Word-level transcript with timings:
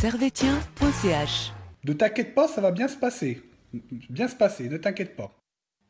servetien.ch. 0.00 1.52
Ne 1.84 1.92
t'inquiète 1.92 2.34
pas, 2.34 2.46
ça 2.46 2.60
va 2.60 2.70
bien 2.70 2.88
se 2.88 2.96
passer. 2.96 3.42
Bien 4.10 4.28
se 4.28 4.36
passer, 4.36 4.68
ne 4.68 4.76
t'inquiète 4.76 5.16
pas. 5.16 5.30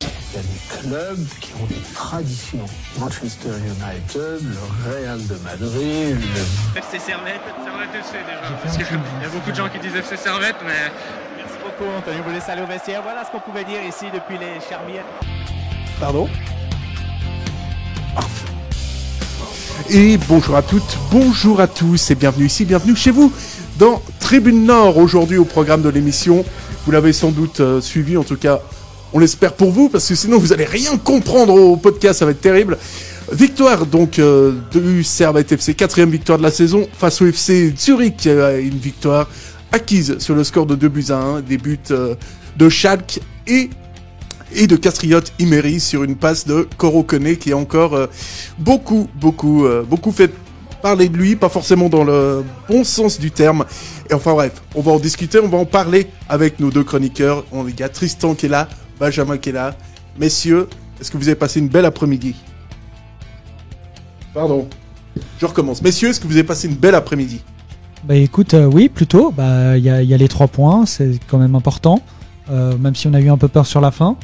Il 0.01 0.35
y 0.35 0.39
a 0.39 0.41
des 0.41 0.87
clubs 0.87 1.27
qui 1.39 1.53
ont 1.61 1.65
des 1.65 1.93
traditions. 1.93 2.65
Manchester 2.99 3.49
United, 3.49 4.41
le 4.41 4.91
Real 4.91 5.19
de 5.27 5.35
Madrid, 5.43 6.17
le... 6.17 6.77
FC 6.79 6.99
Servette, 6.99 7.41
Servette 7.63 7.95
FC 7.95 8.13
déjà. 8.25 8.53
Parce 8.63 8.77
qu'il 8.77 8.85
y 8.85 9.25
a 9.25 9.29
beaucoup 9.29 9.51
de 9.51 9.55
gens 9.55 9.69
qui 9.69 9.79
disent 9.79 9.95
FC 9.95 10.17
Servette, 10.17 10.57
mais 10.65 10.91
Merci 11.37 11.57
beaucoup 11.63 11.89
Anthony, 11.97 12.17
vous 12.25 12.31
laissez 12.31 12.51
aller 12.51 12.61
au 12.61 12.67
vestiaire. 12.67 13.01
Voilà 13.03 13.25
ce 13.25 13.31
qu'on 13.31 13.39
pouvait 13.39 13.63
dire 13.63 13.83
ici 13.83 14.05
depuis 14.13 14.37
les 14.37 14.59
Charmières. 14.67 15.05
Pardon 15.99 16.27
Et 19.89 20.17
bonjour 20.27 20.55
à 20.55 20.61
toutes, 20.61 20.97
bonjour 21.11 21.61
à 21.61 21.67
tous 21.67 22.11
et 22.11 22.15
bienvenue 22.15 22.45
ici, 22.45 22.65
bienvenue 22.65 22.95
chez 22.95 23.11
vous 23.11 23.33
dans 23.79 24.01
Tribune 24.19 24.65
Nord 24.65 24.97
aujourd'hui 24.97 25.37
au 25.37 25.45
programme 25.45 25.81
de 25.81 25.89
l'émission. 25.89 26.45
Vous 26.85 26.91
l'avez 26.91 27.13
sans 27.13 27.31
doute 27.31 27.61
euh, 27.61 27.81
suivi, 27.81 28.17
en 28.17 28.23
tout 28.23 28.35
cas 28.35 28.59
on 29.13 29.19
l'espère 29.19 29.53
pour 29.53 29.71
vous 29.71 29.89
parce 29.89 30.07
que 30.07 30.15
sinon 30.15 30.37
vous 30.37 30.53
allez 30.53 30.65
rien 30.65 30.97
comprendre 30.97 31.53
au 31.53 31.77
podcast, 31.77 32.19
ça 32.19 32.25
va 32.25 32.31
être 32.31 32.41
terrible. 32.41 32.77
Victoire 33.31 33.85
donc 33.85 34.19
euh, 34.19 34.53
du 34.71 35.03
Servette 35.03 35.51
FC, 35.51 35.73
quatrième 35.75 36.09
victoire 36.09 36.37
de 36.37 36.43
la 36.43 36.51
saison 36.51 36.87
face 36.91 37.21
au 37.21 37.27
FC 37.27 37.73
Zurich, 37.77 38.27
euh, 38.27 38.61
une 38.61 38.77
victoire 38.77 39.29
acquise 39.71 40.17
sur 40.19 40.35
le 40.35 40.43
score 40.43 40.65
de 40.65 40.75
2 40.75 40.89
buts 40.89 41.05
à 41.09 41.17
1, 41.17 41.41
des 41.41 41.57
buts 41.57 41.79
euh, 41.91 42.15
de 42.57 42.69
Schalke 42.69 43.19
et 43.47 43.69
et 44.51 44.65
de 44.65 44.75
Castriote 44.75 45.31
Imery 45.37 45.79
sur 45.79 46.03
une 46.03 46.15
passe 46.15 46.47
de 46.47 46.67
Koro 46.77 47.03
Kone 47.03 47.37
qui 47.37 47.51
a 47.51 47.57
encore 47.57 48.07
beaucoup, 48.57 49.07
beaucoup, 49.13 49.63
beaucoup 49.87 50.11
fait 50.11 50.31
parler 50.81 51.09
de 51.09 51.17
lui, 51.17 51.35
pas 51.35 51.49
forcément 51.49 51.89
dans 51.89 52.03
le 52.03 52.43
bon 52.67 52.83
sens 52.83 53.19
du 53.19 53.31
terme. 53.31 53.65
Et 54.09 54.13
enfin 54.13 54.33
bref, 54.33 54.61
on 54.75 54.81
va 54.81 54.91
en 54.91 54.99
discuter, 54.99 55.39
on 55.39 55.47
va 55.47 55.57
en 55.57 55.65
parler 55.65 56.07
avec 56.27 56.59
nos 56.59 56.71
deux 56.71 56.83
chroniqueurs. 56.83 57.43
On 57.51 57.67
il 57.67 57.79
y 57.79 57.83
a 57.83 57.89
Tristan 57.89 58.35
qui 58.35 58.47
est 58.47 58.49
là, 58.49 58.67
Benjamin 58.99 59.37
qui 59.37 59.49
est 59.49 59.53
là. 59.53 59.75
Messieurs, 60.19 60.67
est-ce 60.99 61.11
que 61.11 61.17
vous 61.17 61.27
avez 61.27 61.35
passé 61.35 61.59
une 61.59 61.69
belle 61.69 61.85
après-midi? 61.85 62.35
Pardon, 64.33 64.67
je 65.39 65.45
recommence. 65.45 65.81
Messieurs, 65.81 66.09
est-ce 66.09 66.19
que 66.19 66.27
vous 66.27 66.33
avez 66.33 66.43
passé 66.43 66.67
une 66.67 66.75
belle 66.75 66.95
après-midi? 66.95 67.41
Bah 68.03 68.15
écoute, 68.15 68.53
euh, 68.53 68.65
oui, 68.65 68.89
plutôt. 68.89 69.31
Bah 69.31 69.77
il 69.77 69.83
y 69.83 69.89
a, 69.89 70.01
il 70.01 70.09
y 70.09 70.13
a 70.13 70.17
les 70.17 70.29
trois 70.29 70.47
points, 70.47 70.85
c'est 70.85 71.19
quand 71.27 71.37
même 71.37 71.55
important. 71.55 72.01
Euh, 72.49 72.77
même 72.77 72.95
si 72.95 73.07
on 73.07 73.13
a 73.13 73.19
eu 73.19 73.29
un 73.29 73.37
peu 73.37 73.47
peur 73.47 73.65
sur 73.65 73.81
la 73.81 73.91
fin. 73.91 74.15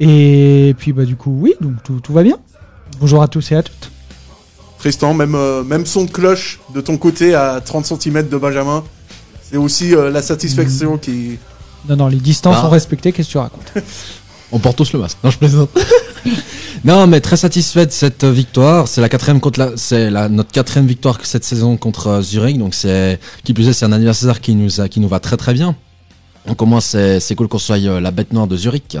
Et 0.00 0.74
puis 0.78 0.92
bah 0.92 1.04
du 1.04 1.16
coup, 1.16 1.36
oui, 1.40 1.54
donc 1.60 1.82
tout, 1.82 2.00
tout 2.00 2.12
va 2.12 2.22
bien. 2.22 2.38
Bonjour 3.00 3.22
à 3.22 3.28
tous 3.28 3.52
et 3.52 3.56
à 3.56 3.62
toutes. 3.62 3.77
Tristan, 4.78 5.14
même, 5.14 5.34
euh, 5.34 5.64
même 5.64 5.86
son 5.86 6.04
de 6.04 6.10
cloche 6.10 6.60
de 6.74 6.80
ton 6.80 6.96
côté 6.96 7.34
à 7.34 7.60
30 7.60 7.86
cm 7.86 8.28
de 8.28 8.36
Benjamin, 8.36 8.84
c'est 9.50 9.56
aussi 9.56 9.94
euh, 9.94 10.10
la 10.10 10.22
satisfaction 10.22 10.98
qui... 10.98 11.38
Non, 11.88 11.96
non, 11.96 12.08
les 12.08 12.18
distances 12.18 12.56
Ah. 12.58 12.62
sont 12.62 12.70
respectées, 12.70 13.12
qu'est-ce 13.12 13.28
que 13.28 13.32
tu 13.32 13.38
racontes? 13.38 13.72
On 14.52 14.58
porte 14.58 14.76
tous 14.76 14.92
le 14.92 14.98
masque. 14.98 15.18
Non, 15.22 15.30
je 15.30 15.38
plaisante. 15.38 15.70
non, 16.84 17.06
mais 17.06 17.20
très 17.20 17.36
satisfait 17.36 17.86
de 17.86 17.92
cette 17.92 18.24
euh, 18.24 18.30
victoire. 18.30 18.88
C'est 18.88 19.00
la 19.00 19.08
quatrième 19.08 19.40
contre 19.40 19.60
la, 19.60 19.76
c'est 19.76 20.10
la, 20.10 20.28
notre 20.28 20.52
quatrième 20.52 20.86
victoire 20.86 21.18
cette 21.22 21.44
saison 21.44 21.76
contre 21.76 22.06
euh, 22.06 22.22
Zurich. 22.22 22.58
Donc 22.58 22.74
c'est, 22.74 23.20
qui 23.44 23.52
plus 23.52 23.68
est, 23.68 23.72
c'est 23.72 23.84
un 23.84 23.92
anniversaire 23.92 24.40
qui 24.40 24.54
nous 24.54 24.80
a, 24.80 24.88
qui 24.88 25.00
nous 25.00 25.08
va 25.08 25.20
très 25.20 25.36
très 25.36 25.52
bien. 25.52 25.76
Donc 26.46 26.62
au 26.62 26.66
moins 26.66 26.80
c'est, 26.80 27.20
c'est 27.20 27.34
cool 27.34 27.48
qu'on 27.48 27.58
soit 27.58 27.78
la 27.78 28.10
bête 28.10 28.32
noire 28.32 28.46
de 28.46 28.56
Zurich. 28.56 28.96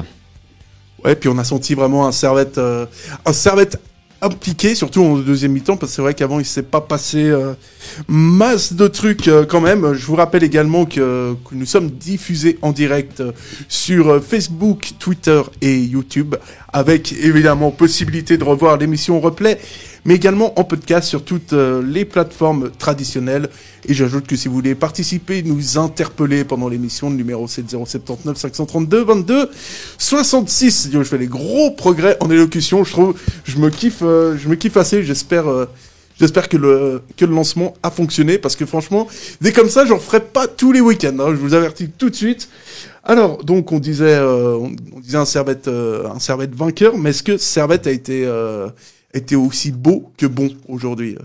Ouais, 1.04 1.14
puis 1.14 1.28
on 1.28 1.38
a 1.38 1.44
senti 1.44 1.74
vraiment 1.74 2.06
un 2.06 2.12
servette, 2.12 2.58
euh, 2.58 2.84
un 3.24 3.32
servette 3.32 3.80
impliqué, 4.20 4.74
surtout 4.74 5.02
en 5.02 5.16
deuxième 5.18 5.52
mi-temps, 5.52 5.76
parce 5.76 5.92
que 5.92 5.96
c'est 5.96 6.02
vrai 6.02 6.14
qu'avant 6.14 6.40
il 6.40 6.44
s'est 6.44 6.62
pas 6.62 6.80
passé 6.80 7.18
euh, 7.18 7.54
masse 8.08 8.72
de 8.72 8.88
trucs 8.88 9.28
euh, 9.28 9.44
quand 9.44 9.60
même. 9.60 9.94
Je 9.94 10.04
vous 10.06 10.16
rappelle 10.16 10.42
également 10.44 10.84
que, 10.84 11.34
que 11.48 11.54
nous 11.54 11.66
sommes 11.66 11.90
diffusés 11.90 12.58
en 12.62 12.72
direct 12.72 13.20
euh, 13.20 13.32
sur 13.68 14.08
euh, 14.08 14.20
Facebook, 14.20 14.92
Twitter 14.98 15.40
et 15.60 15.78
YouTube, 15.78 16.34
avec 16.72 17.12
évidemment 17.12 17.70
possibilité 17.70 18.36
de 18.36 18.44
revoir 18.44 18.76
l'émission 18.76 19.20
replay, 19.20 19.58
mais 20.04 20.14
également 20.14 20.58
en 20.58 20.64
podcast 20.64 21.08
sur 21.08 21.24
toutes 21.24 21.52
euh, 21.52 21.82
les 21.82 22.04
plateformes 22.04 22.70
traditionnelles. 22.78 23.48
Et 23.86 23.94
j'ajoute 23.94 24.26
que 24.26 24.36
si 24.36 24.48
vous 24.48 24.54
voulez 24.54 24.74
participer, 24.74 25.42
nous 25.42 25.78
interpeller 25.78 26.44
pendant 26.44 26.68
l'émission, 26.68 27.10
numéro 27.10 27.46
c'est 27.48 27.62
le 27.62 27.68
079 27.68 28.36
532 28.36 29.04
22 29.04 29.50
66. 29.98 30.90
Yo, 30.92 31.02
Je 31.02 31.08
fais 31.08 31.18
des 31.18 31.26
gros 31.26 31.70
progrès 31.70 32.16
en 32.20 32.30
élocution, 32.30 32.84
je 32.84 32.92
trouve, 32.92 33.14
je 33.44 33.58
me 33.58 33.70
kiffe, 33.70 34.02
euh, 34.02 34.36
je 34.36 34.48
me 34.48 34.54
kiffe 34.56 34.76
assez. 34.76 35.02
J'espère, 35.02 35.48
euh, 35.48 35.66
j'espère 36.20 36.48
que 36.48 36.56
le 36.56 37.02
que 37.16 37.24
le 37.24 37.34
lancement 37.34 37.74
a 37.82 37.90
fonctionné 37.90 38.38
parce 38.38 38.56
que 38.56 38.66
franchement, 38.66 39.06
dès 39.40 39.52
comme 39.52 39.68
ça, 39.68 39.84
j'en 39.86 39.98
ferai 39.98 40.20
pas 40.20 40.46
tous 40.46 40.72
les 40.72 40.80
week-ends. 40.80 41.16
hein, 41.20 41.28
je 41.30 41.36
vous 41.36 41.54
avertis 41.54 41.88
tout 41.90 42.10
de 42.10 42.16
suite. 42.16 42.48
Alors, 43.08 43.42
donc 43.42 43.72
on 43.72 43.78
disait, 43.78 44.16
euh, 44.16 44.58
on 44.58 45.00
disait 45.00 45.16
un 45.16 45.24
Servette, 45.24 45.66
euh, 45.66 46.06
un 46.14 46.18
Servette 46.18 46.54
vainqueur, 46.54 46.98
mais 46.98 47.10
est-ce 47.10 47.22
que 47.22 47.38
Servette 47.38 47.86
a 47.86 47.90
été 47.90 48.24
euh, 48.26 48.68
été 49.14 49.36
aussi 49.36 49.72
beau 49.72 50.12
que 50.16 50.26
bon 50.26 50.50
aujourd'hui 50.68 51.16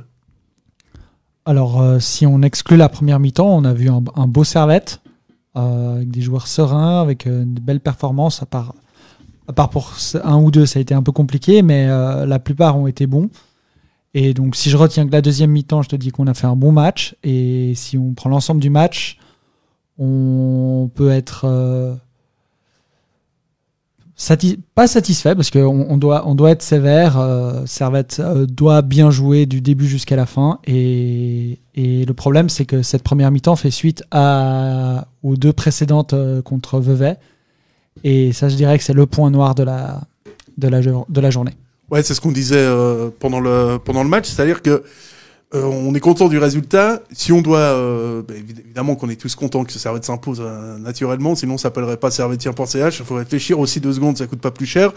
Alors, 1.45 1.81
euh, 1.81 1.99
si 1.99 2.25
on 2.25 2.41
exclut 2.41 2.77
la 2.77 2.89
première 2.89 3.19
mi-temps, 3.19 3.47
on 3.47 3.65
a 3.65 3.73
vu 3.73 3.89
un, 3.89 4.27
beau 4.27 4.43
servette, 4.43 5.01
euh, 5.55 5.97
avec 5.97 6.11
des 6.11 6.21
joueurs 6.21 6.47
sereins, 6.47 7.01
avec 7.01 7.27
euh, 7.27 7.43
de 7.45 7.59
belles 7.59 7.81
performances, 7.81 8.41
à 8.41 8.45
part, 8.45 8.73
à 9.47 9.53
part 9.53 9.69
pour 9.69 9.93
un 10.23 10.37
ou 10.37 10.51
deux, 10.51 10.65
ça 10.65 10.79
a 10.79 10.81
été 10.81 10.93
un 10.93 11.03
peu 11.03 11.11
compliqué, 11.11 11.61
mais 11.61 11.85
la 11.87 12.39
plupart 12.39 12.77
ont 12.77 12.87
été 12.87 13.07
bons. 13.07 13.29
Et 14.13 14.33
donc, 14.33 14.55
si 14.55 14.69
je 14.69 14.77
retiens 14.77 15.05
que 15.05 15.11
la 15.11 15.21
deuxième 15.21 15.51
mi-temps, 15.51 15.81
je 15.81 15.89
te 15.89 15.95
dis 15.97 16.11
qu'on 16.11 16.27
a 16.27 16.33
fait 16.33 16.47
un 16.47 16.55
bon 16.55 16.71
match, 16.71 17.15
et 17.23 17.73
si 17.75 17.97
on 17.97 18.13
prend 18.13 18.29
l'ensemble 18.29 18.61
du 18.61 18.69
match, 18.69 19.17
on 19.97 20.89
peut 20.95 21.09
être 21.09 21.99
pas 24.75 24.87
satisfait 24.87 25.35
parce 25.35 25.49
qu'on 25.49 25.85
on 25.89 25.97
doit, 25.97 26.27
on 26.27 26.35
doit 26.35 26.51
être 26.51 26.61
sévère. 26.61 27.19
euh, 27.19 27.65
Servette 27.65 28.19
euh, 28.19 28.45
doit 28.45 28.81
bien 28.81 29.11
jouer 29.11 29.45
du 29.45 29.61
début 29.61 29.87
jusqu'à 29.87 30.15
la 30.15 30.25
fin. 30.25 30.59
Et, 30.65 31.59
et 31.75 32.05
le 32.05 32.13
problème, 32.13 32.49
c'est 32.49 32.65
que 32.65 32.81
cette 32.83 33.03
première 33.03 33.31
mi-temps 33.31 33.55
fait 33.55 33.71
suite 33.71 34.03
à, 34.11 35.07
aux 35.23 35.35
deux 35.35 35.53
précédentes 35.53 36.13
euh, 36.13 36.41
contre 36.41 36.79
Vevey. 36.79 37.17
Et 38.03 38.33
ça, 38.33 38.49
je 38.49 38.55
dirais 38.55 38.77
que 38.77 38.83
c'est 38.83 38.93
le 38.93 39.05
point 39.05 39.29
noir 39.31 39.55
de 39.55 39.63
la, 39.63 40.01
de 40.57 40.67
la, 40.67 40.81
de 40.81 41.21
la 41.21 41.29
journée. 41.29 41.53
Ouais, 41.91 42.01
c'est 42.01 42.13
ce 42.13 42.21
qu'on 42.21 42.31
disait 42.31 42.65
pendant 43.19 43.39
le 43.39 43.77
pendant 43.77 44.03
le 44.03 44.09
match, 44.09 44.27
c'est-à-dire 44.27 44.63
que 44.63 44.83
euh, 45.55 45.63
on 45.63 45.93
est 45.93 45.99
content 45.99 46.27
du 46.29 46.37
résultat. 46.39 47.01
Si 47.11 47.31
on 47.31 47.41
doit, 47.41 47.59
euh, 47.59 48.21
bah, 48.27 48.33
évi- 48.33 48.59
évidemment 48.59 48.95
qu'on 48.95 49.09
est 49.09 49.15
tous 49.19 49.35
contents 49.35 49.63
que 49.63 49.71
ce 49.71 49.79
Servette 49.79 50.03
s'impose 50.05 50.41
euh, 50.43 50.77
naturellement, 50.79 51.35
sinon 51.35 51.57
ça 51.57 51.63
s'appellerait 51.63 51.97
pas 51.97 52.09
Servetien.ch. 52.11 52.99
Il 52.99 53.05
faut 53.05 53.15
réfléchir 53.15 53.59
aussi 53.59 53.79
deux 53.79 53.93
secondes, 53.93 54.17
ça 54.17 54.25
coûte 54.27 54.41
pas 54.41 54.51
plus 54.51 54.65
cher. 54.65 54.91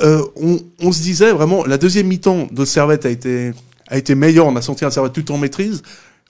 Euh, 0.00 0.22
on, 0.36 0.58
on 0.80 0.92
se 0.92 1.02
disait 1.02 1.32
vraiment, 1.32 1.64
la 1.64 1.76
deuxième 1.76 2.06
mi-temps 2.06 2.48
de 2.50 2.64
Servette 2.64 3.04
a 3.06 3.10
été 3.10 3.52
a 3.88 3.96
été 3.98 4.14
meilleure. 4.14 4.46
On 4.46 4.56
a 4.56 4.62
senti 4.62 4.84
un 4.84 4.90
Servette 4.90 5.12
tout 5.12 5.30
en 5.32 5.38
maîtrise. 5.38 5.82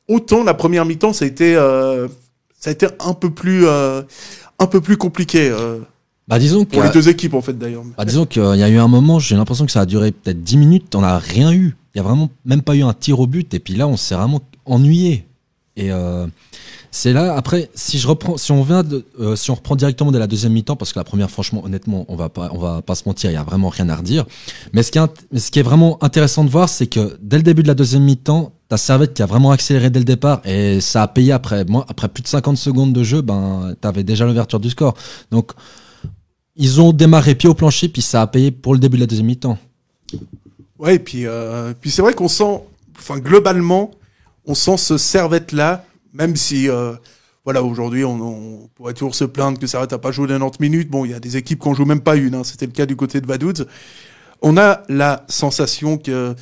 Autant 0.09 0.43
la 0.43 0.55
première 0.55 0.85
mi-temps, 0.85 1.13
ça 1.13 1.25
a 1.25 1.29
été 1.29 1.55
euh, 1.55 2.09
ça 2.59 2.71
a 2.71 2.73
été 2.73 2.87
un 3.01 3.15
peu 3.15 3.31
plus 3.31 3.67
euh, 3.67 4.03
un 4.59 4.67
peu 4.67 4.81
plus 4.81 4.97
compliqué 4.97 5.53
Bah 6.27 6.39
disons 6.41 6.65
que, 6.65 6.71
pour 6.73 6.83
les 6.83 6.91
deux 6.91 7.09
équipes 7.09 7.35
en 7.35 7.43
fait 7.43 7.57
d'ailleurs. 7.57 7.85
bah, 7.97 8.05
disons 8.05 8.27
qu'il 8.27 8.43
y 8.43 8.63
a 8.65 8.69
eu 8.69 8.79
un 8.79 8.89
moment, 8.89 9.19
j'ai 9.21 9.37
l'impression 9.37 9.65
que 9.67 9.71
ça 9.73 9.83
a 9.83 9.87
duré 9.87 10.11
peut-être 10.11 10.43
10 10.43 10.57
minutes, 10.57 10.95
on 10.97 11.03
n'a 11.03 11.19
rien 11.19 11.53
eu. 11.53 11.77
Il 11.99 12.03
y 12.03 12.05
a 12.05 12.05
vraiment 12.05 12.31
même 12.45 12.63
pas 12.63 12.77
eu 12.77 12.85
un 12.85 12.93
tir 12.93 13.19
au 13.19 13.27
but, 13.27 13.53
et 13.55 13.59
puis 13.59 13.75
là 13.75 13.89
on 13.89 13.97
s'est 13.97 14.15
vraiment 14.15 14.41
ennuyé. 14.65 15.27
Et 15.77 15.91
euh, 15.91 16.27
c'est 16.93 17.13
là, 17.13 17.35
après, 17.37 17.71
si 17.75 17.99
je 17.99 18.07
reprends, 18.07 18.37
si 18.37 18.53
on 18.53 18.63
vient 18.63 18.83
de, 18.83 19.05
euh, 19.21 19.37
si 19.37 19.51
on 19.51 19.55
reprend 19.55 19.77
directement 19.77 20.11
de 20.11 20.19
la 20.19 20.27
deuxième 20.27 20.53
mi-temps, 20.53 20.77
parce 20.77 20.93
que 20.93 20.99
la 20.99 21.05
première, 21.05 21.31
franchement, 21.31 21.65
honnêtement, 21.65 22.05
on 22.09 22.17
va 22.17 22.29
pas, 22.29 22.51
on 22.53 22.59
va 22.59 22.83
pas 22.83 22.95
se 22.95 23.03
mentir, 23.07 23.31
il 23.31 23.35
y 23.35 23.37
a 23.37 23.43
vraiment 23.43 23.69
rien 23.69 23.89
à 23.89 23.97
redire. 23.97 24.27
Mais 24.73 24.83
ce 24.83 24.91
qui 24.91 24.99
est, 24.99 25.39
ce 25.39 25.51
qui 25.51 25.59
est 25.59 25.63
vraiment 25.63 26.03
intéressant 26.03 26.45
de 26.45 26.51
voir, 26.51 26.69
c'est 26.69 26.87
que 26.87 27.17
dès 27.21 27.37
le 27.37 27.43
début 27.43 27.63
de 27.63 27.69
la 27.69 27.75
deuxième 27.75 28.03
mi-temps, 28.05 28.53
t'as 28.69 28.77
Servette 28.77 29.15
qui 29.15 29.23
a 29.23 29.27
vraiment 29.27 29.51
accéléré 29.51 29.91
dès 29.91 29.99
le 29.99 30.05
départ 30.05 30.41
et 30.45 30.81
ça 30.81 31.03
a 31.03 31.09
payé 31.09 31.33
après. 31.33 31.65
Moi, 31.65 31.85
après 31.89 32.09
plus 32.09 32.23
de 32.23 32.29
50 32.29 32.57
secondes 32.57 32.93
de 32.93 33.03
jeu, 33.03 33.23
ben, 33.23 33.75
t'avais 33.81 34.05
déjà 34.05 34.25
l'ouverture 34.25 34.61
du 34.61 34.71
score. 34.71 34.95
Donc, 35.31 35.53
ils 36.57 36.81
ont 36.81 36.93
démarré 36.93 37.35
pied 37.35 37.49
au 37.49 37.55
plancher, 37.55 37.89
puis 37.89 38.03
ça 38.03 38.23
a 38.23 38.27
payé 38.27 38.51
pour 38.51 38.75
le 38.75 38.81
début 38.81 38.97
de 38.97 39.03
la 39.03 39.07
deuxième 39.07 39.27
mi-temps. 39.27 39.59
Ouais, 40.79 40.97
et 40.97 40.99
puis, 40.99 41.27
euh, 41.27 41.73
puis 41.81 41.91
c'est 41.91 42.03
vrai 42.03 42.15
qu'on 42.15 42.29
sent, 42.29 42.63
enfin 42.99 43.19
globalement, 43.19 43.91
on 44.47 44.55
sent 44.55 44.77
ce 44.77 44.99
Servette 44.99 45.53
là, 45.53 45.85
même 46.13 46.37
si, 46.37 46.69
euh, 46.69 46.93
voilà, 47.45 47.63
aujourd'hui 47.63 48.05
on, 48.05 48.69
pourrait 48.75 48.95
toujours 48.95 49.15
se 49.15 49.25
plaindre 49.25 49.59
que 49.59 49.67
Servette 49.67 49.93
n'a 49.93 49.99
pas 49.99 50.13
joué 50.13 50.29
90 50.29 50.61
minutes. 50.61 50.91
Bon, 50.91 51.05
il 51.05 51.11
y 51.11 51.15
a 51.15 51.21
des 51.21 51.37
équipes 51.37 51.61
qui 51.61 51.69
en 51.69 51.75
jouent 51.75 51.85
même 51.85 52.01
pas 52.01 52.17
une. 52.17 52.35
Hein. 52.35 52.45
C'était 52.45 52.67
le 52.67 52.73
cas 52.73 52.87
du 52.87 52.97
côté 52.97 53.21
de 53.21 53.27
Vaduz. 53.27 53.67
On 54.41 54.57
a 54.57 54.83
la 54.89 55.25
sensation 55.29 55.99
que 55.99 56.35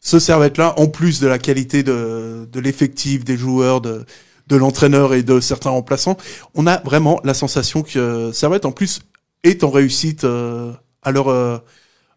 ce 0.00 0.18
Servette 0.18 0.58
là, 0.58 0.74
en 0.78 0.88
plus 0.88 1.20
de 1.20 1.28
la 1.28 1.38
qualité 1.38 1.82
de, 1.82 2.48
de 2.50 2.60
l'effectif, 2.60 3.24
des 3.24 3.36
joueurs, 3.36 3.80
de, 3.80 4.04
de 4.46 4.56
l'entraîneur 4.56 5.14
et 5.14 5.22
de 5.22 5.40
certains 5.40 5.70
remplaçants, 5.70 6.16
on 6.54 6.66
a 6.66 6.78
vraiment 6.80 7.20
la 7.24 7.34
sensation 7.34 7.82
que 7.82 8.30
Servette 8.32 8.66
en 8.66 8.72
plus 8.72 9.00
est 9.42 9.64
en 9.64 9.70
réussite 9.70 10.24
euh, 10.24 10.72
à 11.02 11.12
leur 11.12 11.28
euh, 11.28 11.58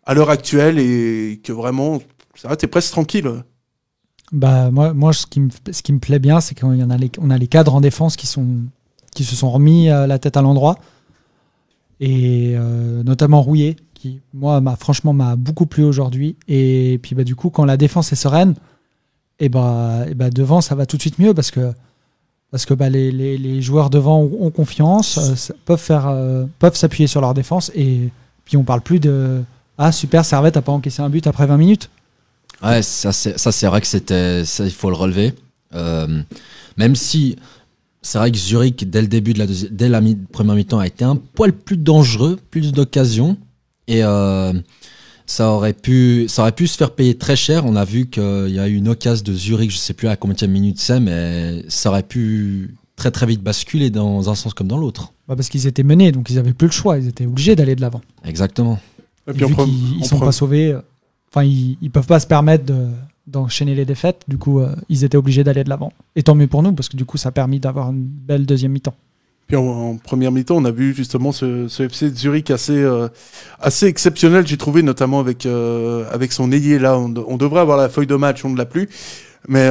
à 0.08 0.14
l'heure 0.14 0.30
actuelle 0.30 0.80
et 0.80 1.40
que 1.44 1.52
vraiment 1.52 2.00
Servette 2.34 2.64
est 2.64 2.68
presque 2.68 2.92
tranquille. 2.92 3.30
Bah 4.32 4.72
moi, 4.72 4.94
moi 4.94 5.14
ce, 5.14 5.26
qui 5.28 5.40
me, 5.40 5.50
ce 5.72 5.82
qui 5.82 5.94
me 5.94 6.00
plaît 6.00 6.20
bien, 6.20 6.40
c'est 6.40 6.60
qu'on 6.60 6.90
a 6.90 6.98
les, 6.98 7.12
a 7.30 7.38
les 7.38 7.48
cadres 7.48 7.76
en 7.76 7.82
défense 7.82 8.16
qui, 8.16 8.26
sont, 8.26 8.48
qui 9.14 9.24
se 9.24 9.36
sont 9.36 9.52
remis 9.52 9.90
euh, 9.90 10.08
la 10.08 10.18
tête 10.18 10.38
à 10.38 10.42
l'endroit. 10.42 10.78
Et 12.00 12.54
euh, 12.56 13.04
notamment 13.04 13.42
Rouillet, 13.42 13.76
qui 13.94 14.22
moi 14.34 14.62
franchement 14.80 15.14
m'a 15.14 15.36
beaucoup 15.36 15.66
plu 15.66 15.84
aujourd'hui. 15.84 16.38
Et 16.48 17.00
puis 17.02 17.14
bah, 17.14 17.24
du 17.24 17.36
coup, 17.36 17.50
quand 17.50 17.66
la 17.66 17.78
défense 17.78 18.12
est 18.14 18.18
sereine, 18.18 18.56
et 19.40 19.50
bah, 19.50 20.06
et 20.10 20.16
bah 20.16 20.30
devant 20.30 20.62
ça 20.62 20.74
va 20.74 20.86
tout 20.86 20.98
de 20.98 21.02
suite 21.02 21.20
mieux 21.20 21.34
parce 21.34 21.52
que 21.52 21.72
parce 22.50 22.66
que 22.66 22.74
bah, 22.74 22.90
les, 22.90 23.12
les, 23.12 23.62
joueurs 23.62 23.90
devant 23.90 24.22
ont, 24.22 24.52
confiance, 24.52 25.18
euh, 25.18 25.54
peuvent 25.66 26.50
peuvent 26.60 26.76
s'appuyer 26.76 27.08
sur 27.08 27.20
leur 27.20 27.34
défense 27.34 27.72
et 27.76 28.10
puis 28.46 28.56
on 28.56 28.64
parle 28.64 28.82
plus 28.82 29.00
de 29.00 29.44
ah 29.78 29.92
super 29.92 30.26
Servette 30.26 30.58
a 30.58 30.62
pas 30.62 30.72
encaissé 30.72 31.02
un 31.02 31.10
but 31.10 31.28
après 31.28 31.46
20 31.46 31.58
minutes. 31.58 31.90
Ouais, 32.64 32.82
ça 32.82 33.12
c'est 33.14 33.68
vrai 33.68 33.82
que 33.82 33.88
c'était 33.88 34.42
il 34.44 34.72
faut 34.72 34.90
le 34.90 34.96
relever. 34.96 35.34
Euh, 35.76 36.22
même 36.78 36.96
si 36.96 37.36
c'est 38.02 38.18
vrai 38.18 38.32
que 38.32 38.38
Zurich 38.38 38.90
dès 38.90 39.02
le 39.02 39.08
début 39.08 39.34
de 39.34 39.40
la 39.40 39.46
deuxi- 39.48 39.68
dès 39.70 39.90
la 39.90 40.02
mi- 40.02 40.16
première 40.16 40.56
mi-temps 40.56 40.80
a 40.80 40.88
été 40.88 41.04
un 41.04 41.18
poil 41.18 41.52
plus 41.54 41.78
dangereux, 41.78 42.40
plus 42.50 42.72
d'occasions 42.72 43.38
et 43.88 44.04
euh, 44.04 44.54
ça 45.26 45.52
aurait 45.52 45.74
pu 45.74 46.26
ça 46.30 46.42
aurait 46.44 46.52
pu 46.54 46.68
se 46.68 46.78
faire 46.78 46.92
payer 46.92 47.16
très 47.18 47.36
cher. 47.36 47.66
On 47.66 47.76
a 47.76 47.84
vu 47.86 48.08
qu'il 48.10 48.50
y 48.50 48.60
a 48.60 48.68
eu 48.68 48.76
une 48.76 48.88
occasion 48.88 49.24
de 49.26 49.34
Zurich, 49.34 49.72
je 49.72 49.78
sais 49.78 49.94
plus 49.94 50.08
à 50.08 50.16
combien 50.16 50.36
de 50.40 50.48
minutes 50.52 50.80
c'est, 50.80 51.00
mais 51.00 51.64
ça 51.68 51.90
aurait 51.90 52.04
pu 52.04 52.76
très 52.96 53.12
très 53.12 53.26
vite 53.28 53.44
basculer 53.44 53.90
dans 53.92 54.30
un 54.30 54.36
sens 54.36 54.54
comme 54.54 54.68
dans 54.68 54.78
l'autre. 54.78 55.12
Bah, 55.28 55.36
parce 55.36 55.50
qu'ils 55.50 55.68
étaient 55.68 55.84
menés 55.84 56.12
donc 56.12 56.30
ils 56.32 56.40
avaient 56.40 56.54
plus 56.54 56.68
le 56.68 56.74
choix, 56.74 56.98
ils 56.98 57.08
étaient 57.10 57.26
obligés 57.26 57.56
d'aller 57.56 57.76
de 57.76 57.82
l'avant. 57.82 58.02
Exactement. 58.26 58.80
Et 59.28 59.34
puis 59.34 59.46
vu 59.46 59.56
qu'ils 59.66 59.98
ils 59.98 60.04
en 60.04 60.06
sont 60.06 60.20
pas 60.20 60.32
sauvés, 60.32 60.72
euh, 60.72 60.80
enfin 61.32 61.44
ils, 61.44 61.78
ils 61.82 61.92
peuvent 61.92 62.08
pas 62.08 62.20
se 62.20 62.28
permettre 62.28 62.66
de- 62.66 62.88
d'enchaîner 63.28 63.76
les 63.76 63.86
défaites. 63.86 64.22
Du 64.28 64.38
coup, 64.38 64.60
euh, 64.62 64.74
ils 64.90 65.04
étaient 65.04 65.18
obligés 65.18 65.44
d'aller 65.44 65.64
de 65.66 65.70
l'avant. 65.70 65.92
Et 66.16 66.24
tant 66.24 66.34
mieux 66.36 66.48
pour 66.48 66.64
nous 66.64 66.72
parce 66.72 66.88
que 66.90 66.96
du 66.98 67.04
coup, 67.06 67.18
ça 67.18 67.30
a 67.30 67.32
permis 67.34 67.60
d'avoir 67.60 67.90
une 67.92 68.04
belle 68.04 68.46
deuxième 68.46 68.72
mi-temps. 68.72 68.96
Puis 69.48 69.56
en, 69.58 69.64
en 69.66 69.96
première 69.98 70.32
mi-temps, 70.32 70.58
on 70.58 70.66
a 70.66 70.72
vu 70.72 70.94
justement 70.94 71.32
ce, 71.32 71.68
ce 71.68 71.84
FC 71.84 72.10
de 72.12 72.16
Zurich 72.16 72.52
assez, 72.52 72.76
euh, 72.78 73.08
assez 73.60 73.86
exceptionnel, 73.88 74.46
j'ai 74.48 74.58
trouvé, 74.58 74.82
notamment 74.84 75.20
avec, 75.20 75.46
euh, 75.46 76.06
avec 76.12 76.32
son 76.34 76.52
ailier 76.52 76.80
là. 76.80 76.98
On, 76.98 77.10
de- 77.10 77.24
on 77.28 77.38
devrait 77.38 77.62
avoir 77.62 77.78
la 77.78 77.88
feuille 77.90 78.08
de 78.08 78.16
match, 78.16 78.44
on 78.46 78.50
ne 78.50 78.58
l'a 78.58 78.66
plus. 78.66 78.90
Mais 79.50 79.70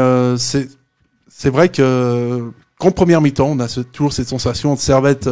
c'est 1.28 1.50
vrai 1.50 1.68
que 1.68 2.50
qu'en 2.78 2.90
première 2.90 3.20
mi-temps, 3.20 3.48
on 3.48 3.58
a 3.60 3.68
ce- 3.68 3.80
toujours 3.80 4.12
cette 4.12 4.28
sensation 4.28 4.74
de 4.74 4.78
Servette, 4.78 5.28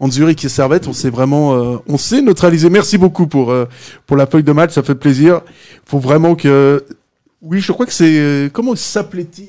en 0.00 0.10
Zurich 0.10 0.44
et 0.44 0.48
Servette, 0.48 0.86
on 0.86 0.92
s'est 0.92 1.10
vraiment, 1.10 1.54
euh, 1.54 1.78
on 1.88 1.96
neutralisé. 2.22 2.70
Merci 2.70 2.98
beaucoup 2.98 3.26
pour, 3.26 3.50
euh, 3.50 3.66
pour 4.06 4.16
la 4.16 4.26
feuille 4.26 4.44
de 4.44 4.52
match, 4.52 4.72
ça 4.72 4.82
fait 4.82 4.94
plaisir. 4.94 5.40
faut 5.84 5.98
vraiment 5.98 6.34
que. 6.34 6.84
Oui, 7.42 7.60
je 7.60 7.72
crois 7.72 7.86
que 7.86 7.92
c'est. 7.92 8.18
euh, 8.18 8.48
Comment 8.52 8.74
s'appelait-il? 8.76 9.48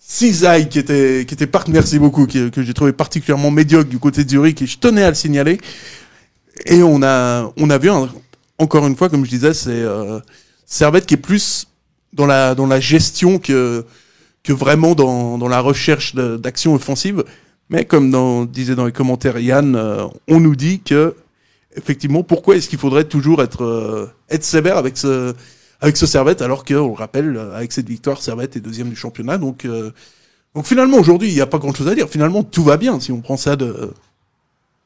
Cisaille 0.00 0.70
qui 0.70 0.78
était 0.78 1.26
qui 1.28 1.34
était 1.34 1.46
merci 1.68 1.98
beaucoup, 1.98 2.26
que 2.26 2.62
j'ai 2.62 2.72
trouvé 2.72 2.92
particulièrement 2.94 3.50
médiocre 3.50 3.90
du 3.90 3.98
côté 3.98 4.24
de 4.24 4.30
Zurich 4.30 4.62
et 4.62 4.66
je 4.66 4.78
tenais 4.78 5.02
à 5.02 5.10
le 5.10 5.14
signaler. 5.14 5.58
Et 6.64 6.82
on 6.82 7.02
a 7.02 7.52
on 7.58 7.68
a 7.68 7.76
vu 7.76 7.90
encore 8.56 8.86
une 8.86 8.96
fois, 8.96 9.10
comme 9.10 9.26
je 9.26 9.30
disais, 9.30 9.52
c'est 9.52 9.84
Servette 10.64 11.04
qui 11.04 11.12
est 11.12 11.18
plus 11.18 11.66
dans 12.14 12.24
la 12.24 12.54
dans 12.54 12.66
la 12.66 12.80
gestion 12.80 13.38
que 13.38 13.84
que 14.42 14.54
vraiment 14.54 14.94
dans 14.94 15.36
dans 15.36 15.48
la 15.48 15.60
recherche 15.60 16.14
d'action 16.14 16.74
offensive. 16.74 17.22
Mais 17.70 17.84
comme 17.84 18.46
disait 18.46 18.74
dans 18.74 18.86
les 18.86 18.92
commentaires 18.92 19.38
Yann, 19.38 19.76
euh, 19.76 20.06
on 20.26 20.40
nous 20.40 20.56
dit 20.56 20.80
que 20.80 21.14
effectivement, 21.76 22.22
pourquoi 22.22 22.56
est-ce 22.56 22.68
qu'il 22.68 22.78
faudrait 22.78 23.04
toujours 23.04 23.42
être 23.42 23.62
euh, 23.62 24.06
être 24.30 24.44
sévère 24.44 24.78
avec 24.78 24.96
ce 24.96 25.34
avec 25.80 25.96
ce 25.96 26.06
Servette, 26.06 26.42
alors 26.42 26.64
que, 26.64 26.74
on 26.74 26.88
le 26.88 26.94
rappelle, 26.94 27.36
euh, 27.36 27.54
avec 27.56 27.72
cette 27.72 27.88
victoire, 27.88 28.20
Servette 28.20 28.56
est 28.56 28.60
deuxième 28.60 28.88
du 28.88 28.96
championnat. 28.96 29.38
Donc, 29.38 29.64
euh, 29.64 29.92
donc 30.54 30.66
finalement, 30.66 30.96
aujourd'hui, 30.96 31.28
il 31.28 31.34
n'y 31.34 31.40
a 31.40 31.46
pas 31.46 31.58
grand-chose 31.58 31.88
à 31.88 31.94
dire. 31.94 32.08
Finalement, 32.08 32.42
tout 32.42 32.64
va 32.64 32.76
bien 32.76 32.98
si 33.00 33.12
on 33.12 33.20
prend 33.20 33.36
ça 33.36 33.56
de. 33.56 33.92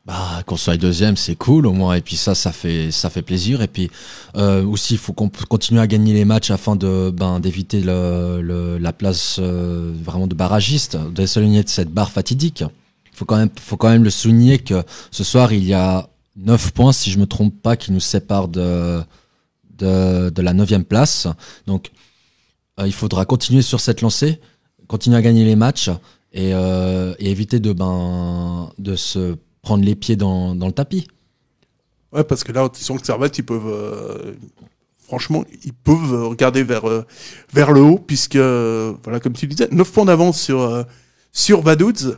Bah, 0.04 0.42
qu'on 0.46 0.56
soit 0.56 0.76
deuxième, 0.76 1.16
c'est 1.16 1.36
cool 1.36 1.64
au 1.64 1.72
moins. 1.72 1.94
Et 1.94 2.00
puis 2.00 2.16
ça, 2.16 2.34
ça 2.34 2.50
fait, 2.50 2.90
ça 2.90 3.08
fait 3.08 3.22
plaisir. 3.22 3.62
Et 3.62 3.68
puis 3.68 3.88
euh, 4.36 4.64
aussi, 4.64 4.94
il 4.94 4.98
faut 4.98 5.12
qu'on 5.12 5.30
continue 5.48 5.78
à 5.78 5.86
gagner 5.86 6.12
les 6.12 6.24
matchs 6.24 6.50
afin 6.50 6.74
de, 6.74 7.10
ben, 7.10 7.38
d'éviter 7.38 7.80
le, 7.80 8.78
la 8.78 8.92
place 8.92 9.36
euh, 9.38 9.92
vraiment 10.02 10.26
de 10.26 10.34
barragiste, 10.34 10.96
de 10.96 11.24
s'aligner 11.24 11.62
de 11.62 11.68
cette 11.68 11.90
barre 11.90 12.10
fatidique. 12.10 12.64
Il 13.12 13.16
faut 13.16 13.24
quand 13.24 13.36
même, 13.36 13.50
faut 13.60 13.76
quand 13.76 13.90
même 13.90 14.02
le 14.02 14.10
souligner 14.10 14.58
que 14.58 14.82
ce 15.12 15.22
soir, 15.22 15.52
il 15.52 15.64
y 15.64 15.74
a 15.74 16.08
9 16.36 16.72
points, 16.72 16.92
si 16.92 17.12
je 17.12 17.18
me 17.20 17.26
trompe 17.26 17.54
pas, 17.62 17.76
qui 17.76 17.92
nous 17.92 18.00
séparent 18.00 18.48
de, 18.48 19.02
de, 19.78 20.42
la 20.42 20.52
neuvième 20.52 20.84
place. 20.84 21.28
Donc, 21.68 21.92
euh, 22.80 22.88
il 22.88 22.92
faudra 22.92 23.24
continuer 23.24 23.62
sur 23.62 23.78
cette 23.78 24.00
lancée, 24.00 24.40
continuer 24.88 25.16
à 25.16 25.22
gagner 25.22 25.44
les 25.44 25.56
matchs 25.56 25.90
et, 26.32 26.50
et 26.50 27.30
éviter 27.30 27.60
de, 27.60 27.72
ben, 27.72 28.70
de 28.78 28.96
se 28.96 29.36
prendre 29.62 29.84
les 29.84 29.94
pieds 29.94 30.16
dans, 30.16 30.54
dans 30.54 30.66
le 30.66 30.72
tapis. 30.72 31.08
Ouais, 32.12 32.24
parce 32.24 32.44
que 32.44 32.52
là, 32.52 32.68
ils 32.74 32.84
sont 32.84 32.96
que 32.96 33.06
Servette, 33.06 33.38
ils 33.38 33.44
peuvent. 33.44 33.66
euh, 33.66 34.32
franchement, 34.98 35.44
ils 35.64 35.72
peuvent 35.72 36.26
regarder 36.28 36.62
vers, 36.62 36.88
euh, 36.88 37.04
vers 37.52 37.72
le 37.72 37.80
haut, 37.80 37.98
puisque, 37.98 38.36
euh, 38.36 38.92
voilà, 39.04 39.20
comme 39.20 39.32
tu 39.32 39.46
disais, 39.46 39.68
9 39.70 39.90
points 39.90 40.04
d'avance 40.04 40.40
sur, 40.40 40.60
euh, 40.60 40.82
sur 41.32 41.62
Vaduz. 41.62 42.16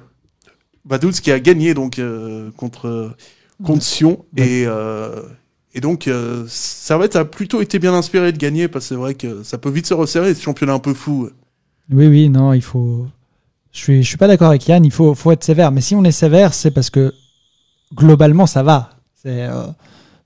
Vaduz 0.84 1.20
qui 1.20 1.30
a 1.32 1.40
gagné 1.40 1.74
donc 1.74 1.98
euh, 1.98 2.50
contre, 2.56 3.16
contre 3.62 3.82
Sion. 3.82 4.24
Et, 4.36 4.64
euh, 4.66 5.22
et 5.74 5.80
donc, 5.80 6.08
euh, 6.08 6.44
Servette 6.48 7.16
a 7.16 7.24
plutôt 7.24 7.60
été 7.62 7.78
bien 7.78 7.94
inspiré 7.94 8.32
de 8.32 8.38
gagner, 8.38 8.68
parce 8.68 8.86
que 8.86 8.88
c'est 8.90 8.94
vrai 9.00 9.14
que 9.14 9.42
ça 9.42 9.58
peut 9.58 9.70
vite 9.70 9.86
se 9.86 9.94
resserrer, 9.94 10.34
ce 10.34 10.42
championnat 10.42 10.74
un 10.74 10.78
peu 10.80 10.94
fou. 10.94 11.30
Oui, 11.90 12.06
oui, 12.06 12.28
non, 12.28 12.52
il 12.52 12.62
faut. 12.62 13.06
Je 13.72 13.78
suis, 13.78 14.02
je 14.02 14.08
suis 14.08 14.16
pas 14.16 14.28
d'accord 14.28 14.48
avec 14.48 14.66
Yann. 14.68 14.84
Il 14.84 14.90
faut, 14.92 15.14
faut 15.14 15.32
être 15.32 15.44
sévère. 15.44 15.72
Mais 15.72 15.80
si 15.80 15.94
on 15.94 16.04
est 16.04 16.12
sévère, 16.12 16.54
c'est 16.54 16.70
parce 16.70 16.90
que 16.90 17.12
globalement, 17.94 18.46
ça 18.46 18.62
va. 18.62 18.90
C'est, 19.14 19.42
euh, 19.44 19.64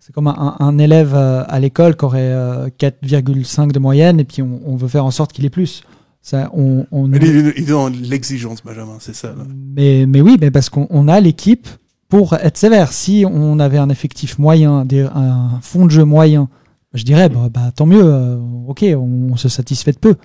c'est 0.00 0.12
comme 0.12 0.26
un, 0.28 0.56
un 0.58 0.78
élève 0.78 1.12
euh, 1.14 1.44
à 1.48 1.60
l'école 1.60 1.96
qui 1.96 2.04
aurait 2.04 2.20
euh, 2.22 2.68
4,5 2.80 3.72
de 3.72 3.78
moyenne 3.78 4.20
et 4.20 4.24
puis 4.24 4.42
on, 4.42 4.60
on 4.66 4.76
veut 4.76 4.88
faire 4.88 5.04
en 5.04 5.10
sorte 5.10 5.32
qu'il 5.32 5.44
ait 5.44 5.50
plus. 5.50 5.82
Ça, 6.22 6.50
on, 6.52 6.84
on- 6.90 7.10
Il 7.12 7.24
est, 7.24 7.52
il 7.56 7.62
est 7.64 7.70
dans 7.70 7.88
l'exigence, 7.88 8.62
Benjamin, 8.64 8.96
c'est 9.00 9.14
ça. 9.14 9.28
là. 9.28 9.44
mais, 9.76 10.04
mais 10.06 10.20
oui, 10.20 10.36
mais 10.40 10.50
parce 10.50 10.68
qu'on 10.68 10.86
on 10.90 11.08
a 11.08 11.20
l'équipe 11.20 11.68
pour 12.08 12.34
être 12.34 12.56
sévère. 12.56 12.92
Si 12.92 13.24
on 13.30 13.58
avait 13.58 13.78
un 13.78 13.88
effectif 13.88 14.38
moyen, 14.38 14.84
des- 14.84 15.08
un 15.14 15.58
fond 15.62 15.86
de 15.86 15.90
jeu 15.90 16.04
moyen, 16.04 16.48
je 16.94 17.04
dirais, 17.04 17.28
bah, 17.28 17.48
bah, 17.52 17.70
tant 17.74 17.86
mieux, 17.86 18.02
euh, 18.02 18.38
ok, 18.66 18.84
on, 18.96 19.28
on 19.32 19.36
se 19.36 19.48
satisfait 19.48 19.92
de 19.92 19.98
peu. 19.98 20.16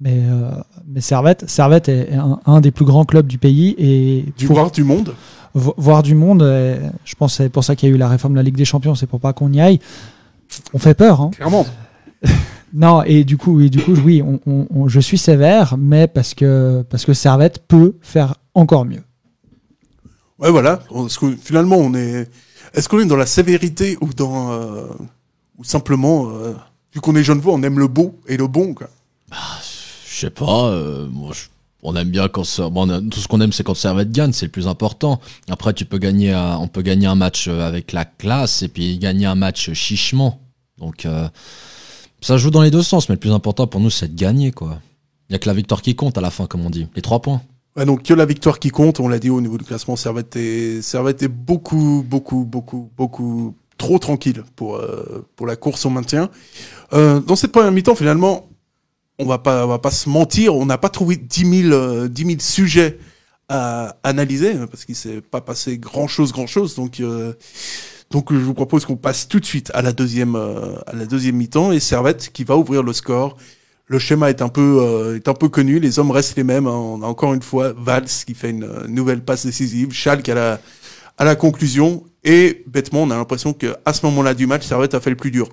Mais, 0.00 0.20
euh, 0.28 0.50
mais 0.86 1.00
Servette, 1.00 1.48
Servette 1.48 1.88
est 1.88 2.12
un, 2.14 2.38
un 2.46 2.60
des 2.60 2.70
plus 2.70 2.84
grands 2.84 3.04
clubs 3.04 3.26
du 3.26 3.38
pays 3.38 3.74
et 3.78 4.24
Du 4.36 4.46
pour 4.46 4.56
voir 4.56 4.70
du 4.70 4.84
monde. 4.84 5.14
Vo- 5.56 5.74
voir 5.76 6.02
du 6.04 6.14
monde, 6.14 6.42
je 7.04 7.14
pense 7.16 7.32
que 7.32 7.42
c'est 7.42 7.48
pour 7.48 7.64
ça 7.64 7.74
qu'il 7.74 7.88
y 7.88 7.92
a 7.92 7.94
eu 7.94 7.98
la 7.98 8.08
réforme 8.08 8.34
de 8.34 8.38
la 8.38 8.42
Ligue 8.44 8.56
des 8.56 8.64
Champions, 8.64 8.94
c'est 8.94 9.06
pour 9.08 9.18
pas 9.20 9.32
qu'on 9.32 9.52
y 9.52 9.60
aille. 9.60 9.80
On 10.72 10.78
fait 10.78 10.94
peur. 10.94 11.20
Hein. 11.20 11.30
Clairement. 11.34 11.66
Non, 12.74 13.02
et 13.04 13.24
du 13.24 13.38
coup, 13.38 13.56
oui, 13.56 13.70
du 13.70 13.80
coup, 13.80 13.94
oui, 14.04 14.20
on, 14.22 14.38
on- 14.46 14.66
on- 14.70 14.88
je 14.88 15.00
suis 15.00 15.16
sévère, 15.16 15.76
mais 15.78 16.06
parce 16.08 16.34
que, 16.34 16.84
parce 16.90 17.06
que 17.06 17.14
Servette 17.14 17.60
peut 17.66 17.94
faire 18.02 18.34
encore 18.54 18.84
mieux. 18.84 19.02
Ouais, 20.38 20.50
voilà. 20.50 20.80
Est-ce 21.06 21.18
que, 21.18 21.34
finalement, 21.36 21.76
on 21.76 21.94
est. 21.94 22.28
Est-ce 22.74 22.88
qu'on 22.88 22.98
est 23.00 23.06
dans 23.06 23.16
la 23.16 23.24
sévérité 23.24 23.96
ou 24.02 24.12
dans. 24.12 24.52
euh, 24.52 24.84
ou 25.56 25.64
simplement. 25.64 26.28
euh, 26.28 26.52
vu 26.92 27.00
qu'on 27.00 27.14
est 27.16 27.22
jeune 27.22 27.40
on 27.46 27.62
aime 27.62 27.78
le 27.78 27.88
beau 27.88 28.18
et 28.26 28.36
le 28.36 28.46
bon, 28.46 28.74
quoi? 28.74 28.88
Je 29.32 30.20
sais 30.20 30.30
pas, 30.30 30.66
euh, 30.68 31.06
moi, 31.10 31.30
je- 31.32 31.46
on 31.86 31.94
aime 31.94 32.10
bien 32.10 32.28
quand 32.28 32.42
bon, 32.70 33.08
tout 33.08 33.20
ce 33.20 33.28
qu'on 33.28 33.40
aime 33.40 33.52
c'est 33.52 33.62
quand 33.62 33.74
Servette 33.74 34.10
gagne, 34.10 34.32
c'est 34.32 34.46
le 34.46 34.50
plus 34.50 34.66
important. 34.66 35.20
Après, 35.48 35.72
tu 35.72 35.84
peux 35.84 35.98
gagner, 35.98 36.34
on 36.34 36.66
peut 36.66 36.82
gagner 36.82 37.06
un 37.06 37.14
match 37.14 37.46
euh, 37.46 37.64
avec 37.64 37.92
la 37.92 38.04
classe 38.04 38.62
et 38.62 38.68
puis 38.68 38.98
gagner 38.98 39.26
un 39.26 39.36
match 39.36 39.72
chichement. 39.72 40.40
Donc, 40.78 41.06
euh, 41.06 41.28
ça 42.20 42.38
joue 42.38 42.50
dans 42.50 42.62
les 42.62 42.72
deux 42.72 42.82
sens, 42.82 43.08
mais 43.08 43.14
le 43.14 43.20
plus 43.20 43.30
important 43.30 43.68
pour 43.68 43.80
nous 43.80 43.90
c'est 43.90 44.08
de 44.08 44.18
gagner, 44.18 44.50
quoi. 44.50 44.80
Il 45.30 45.32
y 45.32 45.36
a 45.36 45.38
que 45.38 45.48
la 45.48 45.54
victoire 45.54 45.80
qui 45.80 45.94
compte 45.94 46.18
à 46.18 46.20
la 46.20 46.30
fin, 46.30 46.46
comme 46.46 46.66
on 46.66 46.70
dit. 46.70 46.88
Les 46.96 47.02
trois 47.02 47.22
points. 47.22 47.40
Ouais, 47.76 47.84
donc 47.84 48.02
que 48.02 48.14
la 48.14 48.26
victoire 48.26 48.58
qui 48.58 48.70
compte, 48.70 48.98
on 48.98 49.06
l'a 49.06 49.20
dit 49.20 49.30
au 49.30 49.40
niveau 49.40 49.56
du 49.56 49.64
classement, 49.64 49.94
Servette 49.94 50.34
est, 50.34 50.82
Servette 50.82 51.24
beaucoup, 51.26 52.04
beaucoup, 52.04 52.44
beaucoup, 52.44 52.90
beaucoup 52.96 53.54
trop 53.78 54.00
tranquille 54.00 54.42
pour, 54.56 54.76
euh, 54.76 55.24
pour 55.36 55.46
la 55.46 55.54
course 55.54 55.86
au 55.86 55.90
maintien. 55.90 56.30
Dans 56.90 57.36
cette 57.36 57.52
première 57.52 57.70
mi-temps, 57.70 57.94
finalement, 57.94 58.48
on 59.18 59.26
va 59.26 59.38
pas, 59.38 59.64
on 59.64 59.68
va 59.68 59.78
pas 59.78 59.90
se 59.90 60.08
mentir, 60.08 60.54
on 60.54 60.66
n'a 60.66 60.78
pas 60.78 60.88
trouvé 60.88 61.16
10 61.16 61.62
000, 61.68 61.72
euh, 61.72 62.08
10 62.08 62.24
000 62.26 62.36
sujets 62.40 62.98
à 63.48 63.96
analyser, 64.02 64.52
hein, 64.52 64.66
parce 64.70 64.84
qu'il 64.84 64.96
s'est 64.96 65.20
pas 65.20 65.40
passé 65.40 65.78
grand 65.78 66.08
chose, 66.08 66.32
grand 66.32 66.46
chose. 66.46 66.74
Donc, 66.74 67.00
euh, 67.00 67.32
donc 68.10 68.32
je 68.32 68.38
vous 68.38 68.54
propose 68.54 68.84
qu'on 68.84 68.96
passe 68.96 69.28
tout 69.28 69.40
de 69.40 69.46
suite 69.46 69.70
à 69.74 69.82
la 69.82 69.92
deuxième, 69.92 70.36
euh, 70.36 70.76
à 70.86 70.94
la 70.94 71.06
deuxième 71.06 71.36
mi-temps 71.36 71.72
et 71.72 71.80
Servette 71.80 72.30
qui 72.32 72.44
va 72.44 72.56
ouvrir 72.56 72.82
le 72.82 72.92
score. 72.92 73.36
Le 73.88 74.00
schéma 74.00 74.30
est 74.30 74.42
un 74.42 74.48
peu, 74.48 74.80
euh, 74.82 75.16
est 75.16 75.28
un 75.28 75.34
peu 75.34 75.48
connu. 75.48 75.78
Les 75.78 76.00
hommes 76.00 76.10
restent 76.10 76.36
les 76.36 76.42
mêmes. 76.44 76.66
hein. 76.66 76.72
On 76.72 77.02
a 77.02 77.06
encore 77.06 77.34
une 77.34 77.42
fois 77.42 77.72
Valls 77.72 78.08
qui 78.26 78.34
fait 78.34 78.50
une 78.50 78.68
nouvelle 78.88 79.24
passe 79.24 79.46
décisive, 79.46 79.92
Schalke 79.92 80.28
à 80.28 80.34
la, 80.34 80.60
à 81.18 81.24
la 81.24 81.36
conclusion. 81.36 82.02
Et 82.24 82.64
bêtement, 82.66 83.04
on 83.04 83.10
a 83.12 83.16
l'impression 83.16 83.52
que 83.52 83.76
à 83.84 83.92
ce 83.92 84.04
moment-là 84.06 84.34
du 84.34 84.48
match, 84.48 84.66
Servette 84.66 84.94
a 84.94 85.00
fait 85.00 85.10
le 85.10 85.16
plus 85.16 85.30
dur. 85.30 85.48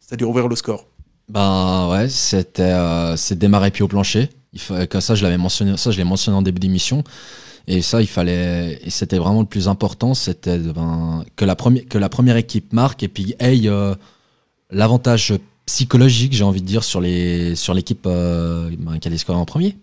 C'est-à-dire 0.00 0.28
ouvrir 0.28 0.48
le 0.48 0.56
score. 0.56 0.89
Ben 1.30 1.88
ouais, 1.90 2.08
c'était 2.08 2.62
euh, 2.62 3.16
c'est 3.16 3.38
démarrer 3.38 3.70
pied 3.70 3.82
au 3.82 3.88
plancher. 3.88 4.28
Ça 4.56 5.14
je 5.14 5.22
l'avais 5.22 5.38
mentionné, 5.38 5.76
ça 5.76 5.92
je 5.92 5.96
l'ai 5.96 6.04
mentionné 6.04 6.36
en 6.36 6.42
début 6.42 6.58
d'émission. 6.58 7.04
Et 7.66 7.82
ça, 7.82 8.00
il 8.00 8.08
fallait, 8.08 8.80
et 8.82 8.90
c'était 8.90 9.18
vraiment 9.18 9.40
le 9.40 9.46
plus 9.46 9.68
important, 9.68 10.14
c'était 10.14 10.58
ben, 10.58 11.24
que 11.36 11.44
la 11.44 11.54
première 11.54 11.86
que 11.86 11.98
la 11.98 12.08
première 12.08 12.36
équipe 12.36 12.72
marque 12.72 13.04
et 13.04 13.08
puis 13.08 13.36
ait 13.38 13.68
euh, 13.68 13.94
l'avantage 14.70 15.34
psychologique, 15.66 16.32
j'ai 16.32 16.42
envie 16.42 16.62
de 16.62 16.66
dire, 16.66 16.82
sur 16.82 17.00
les 17.00 17.54
sur 17.54 17.72
l'équipe 17.72 18.06
euh, 18.06 18.70
ben, 18.76 18.98
qui 18.98 19.06
allait 19.06 19.18
scorer 19.18 19.38
en 19.38 19.44
premier. 19.44 19.76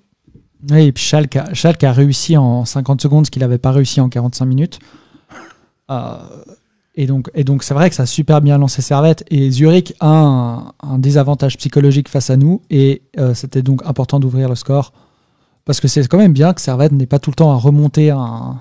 Oui, 0.70 0.88
et 0.88 0.92
puis 0.92 1.04
Schalke 1.04 1.38
a, 1.38 1.54
Schalke 1.54 1.84
a 1.86 1.94
réussi 1.94 2.36
en 2.36 2.66
50 2.66 3.02
secondes 3.02 3.26
ce 3.26 3.32
qu'il 3.32 3.42
n'avait 3.42 3.58
pas 3.58 3.72
réussi 3.72 4.02
en 4.02 4.10
45 4.10 4.46
minutes. 4.46 4.80
Euh, 5.90 6.18
et 7.00 7.06
donc, 7.06 7.64
c'est 7.64 7.76
vrai 7.76 7.90
que 7.92 7.96
ça 7.96 8.04
a 8.04 8.06
super 8.08 8.42
bien 8.42 8.58
lancé 8.58 8.82
Servette. 8.82 9.24
Et 9.30 9.52
Zurich 9.52 9.94
a 10.00 10.74
un, 10.82 10.98
désavantage 10.98 11.56
psychologique 11.58 12.10
face 12.10 12.32
à 12.32 12.38
nous. 12.38 12.64
Et 12.72 13.04
euh, 13.20 13.36
c'était 13.36 13.62
donc 13.62 13.86
important 13.86 14.20
d'ouvrir 14.20 14.50
le 14.50 14.56
score. 14.56 14.94
Parce 15.64 15.80
que 15.80 15.88
c'est 15.88 16.08
quand 16.08 16.18
même 16.18 16.34
bien 16.34 16.54
que 16.54 16.62
Servette 16.62 16.94
n'ait 16.94 17.06
pas 17.06 17.20
tout 17.20 17.30
le 17.30 17.36
temps 17.36 17.52
à 17.52 17.56
remonter 17.56 18.10
un, 18.10 18.60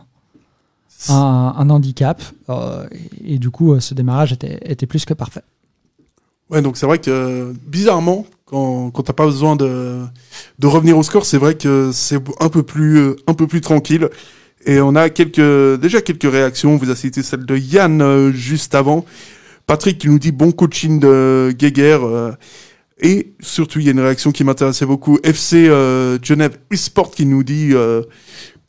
handicap. 1.09 2.23
Euh, 2.50 2.87
et, 3.25 3.38
du 3.38 3.50
coup, 3.50 3.73
euh, 3.73 3.81
ce 3.81 3.95
démarrage 3.95 4.33
était, 4.33 4.87
plus 4.87 5.07
que 5.07 5.14
parfait. 5.14 5.43
Ouais, 6.50 6.61
donc 6.61 6.76
c'est 6.76 6.87
vrai 6.87 6.99
que 6.99 7.55
bizarrement, 7.66 8.26
quand, 8.45 8.90
quand 8.90 9.02
t'as 9.02 9.14
pas 9.14 9.25
besoin 9.25 9.57
de, 9.57 10.02
revenir 10.62 10.99
au 10.99 11.02
score, 11.02 11.25
c'est 11.25 11.38
vrai 11.38 11.55
que 11.55 11.90
c'est 11.90 12.21
un 12.38 12.50
peu 12.50 12.62
plus 12.62 13.61
tranquille. 13.62 14.11
Et 14.66 14.80
on 14.80 14.96
a 14.96 15.08
déjà 15.08 16.00
quelques 16.02 16.30
réactions. 16.30 16.75
On 16.75 16.76
vous 16.76 16.90
a 16.90 16.96
cité 16.96 17.23
celle 17.23 17.46
de 17.46 17.56
Yann 17.56 18.02
euh, 18.02 18.32
juste 18.32 18.75
avant. 18.75 19.04
Patrick 19.66 19.99
qui 19.99 20.08
nous 20.08 20.18
dit 20.18 20.32
bon 20.32 20.52
coaching 20.52 20.99
de 21.00 21.54
Geiger. 21.56 21.99
euh, 22.02 22.32
et 23.00 23.32
surtout, 23.40 23.78
il 23.78 23.85
y 23.85 23.88
a 23.88 23.92
une 23.92 24.00
réaction 24.00 24.32
qui 24.32 24.42
m'intéressait 24.42 24.87
beaucoup. 24.87 25.18
FC 25.23 25.68
euh, 25.68 26.18
Genève 26.23 26.58
Esport 26.73 27.11
qui 27.12 27.26
nous 27.26 27.44
dit 27.44 27.73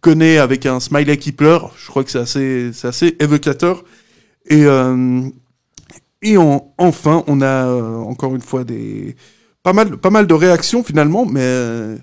connaît 0.02 0.38
avec 0.38 0.66
un 0.66 0.80
smiley 0.80 1.18
qui 1.18 1.32
pleure. 1.32 1.74
Je 1.80 1.88
crois 1.88 2.04
que 2.04 2.12
c'est 2.12 2.20
assez 2.20 2.72
c'est 2.74 2.88
assez 2.88 3.16
évocateur. 3.20 3.84
Et 4.50 4.66
et 6.24 6.38
en- 6.38 6.74
enfin, 6.78 7.24
on 7.28 7.42
a 7.42 7.68
encore 7.72 8.36
une 8.36 8.42
fois 8.42 8.64
des 8.64 9.16
pas 9.64 9.74
mal, 9.74 9.98
pas 9.98 10.10
mal 10.10 10.28
de 10.28 10.34
réactions 10.34 10.84
finalement, 10.84 11.26
mais 11.26 11.96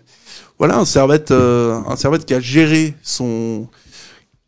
voilà 0.58 0.78
un 0.78 0.84
Servette, 0.84 1.30
un 1.30 1.96
Servette 1.96 2.24
qui 2.24 2.34
a 2.34 2.40
géré 2.40 2.94
son, 3.02 3.68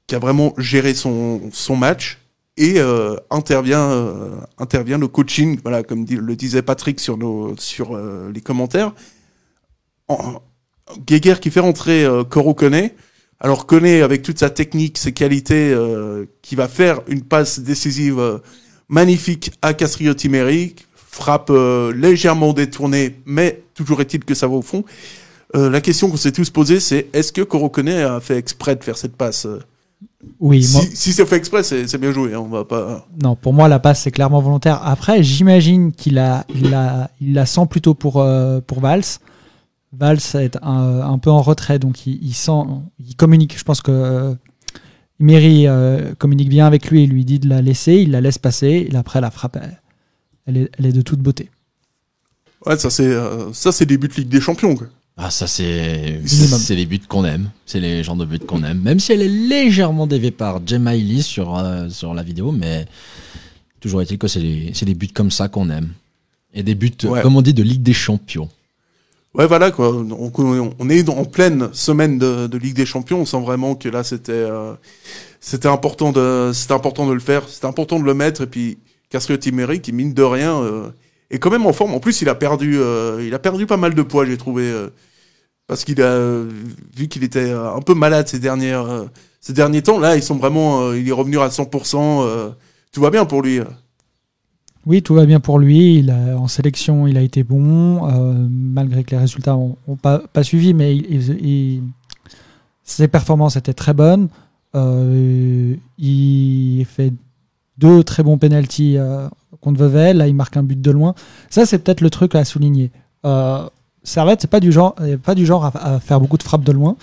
qui 0.06 0.14
a 0.14 0.18
vraiment 0.18 0.54
géré 0.58 0.94
son 0.94 1.50
son 1.52 1.76
match 1.76 2.18
et 2.56 2.74
euh, 2.78 3.16
intervient 3.30 3.90
euh, 3.90 4.30
intervient 4.58 4.98
le 4.98 5.08
coaching, 5.08 5.58
voilà 5.62 5.82
comme 5.82 6.06
le 6.08 6.36
disait 6.36 6.62
Patrick 6.62 7.00
sur 7.00 7.18
nos 7.18 7.54
sur 7.58 7.94
euh, 7.94 8.30
les 8.32 8.40
commentaires. 8.40 8.92
En, 10.08 10.40
qui 11.04 11.50
fait 11.50 11.60
rentrer 11.60 12.04
euh, 12.04 12.22
Koro 12.24 12.54
Kone. 12.54 12.90
Alors 13.40 13.66
Kone 13.66 13.86
avec 13.86 14.22
toute 14.22 14.38
sa 14.38 14.50
technique, 14.50 14.96
ses 14.96 15.12
qualités, 15.12 15.76
qui 16.40 16.54
va 16.54 16.68
faire 16.68 17.00
une 17.06 17.22
passe 17.22 17.58
décisive. 17.60 18.40
magnifique 18.88 19.50
à 19.60 19.74
Castriotti 19.74 20.30
Méric, 20.30 20.86
frappe 20.94 21.52
légèrement 21.94 22.54
détournée, 22.54 23.16
mais 23.26 23.62
toujours 23.74 24.00
est-il 24.00 24.24
que 24.24 24.34
ça 24.34 24.46
va 24.46 24.54
au 24.54 24.62
fond. 24.62 24.84
La 25.52 25.82
question 25.82 26.08
qu'on 26.08 26.16
s'est 26.16 26.32
tous 26.32 26.48
posée, 26.48 26.80
c'est 26.80 27.08
est-ce 27.12 27.30
que 27.30 27.42
Korokone 27.42 27.88
a 27.88 28.20
fait 28.20 28.38
exprès 28.38 28.74
de 28.74 28.82
faire 28.82 28.96
cette 28.96 29.16
passe 29.16 29.46
Oui, 30.40 30.62
Si, 30.62 30.72
moi, 30.72 30.82
si 30.94 31.12
c'est 31.12 31.26
fait 31.26 31.36
exprès, 31.36 31.62
c'est 31.62 31.98
bien 31.98 32.12
joué. 32.12 32.34
hein, 32.34 32.40
on 32.40 32.48
va 32.48 32.64
pas. 32.64 33.06
non, 33.22 33.36
pour 33.36 33.52
moi, 33.52 33.68
la 33.68 33.78
passe, 33.78 34.02
c'est 34.02 34.10
clairement 34.10 34.40
volontaire. 34.40 34.80
Après, 34.84 35.22
j'imagine 35.22 35.92
qu'il 35.92 36.18
a, 36.18 36.44
il 36.54 36.70
la, 36.70 37.10
il 37.20 37.34
la 37.34 37.46
sent 37.46 37.66
plutôt 37.68 37.94
pour, 37.94 38.20
euh, 38.20 38.60
pour 38.66 38.80
Valls. 38.80 39.02
Valls 39.92 40.18
est 40.34 40.56
un, 40.62 41.00
un 41.00 41.18
peu 41.18 41.30
en 41.30 41.42
retrait, 41.42 41.78
donc 41.78 42.06
il, 42.06 42.18
il 42.22 42.34
sent, 42.34 42.62
il 42.98 43.14
communique. 43.16 43.58
Je 43.58 43.64
pense 43.64 43.82
que 43.82 43.92
euh, 43.92 44.34
Mary 45.18 45.66
euh, 45.66 46.14
communique 46.18 46.48
bien 46.48 46.66
avec 46.66 46.90
lui. 46.90 47.04
Il 47.04 47.10
lui 47.10 47.24
dit 47.24 47.38
de 47.38 47.48
la 47.48 47.62
laisser, 47.62 47.94
il 47.94 48.10
la 48.10 48.20
laisse 48.20 48.38
passer. 48.38 48.88
Et 48.90 48.96
après, 48.96 49.20
la 49.20 49.30
frappe, 49.30 49.56
elle, 49.62 49.80
elle 50.46 50.56
est, 50.56 50.70
elle 50.78 50.86
est 50.86 50.92
de 50.92 51.02
toute 51.02 51.20
beauté. 51.20 51.50
Ouais, 52.64 52.76
ça 52.78 52.90
c'est 52.90 53.06
euh, 53.06 53.52
ça 53.52 53.70
c'est 53.70 53.86
des 53.86 53.96
buts 53.96 54.08
de 54.08 54.14
Ligue 54.14 54.28
des 54.28 54.40
Champions. 54.40 54.74
Quoi. 54.74 54.88
Ah 55.18 55.30
ça 55.30 55.46
c'est 55.46 56.20
c'est 56.26 56.74
les 56.74 56.84
buts 56.84 57.00
qu'on 57.08 57.24
aime, 57.24 57.50
c'est 57.64 57.80
les 57.80 58.04
genres 58.04 58.16
de 58.16 58.26
buts 58.26 58.38
qu'on 58.38 58.62
aime, 58.62 58.80
même 58.82 59.00
si 59.00 59.12
elle 59.12 59.22
est 59.22 59.28
légèrement 59.28 60.06
déviée 60.06 60.30
par 60.30 60.60
Gemma 60.66 60.94
Lee 60.94 61.22
sur 61.22 61.56
euh, 61.56 61.88
sur 61.88 62.12
la 62.12 62.22
vidéo, 62.22 62.52
mais 62.52 62.84
toujours 63.80 64.02
est-il 64.02 64.18
que 64.18 64.28
c'est 64.28 64.40
des 64.40 64.72
c'est 64.74 64.84
des 64.84 64.94
buts 64.94 65.08
comme 65.08 65.30
ça 65.30 65.48
qu'on 65.48 65.70
aime 65.70 65.88
et 66.52 66.62
des 66.62 66.74
buts 66.74 66.92
Ouais. 67.04 67.22
comme 67.22 67.36
on 67.36 67.42
dit 67.42 67.54
de 67.54 67.62
Ligue 67.62 67.82
des 67.82 67.94
Champions. 67.94 68.50
Ouais, 69.32 69.46
voilà 69.46 69.70
quoi. 69.70 69.94
On, 69.94 70.32
on- 70.78 70.88
est 70.90 71.08
en 71.10 71.24
pleine 71.26 71.68
semaine 71.72 72.18
de, 72.18 72.46
de 72.46 72.56
Ligue 72.58 72.74
des 72.76 72.86
Champions. 72.86 73.20
On 73.20 73.26
sent 73.26 73.40
vraiment 73.40 73.74
que 73.74 73.88
là 73.88 74.02
c'était 74.04 74.32
euh, 74.32 74.74
c'était 75.40 75.68
important 75.68 76.12
de 76.12 76.50
c'était 76.54 76.72
important 76.74 77.06
de 77.06 77.12
le 77.14 77.20
faire. 77.20 77.48
C'était 77.48 77.66
important 77.66 77.98
de 77.98 78.04
le 78.04 78.14
mettre. 78.14 78.42
Et 78.42 78.46
puis 78.46 78.76
Castriotti 79.10 79.50
Méric, 79.52 79.80
qui 79.82 79.92
mine 79.92 80.12
de 80.14 80.22
rien 80.22 80.56
euh, 80.62 80.88
est 81.30 81.38
quand 81.38 81.50
même 81.50 81.66
en 81.66 81.72
forme. 81.72 81.94
En 81.94 82.00
plus, 82.00 82.22
il 82.22 82.28
a 82.28 82.34
perdu 82.34 82.78
euh, 82.78 83.24
il 83.26 83.34
a 83.34 83.38
perdu 83.38 83.66
pas 83.66 83.76
mal 83.76 83.94
de 83.94 84.02
poids, 84.02 84.24
j'ai 84.26 84.36
trouvé, 84.36 84.64
euh, 84.64 84.88
parce 85.66 85.84
qu'il 85.84 86.00
a 86.02 86.18
vu 86.96 87.08
qu'il 87.08 87.24
était 87.24 87.50
un 87.50 87.80
peu 87.80 87.94
malade 87.94 88.28
ces 88.28 88.38
dernières 88.38 88.86
euh, 88.86 89.04
ces 89.40 89.52
derniers 89.52 89.82
temps. 89.82 89.98
Là, 89.98 90.16
ils 90.16 90.22
sont 90.22 90.36
vraiment 90.36 90.92
il 90.92 91.08
est 91.08 91.12
revenu 91.12 91.38
à 91.38 91.48
100%. 91.48 91.96
euh, 91.96 92.50
tout 92.92 93.00
va 93.00 93.10
bien 93.10 93.24
pour 93.24 93.42
lui. 93.42 93.60
Oui, 94.86 95.02
tout 95.02 95.14
va 95.14 95.26
bien 95.26 95.40
pour 95.40 95.58
lui. 95.58 96.08
En 96.10 96.46
sélection, 96.46 97.06
il 97.08 97.18
a 97.18 97.20
été 97.20 97.42
bon, 97.42 98.08
malgré 98.48 99.02
que 99.02 99.10
les 99.10 99.18
résultats 99.18 99.54
n'ont 99.54 99.96
pas, 100.00 100.22
suivi, 100.42 100.72
mais 100.72 100.96
ses 102.84 103.08
performances 103.08 103.56
étaient 103.56 103.74
très 103.74 103.92
bonnes. 103.92 104.28
Il 105.98 106.86
fait 106.86 107.12
deux 107.78 108.02
très 108.02 108.22
bons 108.22 108.38
penalties 108.38 108.96
euh, 108.98 109.28
contre 109.60 109.82
Vevey. 109.84 110.14
Là, 110.14 110.28
il 110.28 110.34
marque 110.34 110.56
un 110.56 110.62
but 110.62 110.80
de 110.80 110.90
loin. 110.90 111.14
Ça, 111.50 111.66
c'est 111.66 111.78
peut-être 111.78 112.00
le 112.00 112.10
truc 112.10 112.34
à 112.34 112.44
souligner. 112.44 112.90
Euh, 113.24 113.68
Servette, 114.02 114.40
c'est 114.40 114.50
pas 114.50 114.60
du 114.60 114.72
genre, 114.72 114.94
euh, 115.00 115.16
pas 115.16 115.34
du 115.34 115.46
genre 115.46 115.64
à, 115.64 116.00
faire 116.00 116.20
beaucoup 116.20 116.36
de 116.36 116.42
frappes 116.42 116.64
de 116.64 116.72
loin. 116.72 116.96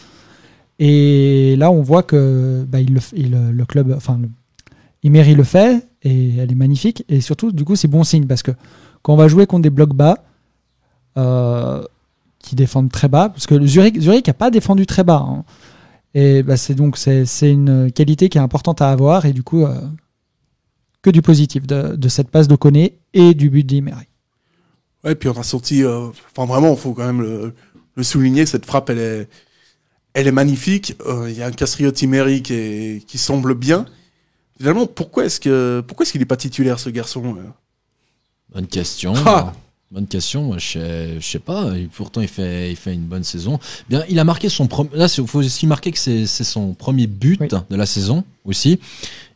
Et 0.79 1.55
là, 1.57 1.71
on 1.71 1.81
voit 1.81 2.03
que 2.03 2.65
bah, 2.67 2.79
il 2.79 2.93
le, 2.93 3.51
le 3.51 3.65
club, 3.65 3.93
enfin, 3.95 4.19
le, 4.21 4.29
Imery 5.03 5.35
le 5.35 5.43
fait 5.43 5.85
et 6.01 6.37
elle 6.37 6.51
est 6.51 6.55
magnifique. 6.55 7.03
Et 7.09 7.21
surtout, 7.21 7.51
du 7.51 7.63
coup, 7.65 7.75
c'est 7.75 7.87
bon 7.87 8.03
signe 8.03 8.25
parce 8.25 8.41
que 8.41 8.51
quand 9.01 9.13
on 9.13 9.17
va 9.17 9.27
jouer 9.27 9.45
contre 9.45 9.63
des 9.63 9.69
blocs 9.69 9.93
bas 9.93 10.23
euh, 11.17 11.83
qui 12.39 12.55
défendent 12.55 12.91
très 12.91 13.09
bas, 13.09 13.29
parce 13.29 13.45
que 13.45 13.65
Zurich, 13.65 13.99
Zurich 13.99 14.27
n'a 14.27 14.33
pas 14.33 14.49
défendu 14.49 14.85
très 14.85 15.03
bas. 15.03 15.25
hein. 15.27 15.43
Et 16.15 16.43
bah, 16.43 16.57
c'est 16.57 16.75
donc 16.75 16.97
c'est 16.97 17.51
une 17.51 17.91
qualité 17.91 18.29
qui 18.29 18.37
est 18.37 18.41
importante 18.41 18.81
à 18.81 18.91
avoir 18.91 19.25
et 19.25 19.33
du 19.33 19.41
coup 19.41 19.65
euh, 19.65 19.75
que 21.03 21.11
du 21.11 21.21
positif 21.21 21.67
de, 21.67 21.95
de 21.95 22.09
cette 22.09 22.29
passe 22.29 22.47
d'Ocone 22.47 22.89
et 23.13 23.33
du 23.35 23.49
but 23.51 23.63
d'Imery. 23.63 24.05
Ouais, 25.03 25.13
puis 25.15 25.29
on 25.29 25.37
a 25.39 25.43
senti, 25.43 25.83
euh, 25.83 26.07
enfin 26.35 26.45
vraiment, 26.51 26.71
il 26.71 26.77
faut 26.77 26.93
quand 26.93 27.05
même 27.05 27.21
le, 27.21 27.53
le 27.95 28.03
souligner, 28.03 28.45
cette 28.47 28.65
frappe, 28.65 28.89
elle 28.89 28.99
est, 28.99 29.27
elle 30.13 30.27
est 30.27 30.31
magnifique. 30.31 30.95
Euh, 31.05 31.29
Il 31.29 31.37
y 31.37 31.43
a 31.43 31.45
un 31.47 31.51
Castriotti 31.51 32.07
Meri 32.07 32.41
qui, 32.41 32.53
est- 32.53 33.05
qui 33.05 33.17
semble 33.17 33.53
bien. 33.53 33.85
Finalement, 34.57 34.87
pourquoi 34.87 35.25
est-ce 35.25 35.39
que, 35.41 35.83
pourquoi 35.85 36.03
est-ce 36.05 36.13
qu'il 36.13 36.21
n'est 36.21 36.25
pas 36.25 36.37
titulaire 36.37 36.79
ce 36.79 36.89
garçon 36.89 37.35
euh? 37.37 37.41
Bonne 38.53 38.67
question. 38.67 39.13
Ah 39.25 39.51
Bonne 39.91 40.07
question. 40.07 40.43
Moi, 40.43 40.57
Je 40.57 40.67
sais, 40.71 41.19
je 41.19 41.27
sais 41.27 41.39
pas. 41.39 41.77
Et 41.77 41.87
pourtant, 41.93 42.21
il 42.21 42.27
fait, 42.27 42.71
il 42.71 42.75
fait 42.75 42.93
une 42.93 43.01
bonne 43.05 43.23
saison. 43.23 43.59
Bien, 43.89 44.03
il 44.09 44.17
a 44.19 44.23
marqué 44.23 44.47
son 44.49 44.67
premier. 44.67 44.89
Là, 44.93 45.07
il 45.17 45.27
faut 45.27 45.39
aussi 45.39 45.67
marquer 45.67 45.91
que 45.91 45.99
c'est 45.99 46.25
c'est 46.27 46.43
son 46.43 46.73
premier 46.73 47.05
but 47.07 47.39
Oui. 47.41 47.47
de 47.69 47.75
la 47.75 47.85
saison 47.85 48.23
aussi. 48.45 48.79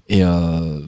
Et 0.08 0.24
euh, 0.24 0.82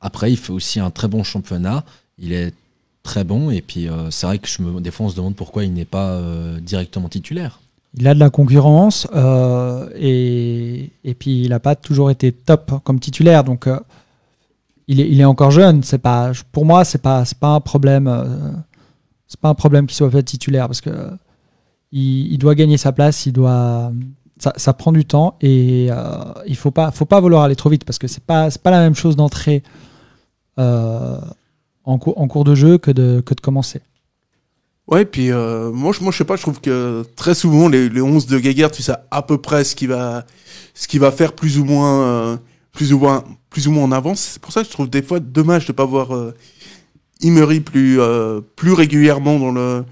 après, 0.00 0.30
il 0.30 0.36
fait 0.36 0.52
aussi 0.52 0.80
un 0.80 0.90
très 0.90 1.08
bon 1.08 1.22
championnat. 1.22 1.84
Il 2.18 2.32
est 2.32 2.54
très 3.02 3.24
bon. 3.24 3.50
Et 3.50 3.62
puis, 3.62 3.88
euh, 3.88 4.10
c'est 4.10 4.26
vrai 4.26 4.38
que 4.38 4.48
je 4.48 4.62
me, 4.62 4.80
des 4.80 4.90
fois, 4.90 5.06
on 5.06 5.08
se 5.08 5.16
demande 5.16 5.36
pourquoi 5.36 5.64
il 5.64 5.72
n'est 5.72 5.84
pas 5.84 6.10
euh, 6.10 6.60
directement 6.60 7.08
titulaire. 7.08 7.60
Il 7.98 8.06
a 8.06 8.14
de 8.14 8.20
la 8.20 8.28
concurrence 8.28 9.08
euh, 9.14 9.88
et, 9.96 10.90
et 11.02 11.14
puis 11.14 11.44
il 11.44 11.48
n'a 11.48 11.60
pas 11.60 11.74
toujours 11.74 12.10
été 12.10 12.30
top 12.30 12.82
comme 12.84 13.00
titulaire. 13.00 13.42
Donc 13.42 13.68
il, 14.86 15.00
est, 15.00 15.08
il 15.08 15.18
est 15.18 15.24
encore 15.24 15.50
jeune. 15.50 15.82
C'est 15.82 15.98
pas, 15.98 16.32
pour 16.52 16.66
moi, 16.66 16.84
c'est 16.84 17.00
pas, 17.00 17.24
c'est 17.24 17.38
pas 17.38 17.54
un 17.54 17.60
problème. 17.60 18.12
c'est 19.26 19.40
pas 19.40 19.48
un 19.48 19.54
problème 19.54 19.86
qu'il 19.86 19.96
soit 19.96 20.10
pas 20.10 20.22
titulaire 20.22 20.66
parce 20.66 20.82
que 20.82 21.10
il, 21.90 22.32
il 22.32 22.36
doit 22.36 22.54
gagner 22.54 22.76
sa 22.76 22.92
place. 22.92 23.24
Il 23.24 23.32
doit, 23.32 23.90
ça, 24.38 24.72
prend 24.72 24.92
du 24.92 25.04
temps 25.04 25.36
et 25.40 25.88
euh, 25.90 26.32
il 26.46 26.56
faut 26.56 26.70
pas, 26.70 26.90
faut 26.90 27.04
pas 27.04 27.20
vouloir 27.20 27.42
aller 27.42 27.56
trop 27.56 27.70
vite 27.70 27.84
parce 27.84 27.98
que 27.98 28.06
c'est 28.06 28.22
pas, 28.22 28.50
pas 28.50 28.70
la 28.70 28.80
même 28.80 28.94
chose 28.94 29.16
d'entrer 29.16 29.62
euh, 30.58 31.18
en, 31.84 31.98
cours, 31.98 32.44
de 32.44 32.54
jeu 32.54 32.78
que 32.78 32.90
de, 32.90 33.20
que 33.24 33.34
de 33.34 33.40
commencer. 33.40 33.80
Ouais, 34.88 35.04
puis 35.04 35.32
euh, 35.32 35.72
moi, 35.72 35.92
je, 35.92 36.02
moi, 36.02 36.12
sais 36.12 36.24
pas, 36.24 36.36
je 36.36 36.42
trouve 36.42 36.60
que 36.60 37.04
très 37.16 37.34
souvent, 37.34 37.68
les, 37.68 37.88
les 37.88 38.00
11 38.00 38.26
de 38.26 38.38
Geiger, 38.38 38.70
tu 38.70 38.82
sais 38.82 38.94
à 39.10 39.22
peu 39.22 39.38
près 39.38 39.64
ce 39.64 39.74
qu'il 39.74 39.88
va, 39.88 40.24
ce 40.74 40.98
va 40.98 41.10
faire 41.10 41.32
plus 41.32 41.58
ou 41.58 41.64
moins, 41.64 42.38
plus 42.72 42.92
ou 42.92 42.98
moins, 42.98 43.24
plus 43.50 43.66
ou 43.68 43.72
moins 43.72 43.84
en 43.84 43.92
avance. 43.92 44.20
C'est 44.20 44.42
pour 44.42 44.52
ça 44.52 44.60
que 44.62 44.66
je 44.66 44.72
trouve 44.72 44.88
des 44.88 45.02
fois 45.02 45.18
dommage 45.18 45.66
de 45.66 45.72
pas 45.72 45.84
voir, 45.84 46.10
Imeri 47.20 47.60
plus, 47.60 47.98
plus 48.54 48.72
régulièrement 48.74 49.38
dans 49.38 49.50
le, 49.50 49.84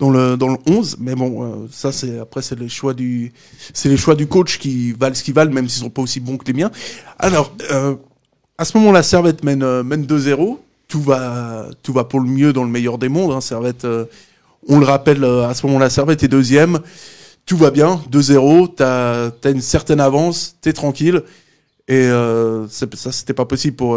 dans 0.00 0.10
le, 0.10 0.36
dans 0.36 0.48
le 0.48 0.56
11. 0.66 0.96
Mais 0.98 1.14
bon, 1.14 1.44
euh, 1.44 1.66
ça, 1.70 1.92
c'est, 1.92 2.18
après, 2.18 2.42
c'est 2.42 2.58
les 2.58 2.68
choix 2.68 2.94
du, 2.94 3.32
c'est 3.72 3.88
les 3.88 3.96
choix 3.96 4.16
du 4.16 4.26
coach 4.26 4.58
qui 4.58 4.92
valent 4.92 5.14
ce 5.14 5.22
qu'ils 5.22 5.34
valent, 5.34 5.52
même 5.52 5.68
s'ils 5.68 5.82
sont 5.82 5.90
pas 5.90 6.02
aussi 6.02 6.18
bons 6.18 6.36
que 6.36 6.46
les 6.46 6.54
miens. 6.54 6.72
Alors, 7.18 7.52
euh, 7.70 7.94
à 8.58 8.64
ce 8.64 8.76
moment-là, 8.78 9.04
Servette 9.04 9.44
mène, 9.44 9.62
euh, 9.62 9.84
mène 9.84 10.04
2-0. 10.04 10.58
Tout 10.88 11.02
va, 11.02 11.66
tout 11.84 11.92
va 11.92 12.02
pour 12.02 12.18
le 12.18 12.28
mieux 12.28 12.52
dans 12.52 12.64
le 12.64 12.70
meilleur 12.70 12.98
des 12.98 13.08
mondes. 13.08 13.30
Hein. 13.30 13.40
Servette, 13.40 13.86
on 14.66 14.80
le 14.80 14.84
rappelle, 14.84 15.22
à 15.22 15.54
ce 15.54 15.64
moment-là, 15.66 15.88
Servette 15.88 16.24
est 16.24 16.28
deuxième. 16.28 16.80
Tout 17.46 17.56
va 17.56 17.70
bien, 17.70 18.00
2-0. 18.10 18.74
T'as, 18.74 19.30
t'as 19.30 19.52
une 19.52 19.60
certaine 19.60 20.00
avance, 20.00 20.56
t'es 20.60 20.72
tranquille. 20.72 21.22
Et 21.86 22.06
euh, 22.06 22.66
ça, 22.66 23.12
c'était 23.12 23.34
pas 23.34 23.44
possible 23.44 23.76
pour, 23.76 23.96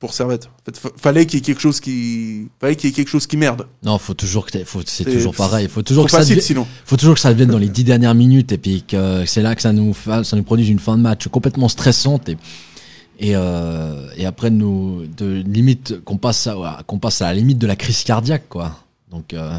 pour 0.00 0.12
Servette. 0.14 0.46
En 0.46 0.64
fait, 0.64 0.76
fa- 0.78 0.88
fallait 0.96 1.26
qu'il 1.26 1.38
y 1.38 1.42
ait 1.42 1.44
quelque 1.44 1.60
chose 1.60 1.78
qui, 1.78 2.48
fallait 2.58 2.74
qu'il 2.74 2.88
y 2.90 2.92
ait 2.92 2.96
quelque 2.96 3.08
chose 3.10 3.26
qui 3.28 3.36
merde. 3.36 3.66
Non, 3.84 3.98
faut 3.98 4.14
toujours 4.14 4.46
que 4.46 4.64
faut, 4.64 4.80
c'est 4.86 5.04
toujours 5.04 5.34
pareil. 5.36 5.68
Faut 5.68 5.82
toujours 5.82 6.04
Trop 6.04 6.06
que 6.06 6.10
ça 6.12 6.18
facile 6.18 6.36
devienne- 6.36 6.46
sinon. 6.46 6.66
faut 6.86 6.96
toujours 6.96 7.14
que 7.14 7.20
ça 7.20 7.30
devienne 7.30 7.50
dans 7.50 7.58
les 7.58 7.68
dix 7.68 7.84
dernières 7.84 8.14
minutes 8.14 8.50
et 8.50 8.58
puis 8.58 8.82
que 8.82 9.24
c'est 9.26 9.42
là 9.42 9.54
que 9.54 9.62
ça 9.62 9.72
nous 9.72 9.92
fa- 9.92 10.24
ça 10.24 10.36
nous 10.36 10.42
produise 10.42 10.68
une 10.70 10.78
fin 10.80 10.96
de 10.96 11.02
match 11.02 11.28
complètement 11.28 11.68
stressante 11.68 12.28
et 12.30 12.36
et, 13.22 13.36
euh, 13.36 14.08
et 14.16 14.24
après 14.24 14.48
nous 14.48 15.02
de 15.18 15.26
limite 15.46 16.02
qu'on 16.04 16.16
passe 16.16 16.46
à, 16.46 16.82
qu'on 16.86 16.98
passe 16.98 17.20
à 17.20 17.26
la 17.26 17.34
limite 17.34 17.58
de 17.58 17.66
la 17.66 17.76
crise 17.76 18.02
cardiaque 18.02 18.48
quoi. 18.48 18.76
Donc 19.10 19.34
euh, 19.34 19.58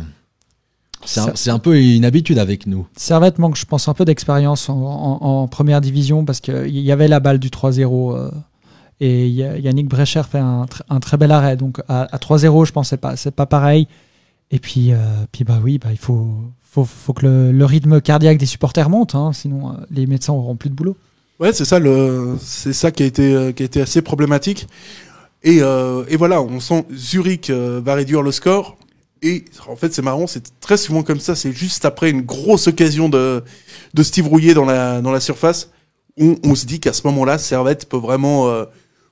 c'est 1.05 1.19
un, 1.19 1.35
Ça- 1.35 1.59
peu 1.59 1.79
une 1.79 2.03
habitude 2.05 2.39
avec 2.39 2.65
nous. 2.65 2.87
Servette 2.95 3.37
manque, 3.37 3.57
je 3.57 3.65
pense, 3.65 3.87
un 3.87 3.93
peu 3.93 4.05
d'expérience 4.05 4.69
en, 4.69 4.73
en- 4.81 5.17
en 5.43 5.47
première 5.47 5.81
division 5.81 6.25
parce 6.25 6.39
qu'il 6.39 6.69
y 6.79 6.91
avait 6.91 7.07
la 7.07 7.19
balle 7.19 7.37
du 7.37 7.49
3-0 7.49 8.15
euh, 8.15 8.31
et 9.03 9.27
Yannick 9.27 9.87
Brecher 9.87 10.21
fait 10.31 10.37
un, 10.37 10.65
tr- 10.65 10.83
un 10.87 10.99
très 10.99 11.17
bel 11.17 11.31
arrêt. 11.31 11.57
Donc 11.57 11.81
à, 11.87 12.03
à 12.03 12.17
3-0, 12.17 12.65
je 12.67 12.71
pense 12.71 12.89
c'est 12.89 12.97
pas, 12.97 13.15
c'est 13.17 13.31
pas 13.31 13.47
pareil. 13.47 13.87
Et 14.51 14.59
puis, 14.59 14.93
euh, 14.93 14.97
puis 15.31 15.43
bah 15.43 15.59
oui, 15.63 15.79
bah, 15.79 15.89
il 15.91 15.97
faut, 15.97 16.27
faut, 16.61 16.85
faut 16.85 17.13
que 17.13 17.25
le, 17.25 17.65
rythme 17.65 17.99
cardiaque 17.99 18.37
des 18.37 18.45
supporters 18.45 18.89
monte, 18.89 19.15
hein, 19.15 19.31
sinon 19.33 19.69
euh, 19.69 19.73
les 19.89 20.05
médecins 20.05 20.33
auront 20.33 20.55
plus 20.55 20.69
de 20.69 20.75
boulot. 20.75 20.95
Ouais, 21.39 21.51
c'est 21.51 21.65
ça, 21.65 21.79
ça 22.39 22.91
qui 22.91 23.01
a 23.01 23.05
été, 23.07 23.33
euh, 23.33 23.51
qui 23.51 23.63
a 23.63 23.65
été 23.65 23.81
assez 23.81 24.03
problématique. 24.03 24.67
Et, 25.43 25.57
et 25.57 26.15
voilà, 26.17 26.39
on 26.39 26.59
sent 26.59 26.85
Zurich 26.93 27.49
va 27.49 27.95
réduire 27.95 28.21
le 28.21 28.31
score. 28.31 28.77
Et 29.23 29.45
en 29.67 29.75
fait, 29.75 29.91
c'est 29.91 30.03
marrant, 30.03 30.27
c'est 30.27 30.43
très 30.59 30.77
souvent 30.77 31.01
comme 31.01 31.19
ça. 31.19 31.33
C'est 31.33 31.51
juste 31.51 31.83
après 31.83 32.11
une 32.11 32.21
grosse 32.21 32.67
occasion 32.67 33.09
de, 33.09 33.43
de 33.95 34.03
Steve 34.03 34.27
Rouillet 34.27 34.53
dans 34.53 34.65
la, 34.65 35.01
dans 35.01 35.11
la 35.11 35.19
surface. 35.19 35.71
On, 36.19 36.35
on 36.43 36.53
se 36.53 36.67
dit 36.67 36.79
qu'à 36.79 36.93
ce 36.93 37.07
moment-là, 37.07 37.39
Servette 37.39 37.89
peut 37.89 37.97
vraiment 37.97 38.51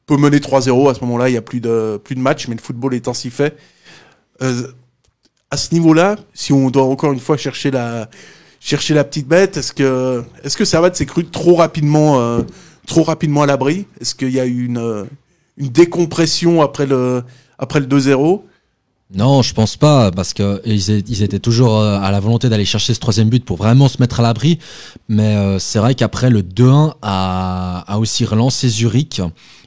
peut 0.09 0.17
mener 0.17 0.39
3-0. 0.39 0.89
À 0.89 0.93
ce 0.95 1.01
moment-là, 1.01 1.29
il 1.29 1.33
n'y 1.33 1.37
a 1.37 1.41
plus 1.41 1.61
de, 1.61 2.01
plus 2.03 2.15
de 2.15 2.19
match, 2.19 2.47
mais 2.47 2.55
le 2.55 2.61
football 2.61 2.95
est 2.95 3.07
ainsi 3.07 3.29
fait. 3.29 3.55
Euh, 4.41 4.67
à 5.51 5.57
ce 5.57 5.73
niveau-là, 5.73 6.15
si 6.33 6.51
on 6.51 6.71
doit 6.71 6.83
encore 6.83 7.13
une 7.13 7.19
fois 7.19 7.37
chercher 7.37 7.69
la, 7.69 8.09
chercher 8.59 8.95
la 8.95 9.03
petite 9.03 9.27
bête, 9.27 9.57
est-ce 9.57 9.71
que, 9.71 10.23
est-ce 10.43 10.57
que 10.57 10.65
Servette 10.65 10.95
s'est 10.95 11.05
cru 11.05 11.25
trop 11.25 11.55
rapidement, 11.55 12.19
euh, 12.19 12.41
trop 12.87 13.03
rapidement 13.03 13.43
à 13.43 13.45
l'abri? 13.45 13.85
Est-ce 14.01 14.15
qu'il 14.15 14.31
y 14.31 14.39
a 14.39 14.47
eu 14.47 14.65
une, 14.65 14.79
euh, 14.79 15.05
une 15.57 15.69
décompression 15.69 16.63
après 16.63 16.87
le, 16.87 17.23
après 17.59 17.79
le 17.79 17.85
2-0 17.85 18.41
Non, 19.11 19.41
je 19.41 19.55
pense 19.55 19.75
pas, 19.75 20.11
parce 20.11 20.35
que 20.35 20.61
ils, 20.65 21.23
étaient 21.23 21.39
toujours 21.39 21.79
euh, 21.79 21.99
à 21.99 22.11
la 22.11 22.19
volonté 22.19 22.47
d'aller 22.47 22.65
chercher 22.65 22.93
ce 22.93 22.99
troisième 22.99 23.27
but 23.27 23.43
pour 23.43 23.57
vraiment 23.57 23.87
se 23.87 23.97
mettre 23.99 24.19
à 24.19 24.23
l'abri. 24.23 24.59
Mais 25.07 25.35
euh, 25.35 25.57
c'est 25.57 25.79
vrai 25.79 25.95
qu'après 25.95 26.29
le 26.29 26.43
2-1 26.43 26.93
a, 27.01 27.83
a 27.87 27.97
aussi 27.97 28.23
relancé 28.23 28.69
Zurich. 28.69 29.19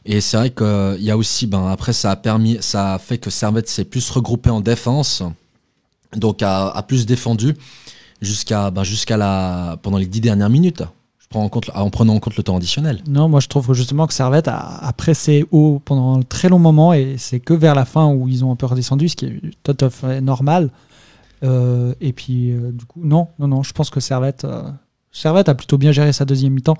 Et 0.04 0.20
c'est 0.20 0.36
vrai 0.36 0.50
que 0.50 0.96
il 0.98 1.04
y 1.04 1.10
a 1.10 1.16
aussi, 1.16 1.48
ben 1.48 1.68
après 1.68 1.92
ça 1.92 2.12
a 2.12 2.16
permis, 2.16 2.58
ça 2.60 2.94
a 2.94 2.98
fait 3.00 3.18
que 3.18 3.30
Servette 3.30 3.68
s'est 3.68 3.84
plus 3.84 4.08
regroupé 4.10 4.50
en 4.50 4.60
défense, 4.60 5.24
donc 6.16 6.42
a, 6.42 6.68
a 6.68 6.82
plus 6.82 7.06
défendu 7.06 7.56
jusqu'à, 8.20 8.70
ben 8.70 8.84
jusqu'à 8.84 9.16
la 9.16 9.78
pendant 9.82 9.98
les 9.98 10.06
dix 10.06 10.20
dernières 10.20 10.50
minutes. 10.50 10.84
En 11.36 11.90
prenant 11.90 12.14
en 12.14 12.20
compte 12.20 12.36
le 12.36 12.42
temps 12.42 12.56
additionnel. 12.56 13.02
Non, 13.08 13.28
moi 13.28 13.40
je 13.40 13.48
trouve 13.48 13.72
justement 13.74 14.06
que 14.06 14.14
Servette 14.14 14.48
a, 14.48 14.92
pressé 14.96 15.44
haut 15.50 15.80
pendant 15.84 16.18
un 16.18 16.22
très 16.22 16.48
long 16.48 16.58
moment 16.58 16.92
et 16.92 17.16
c'est 17.18 17.40
que 17.40 17.54
vers 17.54 17.74
la 17.74 17.84
fin 17.84 18.08
où 18.08 18.28
ils 18.28 18.44
ont 18.44 18.52
un 18.52 18.56
peu 18.56 18.66
redescendu, 18.66 19.08
ce 19.08 19.16
qui 19.16 19.26
est 19.26 19.40
tout 19.62 19.76
à 19.80 19.90
fait 19.90 20.20
normal. 20.20 20.70
Euh, 21.44 21.94
et 22.00 22.12
puis 22.12 22.52
euh, 22.52 22.70
du 22.72 22.84
coup, 22.84 23.00
non, 23.02 23.28
non, 23.38 23.48
non, 23.48 23.62
je 23.62 23.72
pense 23.72 23.90
que 23.90 24.00
Servette, 24.00 24.44
euh, 24.44 24.62
Servette 25.10 25.48
a 25.48 25.54
plutôt 25.54 25.78
bien 25.78 25.92
géré 25.92 26.12
sa 26.12 26.24
deuxième 26.24 26.52
mi-temps. 26.52 26.76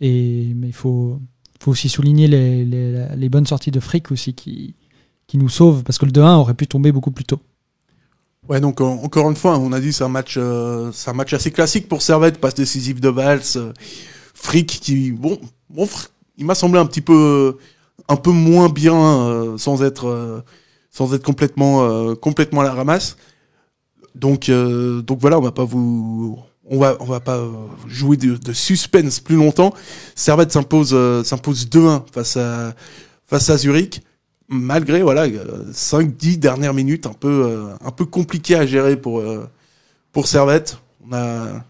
Et 0.00 0.52
mais 0.54 0.68
il 0.68 0.74
faut, 0.74 1.20
faut 1.60 1.70
aussi 1.70 1.88
souligner 1.88 2.28
les 2.28 3.28
bonnes 3.28 3.46
sorties 3.46 3.70
de 3.70 3.80
fric 3.80 4.12
aussi 4.12 4.34
qui, 4.34 4.74
qui 5.26 5.38
nous 5.38 5.48
sauvent 5.48 5.82
parce 5.82 5.98
que 5.98 6.06
le 6.06 6.12
2-1 6.12 6.36
aurait 6.36 6.54
pu 6.54 6.66
tomber 6.66 6.92
beaucoup 6.92 7.10
plus 7.10 7.24
tôt. 7.24 7.40
Ouais, 8.48 8.60
donc 8.60 8.80
en- 8.80 9.02
encore 9.02 9.28
une 9.30 9.36
fois, 9.36 9.58
on 9.58 9.72
a 9.72 9.80
dit 9.80 9.92
c'est 9.92 10.04
un 10.04 10.08
match, 10.08 10.36
euh, 10.38 10.90
c'est 10.92 11.10
un 11.10 11.14
match 11.14 11.32
assez 11.32 11.50
classique 11.50 11.88
pour 11.88 12.02
Servette, 12.02 12.38
passe 12.38 12.54
décisive 12.54 13.00
de 13.00 13.08
Valls, 13.08 13.40
euh, 13.56 13.72
Frick 14.34 14.68
qui, 14.80 15.10
bon, 15.10 15.38
bon, 15.68 15.88
il 16.38 16.44
m'a 16.46 16.54
semblé 16.54 16.78
un 16.78 16.86
petit 16.86 17.00
peu, 17.00 17.56
un 18.08 18.16
peu 18.16 18.30
moins 18.30 18.68
bien, 18.68 18.94
euh, 18.94 19.58
sans 19.58 19.82
être, 19.82 20.06
euh, 20.08 20.40
sans 20.90 21.12
être 21.14 21.24
complètement, 21.24 21.82
euh, 21.84 22.14
complètement 22.14 22.60
à 22.60 22.64
la 22.64 22.72
ramasse. 22.72 23.16
Donc, 24.14 24.48
euh, 24.48 25.02
donc 25.02 25.18
voilà, 25.20 25.38
on 25.38 25.42
va 25.42 25.52
pas 25.52 25.64
vous, 25.64 26.38
on 26.70 26.78
va, 26.78 26.96
on 27.00 27.04
va 27.06 27.20
pas 27.20 27.36
euh, 27.38 27.50
jouer 27.88 28.16
de, 28.16 28.36
de 28.36 28.52
suspense 28.52 29.20
plus 29.20 29.36
longtemps. 29.36 29.74
Servette 30.14 30.52
s'impose, 30.52 30.90
euh, 30.94 31.24
s'impose 31.24 31.68
2-1 31.68 32.04
face 32.12 32.36
à, 32.36 32.74
face 33.26 33.50
à 33.50 33.58
Zurich 33.58 34.02
malgré 34.48 35.02
voilà 35.02 35.26
5-10 35.26 36.38
dernières 36.38 36.74
minutes 36.74 37.06
un 37.06 37.12
peu 37.12 37.44
euh, 37.46 37.74
un 37.84 37.90
peu 37.90 38.04
compliqué 38.04 38.54
à 38.54 38.66
gérer 38.66 38.96
pour 38.96 39.20
euh, 39.20 39.48
pour 40.12 40.26
Servette 40.28 40.78
on 41.04 41.12
a 41.14 41.64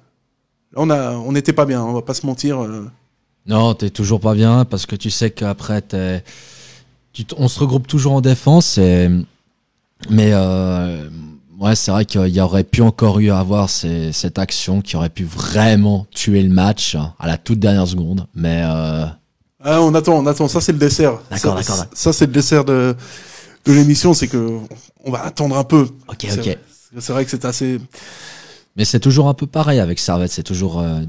on 0.75 0.91
a 0.91 1.13
on 1.13 1.33
n'était 1.33 1.53
pas 1.53 1.65
bien 1.65 1.83
on 1.83 1.93
va 1.93 2.03
pas 2.03 2.15
se 2.15 2.27
mentir 2.27 2.63
euh. 2.63 2.85
Non, 3.47 3.75
t'es 3.75 3.91
toujours 3.91 4.21
pas 4.21 4.35
bien 4.35 4.65
parce 4.65 4.87
que 4.87 4.97
tu 4.97 5.09
sais 5.09 5.31
qu'après, 5.31 5.85
on 7.37 7.47
se 7.47 7.61
regroupe 7.61 7.87
toujours 7.87 8.15
en 8.15 8.21
défense. 8.21 8.77
Mais 10.11 10.31
euh, 10.33 11.09
ouais, 11.59 11.75
c'est 11.75 11.91
vrai 11.91 12.05
qu'il 12.05 12.29
y 12.29 12.41
aurait 12.41 12.65
pu 12.65 12.83
encore 12.83 13.21
eu 13.21 13.31
à 13.31 13.39
avoir 13.39 13.71
cette 13.71 14.39
action 14.39 14.81
qui 14.81 14.97
aurait 14.97 15.11
pu 15.11 15.25
vraiment 15.25 16.07
tuer 16.11 16.43
le 16.43 16.53
match 16.53 16.97
à 17.19 17.27
la 17.27 17.39
toute 17.39 17.59
dernière 17.59 17.87
seconde. 17.87 18.27
Mais 18.35 18.63
euh, 18.65 19.07
Ah, 19.69 19.83
on 19.83 19.93
attend 19.95 20.15
on 20.15 20.27
attend 20.27 20.47
ça 20.49 20.61
c'est 20.61 20.73
le 20.73 20.79
dessert 20.79 21.19
D'accord, 21.31 21.55
Ça- 21.55 21.61
d'accord, 21.61 21.77
ça, 21.77 21.89
ça, 21.93 22.13
c'est 22.13 22.27
le 22.27 22.33
dessert 22.33 22.65
de 22.65 22.95
de 23.65 23.73
l'émission 23.73 24.15
c'est 24.15 24.29
que 24.29 24.59
on 25.05 25.11
va 25.11 25.25
attendre 25.25 25.57
un 25.59 25.65
peu 25.65 25.89
ok, 26.09 26.27
C'est- 26.29 26.39
ok. 26.51 26.59
c'est 27.01 27.13
vrai 27.13 27.25
que 27.25 27.31
c'est 27.33 27.45
assez 27.45 27.81
Mais 28.77 28.85
c'est 28.85 29.01
toujours 29.01 29.29
un 29.29 29.35
peu 29.35 29.47
pareil 29.47 29.81
avec 29.81 29.99
Servette. 29.99 30.31
C'est 30.31 30.43
toujours 30.45 30.79
euh, 30.81 31.01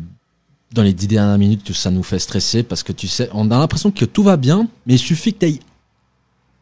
dans 0.74 0.82
les 0.84 0.94
dix 0.94 1.08
dernières 1.08 1.38
minutes 1.38 1.64
que 1.66 1.74
ça 1.74 1.92
nous 1.92 2.02
fait 2.04 2.18
stresser 2.20 2.64
parce 2.64 2.82
que 2.82 2.94
tu 2.94 3.08
sais, 3.08 3.30
on 3.34 3.52
a 3.52 3.58
l'impression 3.60 3.92
que 3.92 4.06
tout 4.06 4.24
va 4.24 4.38
bien, 4.38 4.68
mais 4.86 4.96
il 4.96 5.00
suffit 5.00 5.34
que 5.34 5.40
tu 5.40 5.46
aies 5.48 5.60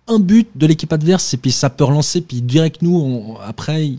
un 0.07 0.19
but 0.19 0.49
de 0.55 0.65
l'équipe 0.67 0.91
adverse 0.91 1.33
et 1.33 1.37
puis 1.37 1.51
ça 1.51 1.69
peut 1.69 1.83
relancer. 1.85 2.21
Puis 2.21 2.41
direct 2.41 2.81
nous, 2.81 2.95
on- 2.97 3.37
après, 3.39 3.91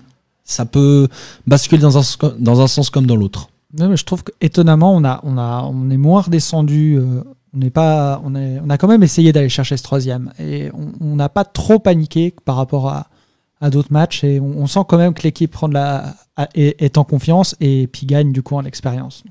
ça 0.44 0.64
peut 0.64 1.08
basculer 1.46 1.80
dans 1.80 1.96
un, 1.96 2.02
sens- 2.02 2.34
dans 2.38 2.60
un 2.60 2.66
sens 2.68 2.90
comme 2.90 3.06
dans 3.06 3.16
l'autre. 3.16 3.48
Non, 3.78 3.88
mais 3.88 3.96
je 3.96 4.04
trouve 4.04 4.22
qu'étonnamment, 4.22 4.94
on, 4.94 5.04
a, 5.04 5.20
on, 5.24 5.38
a, 5.38 5.62
on 5.72 5.90
est 5.90 5.96
moins 5.96 6.22
redescendu. 6.22 6.96
euh, 6.98 7.22
on, 7.56 7.60
n'est 7.60 7.70
pas, 7.70 8.20
on, 8.22 8.34
a 8.70 8.78
quand 8.78 8.88
même 8.88 9.02
essayé 9.02 9.32
d'aller 9.32 9.48
chercher 9.48 9.76
ce 9.76 9.82
troisième. 9.82 10.32
Et 10.38 10.70
on- 11.00 11.16
n'a 11.16 11.28
pas 11.28 11.44
trop 11.44 11.78
paniqué 11.78 12.34
par 12.44 12.56
rapport 12.56 12.88
à, 12.88 13.08
d'autres 13.70 13.92
matchs. 13.92 14.22
Et 14.24 14.38
on, 14.38 14.66
sent 14.66 14.80
quand 14.86 14.98
même 14.98 15.14
que 15.14 15.22
l'équipe 15.22 15.50
prend 15.50 15.66
la, 15.66 16.14
est, 16.54 16.98
en 16.98 17.04
confiance 17.04 17.56
et 17.60 17.86
puis 17.86 18.06
gagne 18.06 18.32
du 18.32 18.42
coup 18.42 18.56
en 18.56 18.64
expérience. 18.64 19.24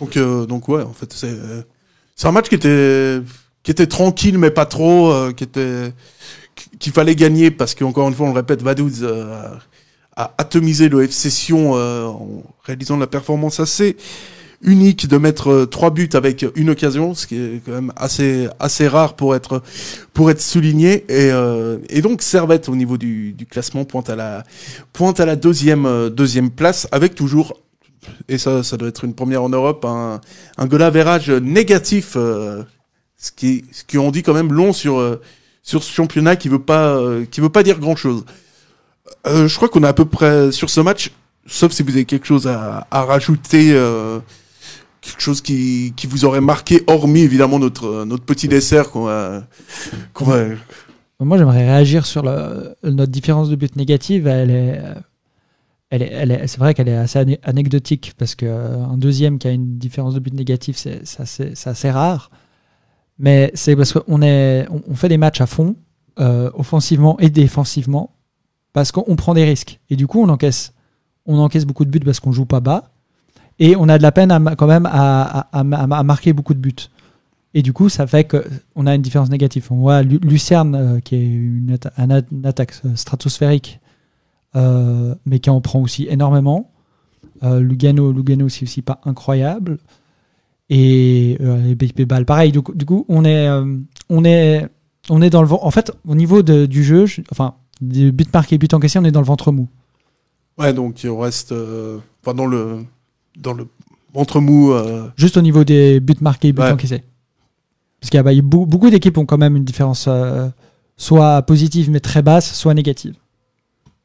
Donc, 0.00 0.16
euh, 0.16 0.20
euh, 0.20 0.46
donc 0.46 0.68
ouais 0.68 0.82
en 0.82 0.92
fait 0.92 1.12
c'est 1.12 2.28
un 2.28 2.30
match 2.30 2.48
qui 2.48 2.54
était 2.54 3.20
qui 3.64 3.72
était 3.72 3.88
tranquille 3.88 4.38
mais 4.38 4.52
pas 4.52 4.64
trop 4.64 5.10
euh, 5.10 5.32
qui 5.32 5.42
était 5.42 5.92
qu'il 6.78 6.92
fallait 6.92 7.16
gagner 7.16 7.50
parce 7.50 7.74
qu'encore 7.74 8.06
une 8.06 8.14
fois 8.14 8.26
on 8.26 8.30
le 8.30 8.36
répète 8.36 8.62
Vaduz 8.62 9.04
a 9.04 10.34
atomisé 10.38 10.88
le 10.88 11.02
FC 11.02 11.52
en 11.52 12.42
réalisant 12.62 12.94
de 12.94 13.00
la 13.00 13.08
performance 13.08 13.58
assez 13.58 13.96
unique 14.62 15.06
de 15.06 15.16
mettre 15.18 15.50
euh, 15.50 15.66
trois 15.66 15.90
buts 15.90 16.10
avec 16.14 16.44
une 16.56 16.70
occasion, 16.70 17.14
ce 17.14 17.26
qui 17.26 17.36
est 17.36 17.62
quand 17.64 17.72
même 17.72 17.92
assez 17.96 18.48
assez 18.58 18.88
rare 18.88 19.14
pour 19.14 19.34
être 19.34 19.62
pour 20.12 20.30
être 20.30 20.40
souligné. 20.40 21.04
Et, 21.08 21.30
euh, 21.30 21.78
et 21.88 22.02
donc 22.02 22.22
Servette 22.22 22.68
au 22.68 22.74
niveau 22.76 22.98
du, 22.98 23.36
classement 23.48 23.84
pointe 23.84 24.10
à 24.10 24.16
la 24.16 24.42
pointe 24.92 25.20
à 25.20 25.26
la 25.26 25.36
deuxième 25.36 25.86
euh, 25.86 26.10
deuxième 26.10 26.50
place 26.50 26.88
avec 26.90 27.14
toujours 27.14 27.54
et 28.28 28.38
ça 28.38 28.62
ça 28.62 28.76
doit 28.76 28.88
être 28.88 29.04
une 29.04 29.14
première 29.14 29.42
en 29.42 29.48
Europe 29.48 29.84
un 29.84 30.20
un 30.56 30.66
goal 30.66 30.82
négatif, 31.42 32.14
ce 32.14 33.32
qui 33.36 33.64
ce 33.72 33.84
qui 33.84 33.98
en 33.98 34.10
dit 34.10 34.22
quand 34.22 34.34
même 34.34 34.52
long 34.52 34.72
sur 34.72 35.18
sur 35.62 35.84
ce 35.84 35.92
championnat 35.92 36.34
qui 36.36 36.48
veut 36.48 36.62
pas 36.62 37.00
qui 37.30 37.40
veut 37.40 37.48
pas 37.48 37.62
dire 37.62 37.78
grand 37.78 37.96
chose. 37.96 38.24
Je 39.24 39.54
crois 39.54 39.68
qu'on 39.68 39.84
est 39.84 39.88
à 39.88 39.92
peu 39.92 40.04
près 40.04 40.52
sur 40.52 40.70
ce 40.70 40.80
match, 40.80 41.12
sauf 41.46 41.72
si 41.72 41.82
vous 41.82 41.90
avez 41.90 42.04
quelque 42.06 42.26
chose 42.26 42.46
à, 42.46 42.86
à 42.90 43.04
rajouter, 43.04 43.74
quelque 45.12 45.22
chose 45.22 45.40
qui, 45.40 45.92
qui 45.96 46.06
vous 46.06 46.24
aurait 46.24 46.40
marqué, 46.40 46.82
hormis 46.86 47.20
évidemment 47.20 47.58
notre, 47.58 48.04
notre 48.04 48.24
petit 48.24 48.48
dessert 48.48 48.90
qu'on 48.90 49.04
va, 49.04 49.42
moi, 51.20 51.36
j'aimerais 51.36 51.66
réagir 51.66 52.06
sur 52.06 52.22
notre 52.22 53.10
différence 53.10 53.50
de 53.50 53.56
but 53.56 53.74
négative. 53.74 54.28
Elle 54.28 54.50
est, 54.50 54.80
elle 55.90 56.30
est, 56.30 56.46
c'est 56.46 56.58
vrai 56.58 56.74
qu'elle 56.74 56.88
est 56.88 56.96
assez 56.96 57.18
ane- 57.18 57.38
anecdotique 57.42 58.12
parce 58.16 58.36
qu'un 58.36 58.96
deuxième 58.96 59.38
qui 59.38 59.48
a 59.48 59.50
une 59.50 59.78
différence 59.78 60.14
de 60.14 60.20
but 60.20 60.32
négative, 60.32 60.76
c'est 60.76 61.02
assez, 61.18 61.54
assez 61.64 61.90
rare. 61.90 62.30
Mais 63.18 63.50
c'est 63.54 63.74
parce 63.74 63.92
qu'on 63.92 64.22
est, 64.22 64.68
on 64.70 64.94
fait 64.94 65.08
des 65.08 65.18
matchs 65.18 65.40
à 65.40 65.46
fond, 65.46 65.74
euh, 66.20 66.50
offensivement 66.54 67.18
et 67.18 67.30
défensivement, 67.30 68.14
parce 68.72 68.92
qu'on 68.92 69.16
prend 69.16 69.34
des 69.34 69.44
risques. 69.44 69.80
Et 69.90 69.96
du 69.96 70.06
coup, 70.06 70.22
on 70.22 70.28
encaisse, 70.28 70.72
on 71.26 71.38
encaisse 71.38 71.64
beaucoup 71.64 71.84
de 71.84 71.90
buts 71.90 71.98
parce 71.98 72.20
qu'on 72.20 72.30
joue 72.30 72.46
pas 72.46 72.60
bas. 72.60 72.92
Et 73.58 73.74
on 73.76 73.88
a 73.88 73.98
de 73.98 74.02
la 74.02 74.12
peine 74.12 74.54
quand 74.56 74.66
même 74.66 74.86
à, 74.90 75.48
à- 75.52 76.02
marquer 76.04 76.32
beaucoup 76.32 76.54
de 76.54 76.60
buts. 76.60 76.74
Et 77.54 77.62
du 77.62 77.72
coup, 77.72 77.88
ça 77.88 78.06
fait 78.06 78.24
qu'on 78.24 78.86
a 78.86 78.94
une 78.94 79.02
différence 79.02 79.30
négative. 79.30 79.66
On 79.70 79.76
voit 79.76 80.02
Lu- 80.02 80.20
Lucerne, 80.22 80.74
euh, 80.74 81.00
qui 81.00 81.16
est 81.16 81.24
une, 81.26 81.76
attaque 82.44 82.74
stratosphérique, 82.94 83.80
euh, 84.54 85.14
mais 85.26 85.40
qui 85.40 85.50
en 85.50 85.60
prend 85.60 85.80
aussi 85.80 86.06
énormément. 86.08 86.70
Euh, 87.42 87.60
Lugano, 87.60 88.12
Lugano 88.12 88.48
c'est 88.48 88.64
aussi 88.64 88.82
pas 88.82 89.00
incroyable. 89.04 89.78
Et 90.70 91.38
euh, 91.40 91.62
les 91.62 91.74
BP 91.74 92.04
pareil. 92.26 92.52
Du 92.52 92.60
coup, 92.62 92.74
du 92.74 92.84
coup, 92.84 93.06
on, 93.08 93.24
est, 93.24 93.48
euh, 93.48 93.76
on, 94.10 94.24
est, 94.24 94.66
on 95.08 95.22
est 95.22 95.30
dans 95.30 95.40
le 95.42 95.48
vent. 95.48 95.60
En 95.62 95.70
fait, 95.70 95.90
au 96.06 96.14
niveau 96.14 96.42
de- 96.42 96.66
du 96.66 96.84
jeu, 96.84 97.06
je- 97.06 97.22
enfin, 97.32 97.54
des 97.80 98.12
buts 98.12 98.26
marqués 98.32 98.58
buts 98.58 98.68
encaissés, 98.72 98.98
on 98.98 99.04
est 99.04 99.10
dans 99.10 99.20
le 99.20 99.26
ventre 99.26 99.50
mou. 99.52 99.68
Ouais, 100.58 100.72
donc 100.74 101.02
il 101.02 101.10
reste. 101.10 101.52
euh, 101.52 101.98
Enfin, 102.22 102.34
dans 102.34 102.46
le. 102.46 102.84
Dans 103.38 103.52
le 103.54 103.66
ventre 104.12 104.40
mou. 104.40 104.72
euh, 104.72 105.08
Juste 105.16 105.36
au 105.36 105.42
niveau 105.42 105.64
des 105.64 106.00
buts 106.00 106.14
marqués 106.20 106.52
buts 106.52 106.62
Ouais. 106.62 106.70
encaissés. 106.72 107.02
Parce 108.00 108.10
qu'il 108.10 108.18
y 108.18 108.20
a 108.20 108.22
bah, 108.22 108.30
beaucoup 108.42 108.90
d'équipes 108.90 109.18
ont 109.18 109.26
quand 109.26 109.38
même 109.38 109.56
une 109.56 109.64
différence 109.64 110.06
euh, 110.08 110.48
soit 110.96 111.42
positive 111.42 111.90
mais 111.90 112.00
très 112.00 112.22
basse, 112.22 112.54
soit 112.54 112.74
négative. 112.74 113.14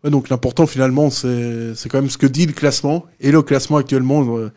Ouais, 0.03 0.09
donc 0.09 0.29
l'important 0.29 0.65
finalement, 0.67 1.09
c'est 1.09 1.73
quand 1.89 2.01
même 2.01 2.09
ce 2.09 2.17
que 2.17 2.27
dit 2.27 2.45
le 2.45 2.53
classement. 2.53 3.05
Et 3.21 3.31
le 3.31 3.41
classement 3.41 3.77
actuellement, 3.77 4.23
euh, 4.37 4.51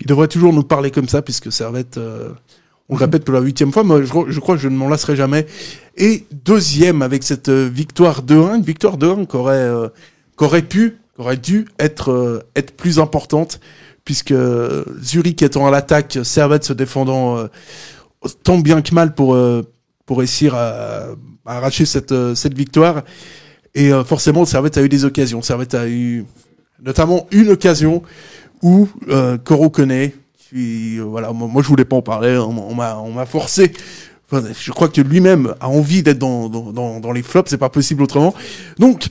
il 0.00 0.06
devrait 0.06 0.28
toujours 0.28 0.52
nous 0.52 0.62
parler 0.64 0.90
comme 0.90 1.08
ça, 1.08 1.22
puisque 1.22 1.52
Servette, 1.52 1.98
euh, 1.98 2.30
on 2.88 2.94
le 2.96 3.00
répète 3.04 3.24
pour 3.24 3.34
la 3.34 3.40
huitième 3.40 3.70
fois, 3.72 3.84
mais 3.84 4.02
je, 4.04 4.08
crois- 4.08 4.24
je 4.28 4.40
crois 4.40 4.56
que 4.56 4.60
je 4.62 4.68
ne 4.68 4.76
m'en 4.76 4.88
lasserai 4.88 5.14
jamais. 5.14 5.46
Et 5.96 6.26
deuxième 6.44 7.02
avec 7.02 7.22
cette 7.22 7.48
victoire 7.50 8.22
2-1, 8.22 8.56
une 8.56 8.62
victoire 8.62 8.96
2-1 8.98 9.26
qui 9.26 9.36
aurait, 9.36 9.54
euh, 9.54 9.88
qui 10.36 10.44
aurait 10.44 10.62
pu, 10.62 10.96
qui 11.14 11.20
aurait 11.20 11.36
dû 11.36 11.66
être, 11.78 12.44
être 12.56 12.72
plus 12.76 12.98
importante, 12.98 13.60
puisque 14.08 14.32
Zurich 15.02 15.42
étant 15.42 15.66
à 15.66 15.70
l'attaque, 15.70 16.20
Servette 16.22 16.64
se 16.64 16.72
défendant 16.72 17.36
euh, 17.36 17.46
tant 18.42 18.56
bien 18.56 18.80
que 18.80 18.94
mal 18.94 19.14
pour, 19.14 19.34
euh, 19.34 19.62
pour 20.06 20.16
réussir 20.20 20.54
à, 20.54 21.08
arracher 21.44 21.84
cette, 21.84 22.12
euh, 22.12 22.34
cette 22.34 22.54
victoire. 22.54 23.02
Et 23.74 23.90
forcément, 24.06 24.46
Servette 24.46 24.78
a 24.78 24.82
eu 24.82 24.88
des 24.88 25.04
occasions. 25.04 25.42
Servette 25.42 25.74
a 25.74 25.86
eu 25.86 26.24
notamment 26.82 27.26
une 27.32 27.50
occasion 27.50 28.02
où 28.62 28.88
euh, 29.10 29.36
connaît. 29.36 30.14
Voilà, 30.98 31.30
moi, 31.34 31.62
je 31.62 31.68
voulais 31.68 31.84
pas 31.84 31.96
en 31.96 32.02
parler. 32.02 32.38
On, 32.38 32.74
m'a- 32.74 32.96
on 32.96 33.12
m'a, 33.12 33.26
forcé. 33.26 33.72
Je 34.32 34.72
crois 34.72 34.88
que 34.88 35.02
lui-même 35.02 35.54
a 35.60 35.68
envie 35.68 36.02
d'être 36.02 36.18
dans, 36.18 36.48
dans, 36.48 36.72
dans, 36.72 36.98
dans 36.98 37.12
les 37.12 37.22
flops. 37.22 37.50
C'est 37.50 37.58
pas 37.58 37.68
possible 37.68 38.02
autrement. 38.02 38.34
Donc, 38.78 39.08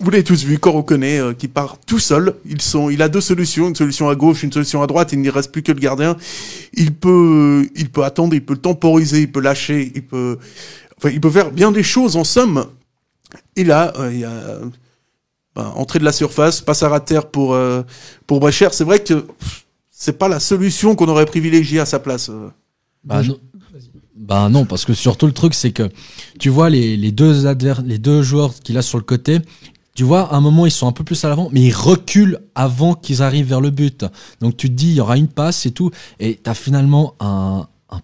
vous 0.00 0.10
l'avez 0.10 0.24
tous 0.24 0.44
vu, 0.44 0.58
Koro 0.58 0.82
connaît 0.82 1.18
euh, 1.18 1.32
qui 1.32 1.48
part 1.48 1.78
tout 1.86 1.98
seul. 1.98 2.34
Ils 2.44 2.60
sont, 2.60 2.90
il 2.90 3.00
a 3.00 3.08
deux 3.08 3.20
solutions, 3.20 3.68
une 3.68 3.74
solution 3.74 4.08
à 4.08 4.14
gauche, 4.14 4.42
une 4.42 4.52
solution 4.52 4.82
à 4.82 4.86
droite. 4.86 5.12
Il 5.12 5.20
n'y 5.20 5.30
reste 5.30 5.52
plus 5.52 5.62
que 5.62 5.72
le 5.72 5.80
gardien. 5.80 6.16
Il 6.74 6.94
peut, 6.94 7.68
il 7.74 7.88
peut 7.88 8.04
attendre, 8.04 8.34
il 8.34 8.44
peut 8.44 8.56
temporiser, 8.56 9.22
il 9.22 9.32
peut 9.32 9.40
lâcher, 9.40 9.92
il 9.94 10.02
peut, 10.02 10.38
faire 11.00 11.50
bien 11.50 11.72
des 11.72 11.82
choses 11.82 12.16
en 12.16 12.24
somme. 12.24 12.66
Et 13.56 13.64
là, 13.64 13.94
euh, 13.98 14.12
il 14.12 14.20
y 14.20 14.24
a 14.24 14.58
ben, 15.54 15.72
entrée 15.76 15.98
de 15.98 16.04
la 16.04 16.12
surface, 16.12 16.60
passe 16.60 16.82
à 16.82 17.00
terre 17.00 17.30
pour 17.30 17.54
euh, 17.54 17.82
pour 18.26 18.40
Brecher. 18.40 18.68
C'est 18.72 18.84
vrai 18.84 18.98
que 19.02 19.26
c'est 19.90 20.18
pas 20.18 20.28
la 20.28 20.40
solution 20.40 20.94
qu'on 20.94 21.08
aurait 21.08 21.26
privilégiée 21.26 21.80
à 21.80 21.86
sa 21.86 21.98
place. 22.00 22.30
Bah 23.02 23.22
non. 23.22 23.38
Bah 24.14 24.50
parce 24.68 24.84
que 24.84 24.94
surtout 24.94 25.26
le 25.26 25.32
truc, 25.32 25.54
c'est 25.54 25.72
que 25.72 25.88
tu 26.38 26.50
vois 26.50 26.68
les 26.68 27.12
deux 27.12 28.22
joueurs 28.22 28.54
qu'il 28.54 28.76
a 28.76 28.82
sur 28.82 28.98
le 28.98 29.04
côté, 29.04 29.40
tu 29.96 30.04
vois, 30.04 30.32
à 30.32 30.36
un 30.36 30.40
moment, 30.40 30.64
ils 30.66 30.70
sont 30.70 30.86
un 30.86 30.92
peu 30.92 31.02
plus 31.02 31.24
à 31.24 31.28
l'avant, 31.28 31.48
mais 31.52 31.62
ils 31.62 31.72
reculent 31.74 32.38
avant 32.54 32.94
qu'ils 32.94 33.22
arrivent 33.22 33.48
vers 33.48 33.60
le 33.60 33.70
but. 33.70 34.04
Donc 34.40 34.56
tu 34.56 34.68
te 34.68 34.74
dis, 34.74 34.90
il 34.90 34.94
y 34.94 35.00
aura 35.00 35.16
une 35.16 35.26
passe 35.26 35.66
et 35.66 35.72
tout, 35.72 35.90
et 36.20 36.38
t'as 36.40 36.54
finalement 36.54 37.14
un, 37.18 37.66
un 37.90 38.00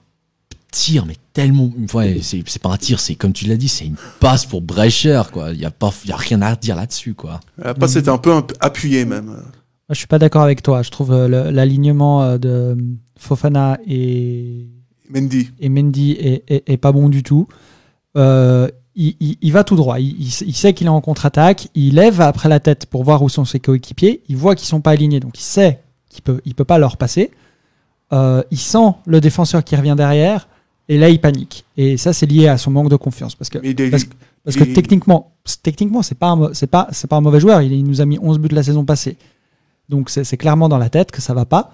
tir, 0.72 1.06
mais 1.06 1.16
tellement. 1.32 1.70
Ouais, 1.94 2.18
c'est 2.22 2.42
c'est 2.46 2.60
pas 2.62 2.70
un 2.72 2.76
tir, 2.78 2.98
c'est 2.98 3.14
comme 3.14 3.32
tu 3.32 3.46
l'as 3.46 3.56
dit, 3.56 3.68
c'est 3.68 3.84
une 3.86 3.96
passe 4.20 4.44
pour 4.46 4.60
Brecher, 4.62 5.22
quoi. 5.32 5.52
Il 5.52 5.60
y 5.60 5.64
a, 5.64 5.70
pas, 5.70 5.92
il 6.04 6.10
y 6.10 6.12
a 6.12 6.16
rien 6.16 6.42
à 6.42 6.56
dire 6.56 6.74
là-dessus, 6.76 7.14
quoi. 7.14 7.40
La 7.58 7.74
passe 7.74 7.94
était 7.96 8.08
un 8.08 8.18
peu 8.18 8.32
appuyée 8.60 9.04
même. 9.04 9.26
Moi, 9.26 9.42
je 9.90 9.98
suis 9.98 10.06
pas 10.06 10.18
d'accord 10.18 10.42
avec 10.42 10.62
toi. 10.62 10.82
Je 10.82 10.90
trouve 10.90 11.12
euh, 11.12 11.28
le- 11.28 11.50
l'alignement 11.50 12.22
euh, 12.22 12.38
de 12.38 12.76
Fofana 13.18 13.78
et, 13.86 14.66
Mendy. 15.10 15.50
et 15.60 15.68
Mendy 15.68 16.12
est, 16.12 16.44
est- 16.48 16.62
est 16.70 16.76
pas 16.78 16.92
bon 16.92 17.10
du 17.10 17.22
tout. 17.22 17.46
Euh, 18.16 18.68
il, 18.96 19.14
il- 19.20 19.36
il 19.40 19.52
va 19.52 19.64
tout 19.64 19.76
droit. 19.76 19.98
Il, 20.00 20.20
il 20.20 20.30
sait- 20.30 20.44
il 20.46 20.54
sait 20.54 20.72
qu'il 20.74 20.86
est 20.86 20.90
en 20.90 21.00
contre-attaque. 21.00 21.68
Il 21.74 21.94
lève 21.94 22.20
après 22.20 22.48
la 22.48 22.60
tête 22.60 22.86
pour 22.86 23.04
voir 23.04 23.22
où 23.22 23.28
sont 23.28 23.44
ses 23.44 23.60
coéquipiers. 23.60 24.22
Il 24.28 24.36
voit 24.36 24.54
qu'ils 24.54 24.68
sont 24.68 24.80
pas 24.80 24.90
alignés, 24.92 25.20
donc 25.20 25.38
il 25.38 25.42
sait 25.44 25.80
qu'il 26.08 26.22
peut, 26.22 26.40
il 26.44 26.54
peut 26.54 26.64
pas 26.64 26.78
leur 26.78 26.96
passer. 26.96 27.30
Euh, 28.12 28.42
il 28.50 28.58
sent 28.58 28.92
le 29.06 29.20
défenseur 29.20 29.64
qui 29.64 29.74
revient 29.74 29.94
derrière, 29.96 30.48
et 30.88 30.98
là 30.98 31.08
il 31.08 31.20
panique. 31.20 31.64
Et 31.78 31.96
ça, 31.96 32.12
c'est 32.12 32.26
lié 32.26 32.48
à 32.48 32.58
son 32.58 32.70
manque 32.70 32.90
de 32.90 32.96
confiance, 32.96 33.34
parce 33.34 33.48
que 33.48 33.58
parce, 34.44 34.56
que 34.56 34.64
techniquement, 34.74 35.32
techniquement, 35.62 36.02
c'est 36.02 36.18
pas 36.18 36.36
c'est 36.52 36.66
pas, 36.66 36.88
c'est 36.92 37.08
pas 37.08 37.16
un 37.16 37.20
mauvais 37.22 37.40
joueur. 37.40 37.62
Il, 37.62 37.84
nous 37.84 38.00
a 38.00 38.04
mis 38.04 38.18
11 38.20 38.38
buts 38.38 38.48
la 38.50 38.62
saison 38.62 38.84
passée. 38.84 39.16
Donc 39.88 40.10
c'est 40.10 40.24
c'est 40.24 40.36
clairement 40.36 40.68
dans 40.68 40.78
la 40.78 40.90
tête 40.90 41.10
que 41.10 41.22
ça 41.22 41.32
va 41.32 41.46
pas. 41.46 41.72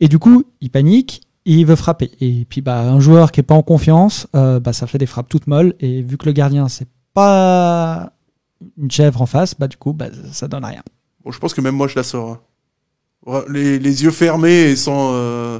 Et 0.00 0.08
du 0.08 0.18
coup, 0.18 0.44
il 0.60 0.70
panique 0.70 1.20
et 1.48 1.52
il 1.54 1.66
veut 1.66 1.76
frapper. 1.76 2.10
Et 2.20 2.44
puis 2.48 2.60
bah 2.60 2.80
un 2.82 3.00
joueur 3.00 3.32
qui 3.32 3.40
est 3.40 3.42
pas 3.42 3.54
en 3.54 3.62
confiance, 3.62 4.26
euh, 4.36 4.60
bah 4.60 4.72
ça 4.72 4.86
fait 4.86 4.98
des 4.98 5.06
frappes 5.06 5.28
toutes 5.28 5.46
molles. 5.46 5.74
Et 5.80 6.02
vu 6.02 6.16
que 6.16 6.26
le 6.26 6.32
gardien 6.32 6.68
c'est 6.68 6.88
pas 7.14 8.12
une 8.76 8.90
chèvre 8.90 9.22
en 9.22 9.26
face, 9.26 9.54
bah 9.58 9.68
du 9.68 9.76
coup 9.76 9.92
bah 9.92 10.06
ça 10.32 10.48
donne 10.48 10.64
rien. 10.64 10.82
Bon, 11.24 11.32
je 11.32 11.38
pense 11.38 11.54
que 11.54 11.60
même 11.60 11.74
moi 11.76 11.88
je 11.88 11.96
la 11.96 12.02
sors. 12.02 12.30
hein. 12.30 13.42
Les, 13.48 13.78
les 13.78 14.02
yeux 14.04 14.10
fermés 14.10 14.70
et 14.70 14.76
sans 14.76 15.10
euh, 15.14 15.58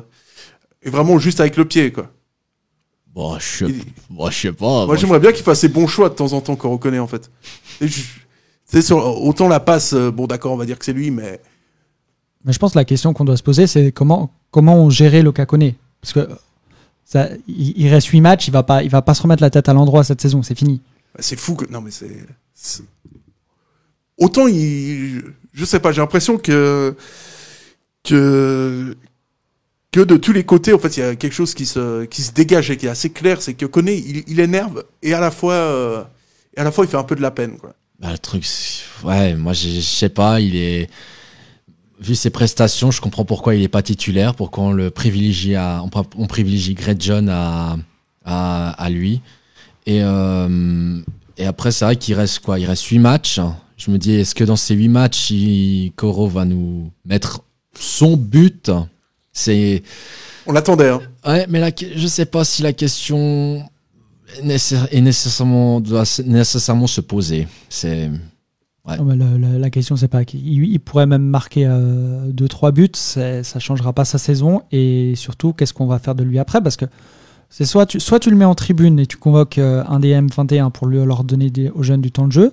et 0.83 0.91
vraiment 0.91 1.19
juste 1.19 1.41
avec 1.41 1.57
le 1.57 1.65
pied 1.67 1.93
quoi. 1.93 2.11
Bon, 3.15 3.39
je 3.39 3.65
Il- 3.67 3.83
bon, 4.11 4.31
je 4.31 4.39
sais 4.39 4.53
pas. 4.53 4.87
Moi, 4.87 4.95
j'aimerais 4.97 5.19
bien 5.19 5.33
qu'il 5.33 5.43
fasse 5.43 5.61
ses 5.61 5.69
bons 5.69 5.87
choix 5.89 6.09
de 6.09 6.15
temps 6.15 6.33
en 6.35 6.41
temps 6.41 6.55
qu'on 6.55 6.71
reconnaît 6.71 7.01
en 7.01 7.09
fait. 7.09 7.31
Et 7.81 7.89
je- 7.89 8.05
C'est 8.65 8.83
sur 8.83 8.99
autant 9.23 9.49
la 9.49 9.59
passe. 9.61 9.93
euh, 9.95 10.11
Bon, 10.13 10.27
d'accord, 10.27 10.53
on 10.53 10.57
va 10.57 10.67
dire 10.67 10.79
que 10.79 10.85
c'est 10.85 10.93
lui, 10.93 11.11
mais 11.11 11.41
Mais 12.45 12.53
je 12.53 12.59
pense 12.59 12.73
que 12.73 12.79
la 12.79 12.85
question 12.85 13.13
qu'on 13.13 13.25
doit 13.25 13.37
se 13.37 13.43
poser, 13.43 13.67
c'est 13.67 13.93
comment, 13.93 14.31
comment 14.51 14.77
on 14.77 14.91
gérait 14.91 15.23
Lokakone 15.23 15.73
Parce 16.01 16.13
que 16.13 16.29
ça, 17.05 17.29
il, 17.47 17.75
il 17.77 17.89
reste 17.89 18.09
8 18.09 18.21
matchs, 18.21 18.49
il 18.49 18.53
va 18.53 18.63
pas, 18.63 18.83
il 18.83 18.91
va 18.91 19.03
pas 19.03 19.15
se 19.15 19.23
remettre 19.23 19.43
la 19.43 19.51
tête 19.51 19.69
à 19.69 19.73
l'endroit 19.73 20.05
cette 20.05 20.21
saison, 20.21 20.43
c'est 20.43 20.57
fini. 20.57 20.81
c'est 21.19 21.39
fou 21.39 21.55
que 21.57 21.71
non 21.71 21.81
mais 21.81 21.91
c'est 21.91 22.83
autant 24.19 24.47
il 24.47 25.23
je 25.53 25.65
sais 25.65 25.81
pas 25.81 25.91
j'ai 25.93 26.01
l'impression 26.01 26.39
que 26.39 26.95
que 28.05 28.97
que 29.91 30.01
de 30.01 30.17
tous 30.17 30.33
les 30.33 30.45
côtés 30.45 30.73
en 30.73 30.79
fait 30.79 30.97
il 30.97 31.01
y 31.01 31.03
a 31.03 31.17
quelque 31.17 31.33
chose 31.33 31.55
qui 31.55 31.67
se 31.67 32.05
qui 32.05 32.23
se 32.23 32.33
dégage 32.33 32.71
et 32.71 32.77
qui 32.77 32.87
est 32.87 32.91
assez 32.91 33.11
clair 33.11 33.41
c'est 33.43 33.55
que 33.55 33.67
Koné 33.67 33.95
il, 33.97 34.25
il 34.27 34.41
énerve 34.41 34.85
et 35.03 35.15
à 35.15 35.21
la 35.21 35.31
fois 35.31 35.55
euh, 35.55 36.05
et 36.57 36.61
à 36.61 36.65
la 36.65 36.71
fois 36.73 36.85
il 36.85 36.89
fait 36.91 36.97
un 36.97 37.05
peu 37.05 37.17
de 37.17 37.23
la 37.23 37.31
peine 37.31 37.57
quoi. 37.59 37.75
Bah, 38.01 38.13
le 38.13 38.19
truc, 38.19 38.47
ouais, 39.03 39.35
moi, 39.35 39.53
je 39.53 39.69
je 39.69 39.81
sais 39.81 40.09
pas, 40.09 40.41
il 40.41 40.55
est. 40.55 40.89
Vu 42.01 42.15
ses 42.15 42.31
prestations, 42.31 42.91
je 42.93 43.01
comprends 43.01 43.25
pourquoi 43.25 43.55
il 43.57 43.63
est 43.63 43.69
pas 43.69 43.83
titulaire, 43.83 44.35
pourquoi 44.35 44.65
on 44.65 44.73
le 44.73 44.91
privilégie 44.91 45.57
à, 45.57 45.83
on, 45.83 45.89
pri- 45.89 46.07
on 46.17 46.27
privilégie 46.27 46.75
Greg 46.75 46.99
John 47.01 47.29
à, 47.29 47.77
à, 48.25 48.71
à 48.71 48.89
lui. 48.91 49.21
Et, 49.87 50.01
euh, 50.03 51.01
et 51.37 51.45
après, 51.47 51.73
c'est 51.73 51.85
vrai 51.85 51.97
qu'il 51.97 52.15
reste 52.15 52.39
quoi? 52.41 52.59
Il 52.61 52.67
reste 52.67 52.85
8 52.85 52.99
matchs. 53.01 53.41
Je 53.77 53.91
me 53.91 53.99
dis, 53.99 54.13
est-ce 54.13 54.35
que 54.35 54.45
dans 54.45 54.57
ces 54.57 54.75
8 54.75 54.89
matchs, 54.89 55.31
il, 55.31 55.93
Koro 55.97 56.29
va 56.29 56.45
nous 56.45 56.91
mettre 57.05 57.43
son 57.79 58.17
but? 58.17 58.71
C'est. 59.33 59.83
On 60.47 60.53
l'attendait 60.53 60.89
hein. 60.91 61.01
Ouais, 61.27 61.47
mais 61.49 61.73
que- 61.73 61.97
je 61.97 62.07
sais 62.07 62.27
pas 62.27 62.45
si 62.45 62.63
la 62.63 62.73
question 62.73 63.69
est, 64.37 64.43
nécessaire- 64.43 64.89
est 64.93 65.01
nécessairement, 65.01 65.81
doit 65.81 66.05
nécessairement 66.25 66.87
se 66.87 67.01
poser. 67.01 67.49
C'est. 67.69 68.11
Le- 68.87 69.37
le- 69.37 69.59
la 69.59 69.71
question, 69.71 69.97
c'est 69.97 70.09
pas 70.09 70.23
il 70.33 70.79
pourrait 70.81 71.05
même 71.07 71.23
marquer 71.23 71.67
2-3 72.33 72.73
buts, 72.73 72.89
c'est- 72.95 73.43
ça 73.43 73.59
changera 73.59 73.93
pas 73.93 74.05
sa 74.07 74.17
saison. 74.19 74.63
Et 74.73 75.13
surtout, 75.15 75.53
qu'est-ce 75.53 75.75
qu'on 75.75 75.87
va 75.87 75.99
faire 75.99 76.15
de 76.15 76.23
lui 76.25 76.39
après 76.39 76.63
Parce 76.63 76.77
que 76.77 76.87
c'est 77.51 77.67
soit 77.67 77.85
tu, 77.87 78.01
soit 78.01 78.19
tu 78.19 78.31
le 78.31 78.37
mets 78.37 78.47
en 78.47 78.55
tribune 78.55 78.99
et 78.99 79.07
tu 79.07 79.17
convoques 79.19 79.59
euh, 79.59 79.85
un 79.89 80.01
DM 80.01 80.29
21 80.35 80.71
pour 80.71 80.87
leur 80.87 81.25
donner 81.25 81.51
des- 81.51 81.69
aux 81.71 81.83
jeunes 81.83 82.01
du 82.01 82.11
temps 82.11 82.27
de 82.27 82.33
jeu, 82.33 82.51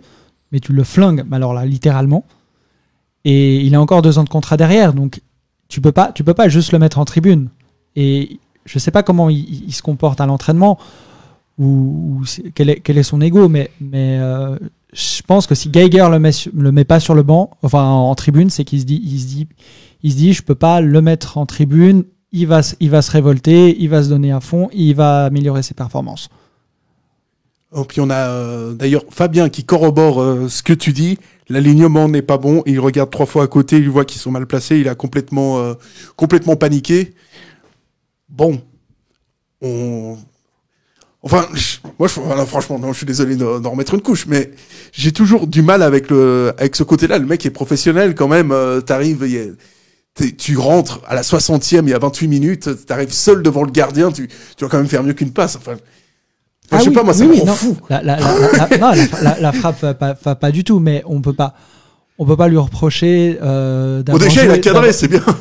mais 0.51 0.59
tu 0.59 0.73
le 0.73 0.83
flingues, 0.83 1.23
mais 1.29 1.37
alors 1.37 1.53
là, 1.53 1.65
littéralement. 1.65 2.25
Et 3.23 3.61
il 3.61 3.73
a 3.73 3.81
encore 3.81 4.01
deux 4.01 4.17
ans 4.19 4.23
de 4.23 4.29
contrat 4.29 4.57
derrière, 4.57 4.93
donc 4.93 5.21
tu 5.69 5.79
peux 5.81 5.91
pas, 5.93 6.11
tu 6.11 6.23
peux 6.23 6.33
pas 6.33 6.49
juste 6.49 6.71
le 6.73 6.79
mettre 6.79 6.99
en 6.99 7.05
tribune. 7.05 7.47
Et 7.95 8.39
je 8.65 8.77
sais 8.77 8.91
pas 8.91 9.03
comment 9.03 9.29
il, 9.29 9.71
se 9.73 9.81
comporte 9.81 10.19
à 10.19 10.25
l'entraînement. 10.25 10.77
ou, 11.57 12.21
quel, 12.55 12.69
est, 12.69 12.79
quel 12.81 12.97
est 12.97 13.03
son 13.03 13.21
ego, 13.21 13.47
mais, 13.47 13.71
mais 13.79 14.17
euh, 14.19 14.57
je 14.95 15.21
pense 15.23 15.45
que 15.45 15.55
si 15.55 15.69
Geiger 15.69 16.07
le 16.09 16.19
met, 16.19 16.31
le 16.53 16.71
met 16.71 16.85
pas 16.85 17.01
sur 17.01 17.15
le 17.15 17.23
banc, 17.23 17.51
enfin 17.61 17.83
en, 17.83 18.15
tribune, 18.15 18.49
c'est 18.49 18.63
qu'il 18.63 18.79
se 18.79 18.85
dit, 18.85 19.01
il 19.03 19.19
se 19.19 19.27
dit, 19.27 19.47
il 20.03 20.11
se 20.11 20.17
dit, 20.17 20.33
je 20.33 20.41
peux 20.41 20.55
pas 20.55 20.79
le 20.79 21.01
mettre 21.01 21.37
en 21.37 21.45
tribune. 21.45 22.05
Il 22.31 22.47
va, 22.47 22.61
il 22.79 22.89
va 22.89 23.01
se 23.01 23.11
révolter, 23.11 23.75
il 23.79 23.89
va 23.89 24.03
se 24.03 24.09
donner 24.09 24.31
à 24.31 24.39
fond, 24.39 24.69
il 24.73 24.95
va 24.95 25.25
améliorer 25.25 25.63
ses 25.63 25.73
performances. 25.73 26.29
Oh, 27.71 27.83
puis 27.83 27.99
on 27.99 28.09
a 28.09 28.29
euh, 28.29 28.73
d'ailleurs 28.73 29.03
Fabien 29.09 29.49
qui 29.49 29.65
corrobore 29.65 30.21
euh, 30.21 30.47
ce 30.47 30.63
que 30.63 30.73
tu 30.73 30.93
dis. 30.93 31.17
L'alignement 31.49 32.07
n'est 32.07 32.21
pas 32.21 32.37
bon. 32.37 32.63
Il 32.65 32.79
regarde 32.79 33.09
trois 33.09 33.25
fois 33.25 33.43
à 33.43 33.47
côté, 33.47 33.77
il 33.77 33.89
voit 33.89 34.05
qu'ils 34.05 34.21
sont 34.21 34.31
mal 34.31 34.47
placés. 34.47 34.77
Il 34.79 34.87
a 34.87 34.95
complètement, 34.95 35.59
euh, 35.59 35.73
complètement 36.15 36.55
paniqué. 36.55 37.13
Bon, 38.29 38.61
on. 39.61 40.17
Enfin, 41.25 41.47
moi, 41.97 42.07
je, 42.07 42.19
voilà, 42.19 42.45
franchement, 42.45 42.77
non, 42.77 42.93
je 42.93 42.97
suis 42.97 43.05
désolé 43.07 43.35
d'en 43.35 43.71
remettre 43.71 43.95
une 43.95 44.01
couche, 44.01 44.27
mais 44.27 44.51
j'ai 44.91 45.11
toujours 45.11 45.47
du 45.47 45.63
mal 45.63 45.81
avec 45.81 46.11
le, 46.11 46.53
avec 46.59 46.75
ce 46.75 46.83
côté-là. 46.83 47.17
Le 47.17 47.25
mec 47.25 47.43
est 47.47 47.49
professionnel 47.49 48.13
quand 48.13 48.27
même. 48.27 48.51
euh, 48.51 48.79
T'arrives, 48.79 49.25
tu 50.37 50.57
rentres 50.57 51.01
à 51.07 51.15
la 51.15 51.23
60e, 51.23 51.81
il 51.83 51.89
y 51.89 51.93
a 51.93 51.99
28 51.99 52.27
minutes. 52.27 52.85
T'arrives 52.85 53.11
seul 53.11 53.41
devant 53.41 53.63
le 53.63 53.71
gardien. 53.71 54.11
Tu, 54.11 54.27
tu 54.55 54.63
vas 54.63 54.69
quand 54.69 54.77
même 54.77 54.87
faire 54.87 55.03
mieux 55.03 55.13
qu'une 55.13 55.31
passe. 55.33 55.55
Enfin, 55.55 55.73
enfin, 56.67 56.77
je 56.77 56.83
sais 56.83 56.89
oui, 56.89 56.95
pas, 56.95 57.03
moi, 57.03 57.13
ça 57.15 57.25
oui, 57.25 57.37
me 57.41 57.41
rend 57.41 57.55
fou. 57.55 57.75
La, 57.89 58.03
la- 58.03 58.17
frappe 59.51 60.39
pas, 60.39 60.51
du 60.51 60.63
tout, 60.63 60.77
mais 60.79 61.01
on 61.07 61.21
peut 61.21 61.33
pas, 61.33 61.55
on 62.19 62.25
peut 62.27 62.37
pas 62.37 62.47
lui 62.49 62.57
reprocher 62.57 63.39
euh, 63.41 64.03
Bon, 64.03 64.13
d'avoir 64.13 64.29
déjà, 64.29 64.45
il 64.45 64.51
a 64.51 64.59
cadré, 64.59 64.93
c'est 64.93 65.07
bien. 65.07 65.23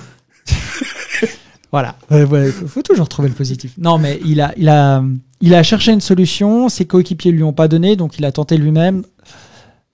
Voilà, 1.73 1.97
il 2.13 2.53
faut, 2.53 2.69
faut 2.69 2.83
toujours 2.83 3.09
trouver 3.09 3.29
le 3.29 3.35
positif. 3.35 3.73
Non, 3.79 3.99
mais 3.99 4.21
il 4.25 4.41
a, 4.41 4.53
il 4.57 4.69
a, 4.69 5.03
il 5.45 5.55
a 5.55 5.63
cherché 5.63 5.93
une 5.93 6.01
solution. 6.01 6.71
Ses 6.71 6.87
coéquipiers 6.87 7.31
lui 7.31 7.43
ont 7.43 7.53
pas 7.53 7.69
donné, 7.69 7.97
donc 7.97 8.19
il 8.19 8.25
a 8.25 8.33
tenté 8.33 8.57
lui-même. 8.57 9.05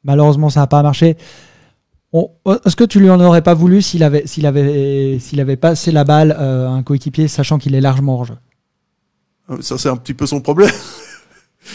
Malheureusement, 0.04 0.48
ça 0.48 0.60
n'a 0.60 0.68
pas 0.68 0.80
marché. 0.80 1.16
Est-ce 2.14 2.76
que 2.76 2.84
tu 2.84 3.00
lui 3.00 3.10
en 3.10 3.20
aurais 3.20 3.42
pas 3.42 3.54
voulu 3.54 3.82
s'il 3.82 4.04
avait, 4.04 4.28
s'il 4.28 4.46
avait, 4.46 5.18
s'il 5.18 5.40
avait 5.40 5.56
passé 5.56 5.90
la 5.90 6.04
balle 6.04 6.36
euh, 6.38 6.68
à 6.68 6.70
un 6.70 6.84
coéquipier, 6.84 7.26
sachant 7.26 7.58
qu'il 7.58 7.74
est 7.74 7.80
largement 7.80 8.14
hors 8.14 8.26
jeu? 8.26 8.36
Ça, 9.60 9.76
c'est 9.76 9.88
un 9.88 9.96
petit 9.96 10.14
peu 10.14 10.24
son 10.24 10.40
problème. 10.40 10.70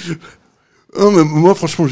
moi, 0.98 1.54
franchement. 1.54 1.86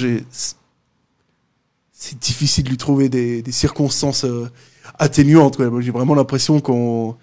C'est 1.91 2.19
difficile 2.19 2.63
de 2.63 2.69
lui 2.69 2.77
trouver 2.77 3.09
des, 3.09 3.43
circonstances 3.51 4.23
euh, 4.23 4.49
atténuantes. 4.99 5.57
J'ai 5.81 5.91
vraiment 5.91 6.15
l'impression 6.15 6.61
qu'on. 6.61 7.17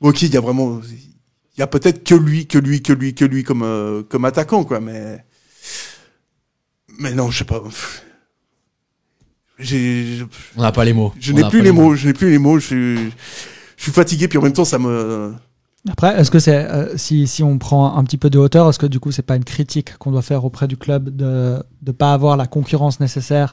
Ok, 0.00 0.22
il 0.22 0.32
y 0.32 0.36
a 0.38 0.40
vraiment. 0.40 0.80
Il 1.58 1.60
y 1.60 1.64
a 1.64 1.66
peut-être 1.66 2.04
que 2.04 2.14
lui, 2.14 2.46
que 2.46 2.56
lui, 2.56 2.82
que 2.82 2.92
lui, 2.92 3.14
que 3.14 3.24
lui 3.24 3.42
comme, 3.42 3.62
euh, 3.64 4.02
comme 4.08 4.24
attaquant, 4.24 4.62
quoi, 4.64 4.78
mais. 4.80 5.24
Mais 7.00 7.12
non, 7.14 7.30
je 7.30 7.38
sais 7.38 7.44
pas. 7.44 7.60
J'ai. 9.58 10.20
On 10.56 10.62
n'a 10.62 10.72
pas 10.72 10.84
les 10.84 10.92
mots. 10.92 11.12
Je 11.18 11.32
n'ai 11.32 11.42
n'a 11.42 11.50
plus 11.50 11.58
pas 11.58 11.64
les 11.64 11.72
mots, 11.72 11.94
je 11.94 12.06
n'ai 12.06 12.12
plus 12.12 12.30
les 12.30 12.38
mots, 12.38 12.58
je 12.60 12.66
suis, 12.66 12.96
je 13.76 13.82
suis 13.82 13.92
fatigué, 13.92 14.28
puis 14.28 14.38
en 14.38 14.42
même 14.42 14.52
temps, 14.52 14.64
ça 14.64 14.78
me. 14.78 15.34
Après, 15.88 16.16
est-ce 16.20 16.30
que 16.30 16.38
c'est 16.38 16.56
euh, 16.56 16.96
si, 16.96 17.26
si 17.26 17.42
on 17.42 17.58
prend 17.58 17.96
un 17.96 18.04
petit 18.04 18.18
peu 18.18 18.30
de 18.30 18.38
hauteur, 18.38 18.68
est-ce 18.68 18.78
que 18.78 18.86
du 18.86 19.00
coup 19.00 19.10
c'est 19.10 19.22
pas 19.22 19.36
une 19.36 19.44
critique 19.44 19.96
qu'on 19.98 20.10
doit 20.10 20.22
faire 20.22 20.44
auprès 20.44 20.68
du 20.68 20.76
club 20.76 21.14
de 21.16 21.56
ne 21.86 21.92
pas 21.92 22.12
avoir 22.12 22.36
la 22.36 22.46
concurrence 22.46 23.00
nécessaire 23.00 23.52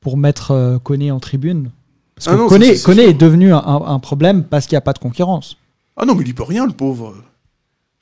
pour 0.00 0.16
mettre 0.16 0.52
euh, 0.52 0.78
Koné 0.78 1.10
en 1.10 1.18
tribune? 1.18 1.70
Parce 2.14 2.26
que 2.28 2.32
Ah 2.32 2.36
non, 2.36 2.48
Koné, 2.48 2.68
ça, 2.68 2.76
c'est 2.76 2.82
Koné 2.84 3.02
est 3.04 3.14
devenu 3.14 3.52
un, 3.52 3.58
un- 3.58 3.86
un 3.86 3.98
problème 3.98 4.44
parce 4.44 4.66
qu'il 4.66 4.74
n'y 4.74 4.78
a 4.78 4.82
pas 4.82 4.92
de 4.92 4.98
concurrence. 4.98 5.56
Ah 5.96 6.04
non, 6.04 6.14
mais 6.14 6.22
il 6.22 6.28
y 6.28 6.32
peut 6.34 6.42
rien, 6.42 6.66
le 6.66 6.72
pauvre. 6.72 7.14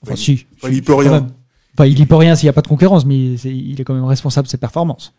Enfin, 0.02 0.16
si. 0.16 0.46
Enfin, 0.56 0.68
il 0.70 0.76
y 0.78 0.82
peut 0.82 0.94
rien. 0.94 1.26
Enfin, 1.76 1.86
il 1.86 1.98
y 1.98 2.06
peut 2.06 2.16
rien 2.16 2.36
s'il 2.36 2.46
n'y 2.46 2.50
a 2.50 2.52
pas 2.52 2.62
de 2.62 2.68
concurrence, 2.68 3.04
mais 3.04 3.34
il 3.34 3.80
est 3.80 3.84
quand 3.84 3.94
même 3.94 4.04
responsable 4.04 4.46
de 4.46 4.50
ses 4.50 4.58
performances. 4.58 5.12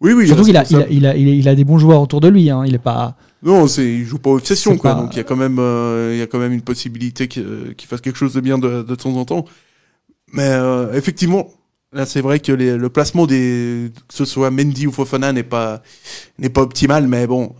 Oui, 0.00 0.12
oui. 0.12 0.26
Surtout 0.28 0.44
qu'il 0.44 0.56
a, 0.56 0.64
il 0.90 1.06
a, 1.06 1.16
il 1.16 1.48
a, 1.48 1.54
des 1.56 1.64
bons 1.64 1.78
joueurs 1.78 2.00
autour 2.00 2.20
de 2.20 2.28
lui. 2.28 2.50
Hein. 2.50 2.62
Il 2.66 2.74
est 2.74 2.78
pas. 2.78 3.16
Non, 3.42 3.66
c'est, 3.66 3.84
il 3.84 4.04
joue 4.04 4.18
pas 4.18 4.30
obsession, 4.30 4.76
quoi. 4.76 4.94
pas- 4.94 5.00
Donc, 5.00 5.14
il 5.14 5.16
y 5.16 5.20
a 5.20 5.24
quand 5.24 5.36
même, 5.36 5.58
euh, 5.58 6.10
il 6.14 6.18
y 6.18 6.22
a 6.22 6.26
quand 6.26 6.38
même 6.38 6.52
une 6.52 6.62
possibilité 6.62 7.26
qu'il 7.28 7.74
fasse 7.86 8.00
quelque 8.00 8.16
chose 8.16 8.32
de 8.34 8.40
bien 8.40 8.58
de, 8.58 8.82
de 8.82 8.94
temps 8.94 9.14
en 9.16 9.24
temps. 9.24 9.44
Mais, 10.32 10.44
euh, 10.48 10.92
effectivement, 10.94 11.48
là, 11.92 12.06
c'est 12.06 12.20
vrai 12.20 12.38
que 12.40 12.52
les- 12.52 12.76
le 12.76 12.88
placement 12.90 13.26
des, 13.26 13.90
que 14.08 14.14
ce 14.14 14.24
soit 14.24 14.50
Mendy 14.50 14.86
ou 14.86 14.92
Fofana 14.92 15.32
n'est 15.32 15.42
pas, 15.42 15.82
n'est 16.38 16.48
pas 16.50 16.62
optimal, 16.62 17.08
mais 17.08 17.26
bon. 17.26 17.54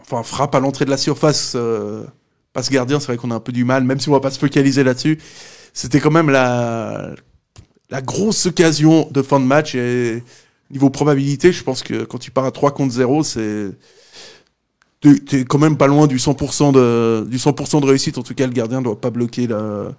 Enfin, 0.00 0.22
frappe 0.22 0.54
à 0.54 0.60
l'entrée 0.60 0.84
de 0.84 0.90
la 0.90 0.96
surface, 0.96 1.54
euh, 1.56 2.04
passe 2.52 2.70
gardien, 2.70 3.00
c'est 3.00 3.06
vrai 3.06 3.16
qu'on 3.16 3.30
a 3.30 3.34
un 3.34 3.40
peu 3.40 3.52
du 3.52 3.64
mal, 3.64 3.84
même 3.84 4.00
si 4.00 4.08
on 4.08 4.12
va 4.12 4.20
pas 4.20 4.30
se 4.30 4.38
focaliser 4.38 4.84
là-dessus. 4.84 5.18
C'était 5.72 6.00
quand 6.00 6.10
même 6.10 6.30
la, 6.30 7.14
grosse 8.02 8.46
occasion 8.46 9.08
de 9.10 9.22
fin 9.22 9.40
de 9.40 9.44
match 9.44 9.74
et 9.74 10.22
niveau 10.70 10.90
probabilité, 10.90 11.52
je 11.52 11.62
pense 11.62 11.82
que 11.82 12.04
quand 12.04 12.18
tu 12.18 12.30
pars 12.30 12.44
à 12.44 12.50
3 12.50 12.72
contre 12.72 12.92
0, 12.92 13.22
c'est, 13.22 13.70
t'es 15.00 15.44
quand 15.44 15.58
même 15.58 15.76
pas 15.76 15.86
loin 15.86 16.06
du 16.06 16.16
100% 16.16 16.72
de 16.72 17.26
du 17.28 17.36
100% 17.36 17.80
de 17.80 17.86
réussite 17.86 18.18
en 18.18 18.22
tout 18.22 18.34
cas 18.34 18.46
le 18.46 18.52
gardien 18.52 18.82
doit 18.82 19.00
pas 19.00 19.10
bloquer 19.10 19.46
le 19.46 19.92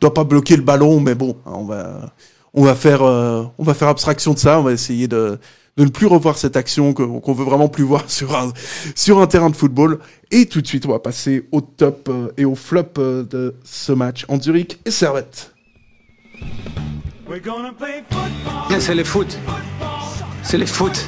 doit 0.00 0.14
pas 0.14 0.24
bloquer 0.24 0.56
le 0.56 0.62
ballon 0.62 0.98
mais 0.98 1.14
bon 1.14 1.36
on 1.44 1.64
va 1.64 2.14
on 2.54 2.64
va 2.64 2.74
faire 2.74 3.02
euh, 3.02 3.44
on 3.58 3.64
va 3.64 3.74
faire 3.74 3.88
abstraction 3.88 4.32
de 4.32 4.38
ça 4.38 4.58
on 4.58 4.62
va 4.62 4.72
essayer 4.72 5.08
de 5.08 5.38
de 5.76 5.84
ne 5.84 5.90
plus 5.90 6.06
revoir 6.06 6.38
cette 6.38 6.56
action 6.56 6.92
qu'on 6.94 7.32
veut 7.32 7.44
vraiment 7.44 7.68
plus 7.68 7.84
voir 7.84 8.04
sur 8.10 8.34
un 8.36 8.52
sur 8.94 9.20
un 9.20 9.26
terrain 9.26 9.50
de 9.50 9.56
football 9.56 9.98
et 10.30 10.46
tout 10.46 10.62
de 10.62 10.66
suite 10.66 10.86
on 10.86 10.90
va 10.90 10.98
passer 11.00 11.46
au 11.52 11.60
top 11.60 12.08
euh, 12.08 12.28
et 12.38 12.44
au 12.46 12.54
flop 12.54 12.94
euh, 12.98 13.22
de 13.24 13.54
ce 13.64 13.92
match 13.92 14.24
en 14.28 14.40
Zurich 14.40 14.78
et 14.86 14.90
Servette 14.90 15.52
C'est 18.78 18.94
le 18.94 19.04
foot. 19.04 19.36
C'est 20.42 20.58
le 20.58 20.66
foot. 20.66 21.04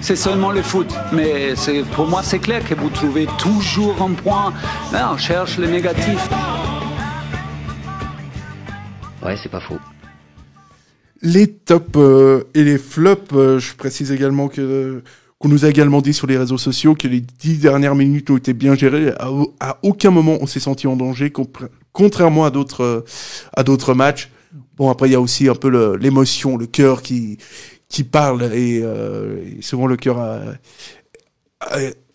C'est 0.00 0.14
seulement 0.16 0.52
le 0.52 0.62
foot. 0.62 0.86
Mais 1.12 1.56
c'est- 1.56 1.82
pour 1.96 2.06
moi, 2.06 2.22
c'est 2.22 2.38
clair 2.38 2.64
que 2.64 2.74
vous 2.74 2.88
trouvez 2.90 3.26
toujours 3.38 4.00
un 4.00 4.12
point. 4.12 4.52
Là, 4.92 5.10
on 5.12 5.16
cherche 5.16 5.58
le 5.58 5.66
négatif. 5.66 6.28
Ouais, 9.24 9.36
c'est 9.42 9.48
pas 9.48 9.60
faux. 9.60 9.78
Les 11.24 11.48
tops 11.48 11.96
euh, 11.96 12.44
et 12.54 12.62
les 12.62 12.78
flops, 12.78 13.32
euh, 13.34 13.58
je 13.58 13.74
précise 13.74 14.12
également 14.12 14.48
que 14.48 15.02
qu'on 15.38 15.48
nous 15.48 15.64
a 15.64 15.68
également 15.68 16.00
dit 16.00 16.14
sur 16.14 16.26
les 16.28 16.38
réseaux 16.38 16.58
sociaux 16.58 16.94
que 16.94 17.08
les 17.08 17.20
dix 17.20 17.58
dernières 17.58 17.96
minutes 17.96 18.30
ont 18.30 18.36
été 18.36 18.52
bien 18.54 18.74
gérées. 18.76 19.12
À, 19.18 19.32
au- 19.32 19.54
à 19.60 19.78
aucun 19.82 20.10
moment 20.10 20.38
on 20.40 20.46
s'est 20.46 20.60
senti 20.60 20.86
en 20.86 20.96
danger, 20.96 21.32
contrairement 21.92 22.44
à 22.44 22.50
d'autres 22.50 22.82
euh, 22.84 23.00
à 23.56 23.64
d'autres 23.64 23.94
matchs. 23.94 24.30
Bon 24.76 24.90
après 24.90 25.08
il 25.08 25.12
y 25.12 25.16
a 25.16 25.20
aussi 25.20 25.48
un 25.48 25.54
peu 25.54 25.96
l'émotion, 25.96 26.56
le 26.56 26.66
cœur 26.66 27.02
qui 27.02 27.38
qui 27.88 28.04
parle 28.04 28.42
et, 28.54 28.80
euh, 28.82 29.38
souvent 29.60 29.86
le 29.86 29.96
cœur 29.96 30.18
a, 30.20 30.40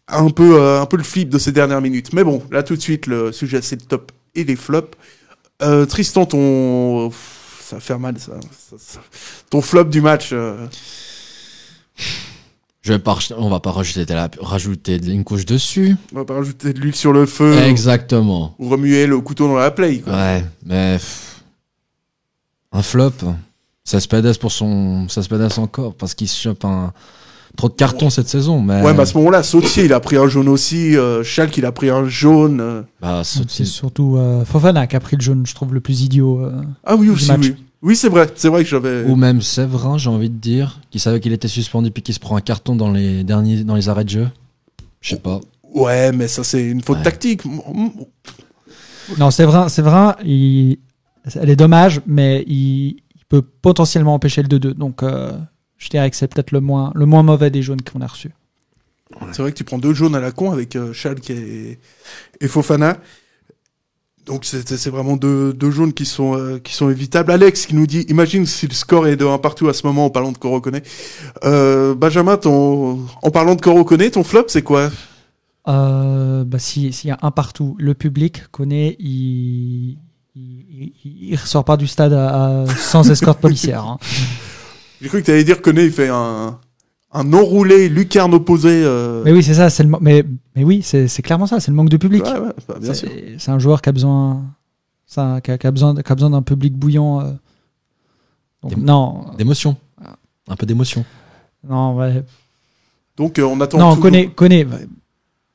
un 0.07 0.29
peu 0.29 0.59
euh, 0.61 0.81
un 0.81 0.85
peu 0.85 0.97
le 0.97 1.03
flip 1.03 1.29
de 1.29 1.37
ces 1.39 1.51
dernières 1.51 1.81
minutes. 1.81 2.13
Mais 2.13 2.23
bon 2.23 2.41
là 2.51 2.63
tout 2.63 2.75
de 2.75 2.81
suite 2.81 3.07
le 3.07 3.31
sujet 3.31 3.61
c'est 3.61 3.81
le 3.81 3.87
top 3.87 4.11
et 4.35 4.43
les 4.43 4.55
flops. 4.55 4.95
Euh, 5.61 5.85
Tristan 5.85 6.25
ton 6.25 7.11
ça 7.69 7.75
va 7.75 7.79
faire 7.81 7.99
mal 7.99 8.17
ça. 8.19 8.33
Ça- 8.69 8.75
ça- 8.79 8.99
Ton 9.49 9.61
flop 9.61 9.85
du 9.85 10.01
match. 10.01 10.29
euh, 10.31 10.67
Je 12.81 12.93
vais 12.93 12.99
pas, 12.99 13.17
on 13.37 13.49
va 13.49 13.59
pas 13.59 13.71
rajouter, 13.71 14.05
de 14.05 14.13
la- 14.13 14.29
rajouter 14.39 14.95
une 15.05 15.23
couche 15.23 15.45
dessus. 15.45 15.95
On 16.13 16.15
va 16.17 16.25
pas 16.25 16.35
rajouter 16.35 16.73
de 16.73 16.79
l'huile 16.79 16.95
sur 16.95 17.11
le 17.13 17.25
feu. 17.25 17.59
Exactement. 17.63 18.55
Ou 18.57 18.69
remuer 18.69 19.05
le 19.05 19.19
couteau 19.19 19.47
dans 19.47 19.57
la 19.57 19.69
plaie. 19.69 19.99
Quoi. 19.99 20.13
Ouais, 20.13 20.45
mais 20.65 20.93
pff, 20.97 21.41
un 22.71 22.81
flop, 22.81 23.11
ça 23.83 23.99
se 23.99 24.07
pédasse 24.07 24.37
pour 24.37 24.51
son, 24.51 25.07
ça 25.09 25.21
se 25.21 25.27
pédasse 25.29 25.57
encore 25.57 25.93
parce 25.95 26.13
qu'il 26.15 26.27
se 26.29 26.41
chope 26.41 26.63
un 26.65 26.93
trop 27.59 27.69
de 27.69 27.73
cartons 27.75 28.09
cette 28.09 28.27
saison. 28.29 28.61
Mais 28.61 28.81
Ouais, 28.81 28.93
mais 28.93 29.01
à 29.01 29.05
ce 29.05 29.17
moment-là, 29.17 29.43
Sautier, 29.43 29.85
il 29.85 29.93
a 29.93 29.99
pris 29.99 30.15
un 30.17 30.27
jaune 30.27 30.47
aussi. 30.47 30.95
Euh, 30.97 31.23
Schalke, 31.23 31.57
il 31.57 31.65
a 31.65 31.71
pris 31.71 31.89
un 31.89 32.07
jaune. 32.07 32.59
euh. 32.61 32.81
bah, 33.01 33.21
C'est 33.23 33.49
c'est- 33.49 33.65
surtout 33.65 34.15
euh, 34.17 34.45
Fofana 34.45 34.87
qui 34.87 34.95
a 34.95 34.99
pris 34.99 35.15
le 35.17 35.21
jaune, 35.21 35.45
je 35.45 35.53
trouve, 35.53 35.73
le 35.73 35.81
plus 35.81 36.01
idiot. 36.01 36.39
euh. 36.39 36.61
Ah 36.85 36.95
oui, 36.95 37.09
aussi, 37.09 37.27
match. 37.27 37.41
oui. 37.41 37.55
Oui, 37.81 37.95
c'est 37.95 38.09
vrai. 38.09 38.27
C'est 38.35 38.49
vrai 38.49 38.63
que 38.63 38.69
j'avais. 38.69 39.03
ou 39.05 39.15
même 39.15 39.41
Séverin, 39.41 39.97
j'ai 39.97 40.09
envie 40.09 40.29
de 40.29 40.37
dire, 40.37 40.79
qui 40.91 40.99
savait 40.99 41.19
qu'il 41.19 41.31
était 41.33 41.47
suspendu 41.47 41.91
puis 41.91 42.01
qui 42.03 42.13
se 42.13 42.19
prend 42.19 42.35
un 42.35 42.41
carton 42.41 42.75
dans 42.75 42.91
les 42.91 43.23
derniers, 43.23 43.63
dans 43.63 43.75
les 43.75 43.87
arrêts 43.89 44.03
de 44.03 44.09
jeu. 44.09 44.27
Je 45.01 45.11
sais 45.11 45.19
pas. 45.19 45.39
Ouais, 45.73 46.11
mais 46.11 46.27
ça, 46.27 46.43
c'est 46.43 46.65
une 46.65 46.81
faute 46.81 46.97
Ouais. 46.97 47.03
tactique. 47.03 47.43
Non, 49.17 49.31
c'est 49.31 49.45
vrai, 49.45 49.69
c'est 49.69 49.81
vrai. 49.81 50.13
Il... 50.25 50.77
Elle 51.35 51.49
est 51.49 51.55
dommage, 51.55 52.01
mais 52.07 52.43
il... 52.47 52.97
il 53.15 53.25
peut 53.29 53.41
potentiellement 53.41 54.13
empêcher 54.13 54.41
le 54.43 54.47
2-2. 54.47 54.73
Donc, 54.73 55.03
euh, 55.03 55.31
je 55.79 55.89
dirais 55.89 56.09
que 56.11 56.15
c'est 56.15 56.27
peut-être 56.27 56.51
le 56.51 56.61
moins, 56.61 56.91
le 56.93 57.05
moins 57.07 57.23
mauvais 57.23 57.49
des 57.49 57.63
jaunes 57.63 57.81
qu'on 57.81 58.01
a 58.01 58.07
reçus. 58.07 58.31
C'est 59.31 59.41
vrai 59.41 59.51
que 59.51 59.57
tu 59.57 59.63
prends 59.63 59.79
deux 59.79 59.93
jaunes 59.95 60.13
à 60.15 60.19
la 60.19 60.31
con 60.31 60.51
avec 60.51 60.75
euh, 60.75 60.93
Schalke 60.93 61.31
et, 61.31 61.79
et 62.39 62.47
Fofana. 62.47 62.97
Donc 64.27 64.45
c'est 64.45 64.87
vraiment 64.89 65.17
deux, 65.17 65.51
deux 65.53 65.71
jaunes 65.71 65.93
qui 65.93 66.05
sont, 66.05 66.37
euh, 66.37 66.59
qui 66.59 66.75
sont 66.75 66.91
évitables. 66.91 67.31
Alex 67.31 67.65
qui 67.65 67.73
nous 67.73 67.87
dit, 67.87 68.01
imagine 68.09 68.45
si 68.45 68.67
le 68.67 68.73
score 68.75 69.07
est 69.07 69.15
de 69.15 69.25
1 69.25 69.39
partout 69.39 69.67
à 69.67 69.73
ce 69.73 69.87
moment 69.87 70.05
en 70.05 70.09
parlant 70.11 70.31
de 70.31 70.37
Coroconné. 70.37 70.83
Euh, 71.43 71.95
Benjamin, 71.95 72.37
ton, 72.37 72.99
en 73.23 73.31
parlant 73.31 73.55
de 73.55 73.61
Coroconné, 73.61 74.11
ton 74.11 74.23
flop 74.23 74.45
c'est 74.49 74.61
quoi? 74.61 74.91
Euh, 75.67 76.43
bah, 76.43 76.59
si- 76.59 76.93
S'il 76.93 77.07
y 77.07 77.11
a 77.11 77.17
un 77.23 77.31
partout, 77.31 77.75
le 77.79 77.95
public 77.95 78.43
connaît, 78.51 78.95
il, 78.99 79.97
il, 80.35 80.93
il- 81.03 81.29
il 81.31 81.35
ressort 81.35 81.65
pas 81.65 81.77
du 81.77 81.87
stade 81.87 82.13
à- 82.13 82.61
à- 82.61 82.67
sans 82.67 83.09
escorte 83.09 83.39
policière. 83.41 83.83
hein. 83.83 83.97
J'ai 85.01 85.07
cru 85.07 85.19
que 85.21 85.25
tu 85.25 85.31
allais 85.31 85.43
dire 85.43 85.61
que 85.61 85.69
il 85.69 85.91
fait 85.91 86.09
un, 86.09 86.59
un 87.13 87.33
enroulé 87.33 87.89
lucarne 87.89 88.33
opposé. 88.33 88.69
euh, 88.83 89.21
Mais 89.25 89.31
oui, 89.31 89.43
c'est 89.43 89.53
ça. 89.53 89.69
C'est 89.69 89.83
le, 89.83 89.89
ma- 89.89 89.99
mais, 90.01 90.23
mais 90.55 90.63
oui, 90.63 90.81
c'est 90.83 91.07
c'est 91.07 91.21
clairement 91.21 91.47
ça. 91.47 91.59
C'est 91.59 91.71
le 91.71 91.75
manque 91.77 91.89
de 91.89 91.97
public. 91.97 92.23
Ouais, 92.23 92.39
ouais, 92.39 92.51
bah, 92.67 92.75
bien 92.79 92.93
C'est- 92.93 93.07
sûr. 93.07 93.09
C'est 93.37 93.51
un 93.51 93.59
joueur 93.59 93.81
qui 93.81 93.89
a 93.89 93.91
besoin, 93.91 94.43
ça, 95.05 95.39
qui 95.43 95.51
a, 95.51 95.57
qui 95.57 95.67
a 95.67 95.71
besoin, 95.71 95.95
qui 95.95 96.11
a 96.11 96.15
besoin 96.15 96.29
d'un 96.31 96.41
public 96.41 96.73
bouillant. 96.75 97.21
euh. 97.21 97.31
Donc, 98.63 98.75
non, 98.77 99.25
D'émotion. 99.37 99.77
Un 100.47 100.55
peu 100.55 100.65
d'émotion. 100.65 101.05
non, 101.67 101.95
ouais. 101.95 102.23
Donc 103.15 103.37
euh, 103.39 103.43
on 103.43 103.59
attend. 103.61 103.77
non, 103.77 103.95
tout- 103.95 104.01
connaît, 104.01 104.27
connaît. 104.27 104.65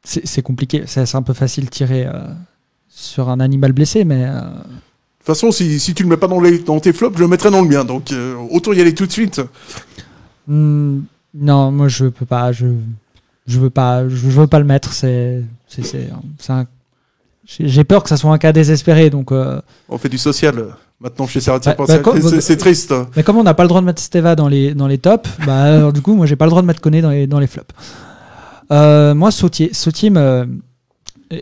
C'est 0.05 0.27
c'est 0.27 0.43
compliqué. 0.43 0.85
C'est 0.87 1.05
c'est 1.07 1.17
un 1.17 1.23
peu 1.23 1.33
facile 1.35 1.65
de 1.65 1.71
tirer 1.71 2.07
euh, 2.07 2.29
sur 2.89 3.29
un 3.29 3.41
animal 3.41 3.73
blessé, 3.73 4.05
mais 4.05 4.25
euh, 4.27 4.41
toute 5.27 5.35
façon, 5.35 5.51
si, 5.53 5.79
si 5.81 5.95
tu 5.95 6.03
le 6.03 6.09
mets 6.09 6.17
pas 6.17 6.27
dans, 6.29 6.41
les, 6.41 6.59
dans 6.59 6.79
tes 6.81 6.93
flops, 6.93 7.17
je 7.17 7.23
le 7.23 7.29
mettrai 7.29 7.51
dans 7.51 7.63
le 7.63 7.69
mien. 7.69 7.85
Donc 7.85 8.13
euh, 8.13 8.35
autant 8.51 8.73
y 8.73 8.81
aller 8.81 8.95
tout 8.95 9.07
de 9.07 9.13
suite. 9.13 9.41
hmm, 10.49 11.01
non, 11.35 11.71
moi 11.73 11.89
je 11.89 12.07
peux 12.07 12.27
pas. 12.27 12.53
Je, 12.53 12.67
je 13.47 13.59
veux 13.59 13.71
pas. 13.71 14.09
Je, 14.09 14.15
je 14.17 14.29
veux 14.29 14.47
pas 14.47 14.59
le 14.59 14.65
mettre. 14.65 14.93
C'est, 14.93 15.43
c'est, 15.69 16.09
J'ai 17.61 17.85
peur 17.85 18.03
que 18.03 18.09
ça 18.09 18.17
soit 18.17 18.33
un 18.33 18.39
cas 18.39 18.53
désespéré, 18.53 19.11
donc. 19.11 19.33
euh, 19.33 19.61
On 19.89 19.99
fait 19.99 20.09
du 20.09 20.19
social 20.19 20.59
euh, 20.59 20.69
maintenant 21.01 21.27
chez 21.27 21.41
Serratia 21.41 21.75
Bah, 21.77 21.85
bah, 21.89 22.41
C'est- 22.41 22.57
triste. 22.57 22.95
Mais 23.17 23.23
comme 23.23 23.37
on 23.37 23.43
n'a 23.43 23.55
pas 23.55 23.65
le 23.65 23.69
droit 23.69 23.81
de 23.81 23.87
mettre 23.87 24.01
Steva 24.03 24.35
dans 24.37 24.49
les, 24.49 24.75
dans 24.75 24.87
les 24.87 24.99
tops, 24.99 25.29
bah, 25.47 25.63
alors, 25.65 25.93
du 25.93 26.01
coup, 26.01 26.15
moi, 26.15 26.27
j'ai 26.27 26.37
pas 26.37 26.47
le 26.47 26.51
droit 26.51 26.63
de 26.63 26.67
mettre 26.67 26.81
Koné 26.81 27.03
dans 27.03 27.11
les, 27.11 27.27
dans 27.27 27.39
les 27.39 27.47
flops. 27.47 27.75
Euh, 28.71 29.15
moi, 29.15 29.31
Sautier, 29.31 29.75
Sautier 29.75 30.09
me, 30.11 30.49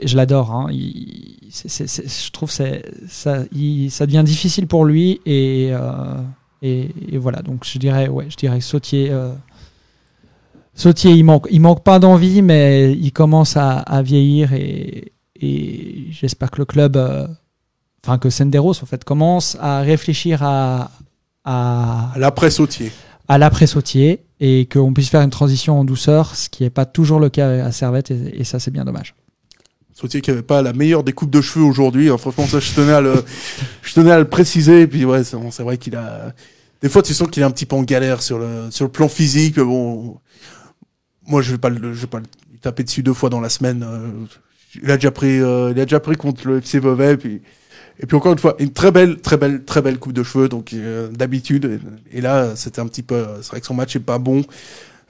je 0.05 0.17
l'adore. 0.17 0.51
hein. 0.53 0.69
Je 0.71 2.31
trouve 2.31 2.49
que 2.57 2.83
ça, 3.09 3.39
il- 3.53 3.91
ça 3.91 4.07
devient 4.07 4.23
difficile 4.25 4.67
pour 4.67 4.85
lui 4.85 5.21
et, 5.27 5.69
euh, 5.73 6.15
et, 6.63 6.89
et 7.11 7.19
voilà. 7.19 7.43
Donc, 7.43 7.65
je 7.65 7.79
dirais, 7.79 8.09
ouais, 8.09 8.27
je 8.29 8.37
dirais 8.37 8.61
Sautier. 8.61 9.09
euh, 9.11 9.33
Sautier, 10.75 11.13
il 11.13 11.25
manque, 11.25 11.47
il 11.51 11.61
manque 11.61 11.83
pas 11.85 11.99
d'envie, 11.99 12.41
mais 12.43 12.93
il 12.93 13.13
commence 13.13 13.57
à, 13.57 13.79
à 13.81 14.01
vieillir 14.03 14.53
et, 14.55 15.13
et 15.41 16.07
j'espère 16.11 16.51
que 16.51 16.59
le 16.59 16.65
club, 16.65 16.97
euh, 16.97 17.27
enfin 18.05 18.17
que 18.19 18.31
Senderos 18.31 18.83
en 18.83 18.87
fait 18.87 19.05
commence 19.05 19.57
à 19.61 19.81
réfléchir 19.83 20.43
à, 20.43 20.91
à, 21.45 22.13
À 22.15 22.19
L'après 22.19 22.51
sautier. 22.51 22.91
à 23.29 23.37
l'après 23.37 23.67
sautier 23.67 24.21
et 24.41 24.67
qu'on 24.67 24.95
puisse 24.95 25.11
faire 25.11 25.21
une 25.21 25.31
transition 25.31 25.79
en 25.79 25.85
douceur, 25.85 26.35
ce 26.35 26.49
qui 26.49 26.63
n'est 26.63 26.71
pas 26.71 26.87
toujours 26.87 27.21
le 27.21 27.29
cas 27.29 27.67
à 27.67 27.71
Servette 27.73 28.11
et, 28.11 28.41
et 28.41 28.45
ça 28.45 28.59
c'est 28.59 28.71
bien 28.71 28.85
dommage. 28.87 29.15
Sautier 30.03 30.21
qui 30.21 30.31
avait 30.31 30.43
pas 30.43 30.61
la 30.63 30.73
meilleure 30.73 31.05
des 31.05 31.13
coupes 31.13 31.31
de 31.31 31.41
cheveux 31.41 31.65
aujourd'hui. 31.65 32.11
hein. 32.11 32.19
Franchement, 32.19 32.47
ça, 32.47 32.61
je 32.61 32.73
tenais 32.75 32.93
à 32.93 33.01
le, 33.01 33.15
je 33.83 33.95
tenais 33.95 34.11
à 34.11 34.19
le 34.19 34.27
préciser. 34.29 34.83
Et 34.83 34.87
puis, 34.87 35.05
ouais, 35.05 35.23
c'est 35.25 35.63
vrai 35.63 35.79
qu'il 35.79 35.97
a. 35.97 36.35
Des 36.83 36.89
fois, 36.89 37.03
tu 37.03 37.15
sens 37.15 37.29
qu'il 37.29 37.43
est 37.43 37.47
un 37.47 37.51
petit 37.53 37.67
peu 37.67 37.77
en 37.77 37.85
galère 37.85 38.21
sur 38.21 38.39
le, 38.39 38.71
sur 38.71 38.85
le 38.85 38.91
plan 38.91 39.09
physique. 39.09 39.59
Bon, 39.61 40.19
moi, 41.27 41.41
je 41.43 41.53
vais 41.53 41.59
pas 41.59 41.69
le, 41.71 41.95
je 41.95 42.01
vais 42.01 42.07
pas 42.09 42.19
le 42.19 42.27
taper 42.61 42.83
dessus 42.85 43.03
deux 43.03 43.15
fois 43.15 43.31
dans 43.31 43.41
la 43.41 43.49
semaine. 43.49 43.85
euh, 43.89 44.09
Il 44.83 44.91
a 44.91 44.97
déjà 44.97 45.11
pris, 45.13 45.41
euh, 45.41 45.71
il 45.75 45.81
a 45.81 45.85
déjà 45.85 46.01
pris 46.01 46.17
contre 46.17 46.49
le 46.49 46.61
FC 46.61 46.81
Vevey. 46.81 47.17
Puis, 47.17 47.41
et 48.01 48.07
puis 48.07 48.17
encore 48.17 48.33
une 48.33 48.39
fois, 48.39 48.57
une 48.59 48.73
très 48.73 48.91
belle, 48.91 49.21
très 49.21 49.37
belle, 49.37 49.65
très 49.65 49.83
belle 49.83 49.99
coupe 50.01 50.13
de 50.15 50.25
cheveux. 50.25 50.49
Donc, 50.49 50.73
euh, 50.73 51.09
d'habitude. 51.11 51.81
Et 52.11 52.21
là, 52.21 52.57
c'était 52.57 52.81
un 52.81 52.87
petit 52.89 53.03
peu. 53.05 53.25
C'est 53.43 53.51
vrai 53.51 53.61
que 53.61 53.67
son 53.67 53.75
match 53.75 53.95
est 53.95 54.01
pas 54.01 54.19
bon. 54.19 54.43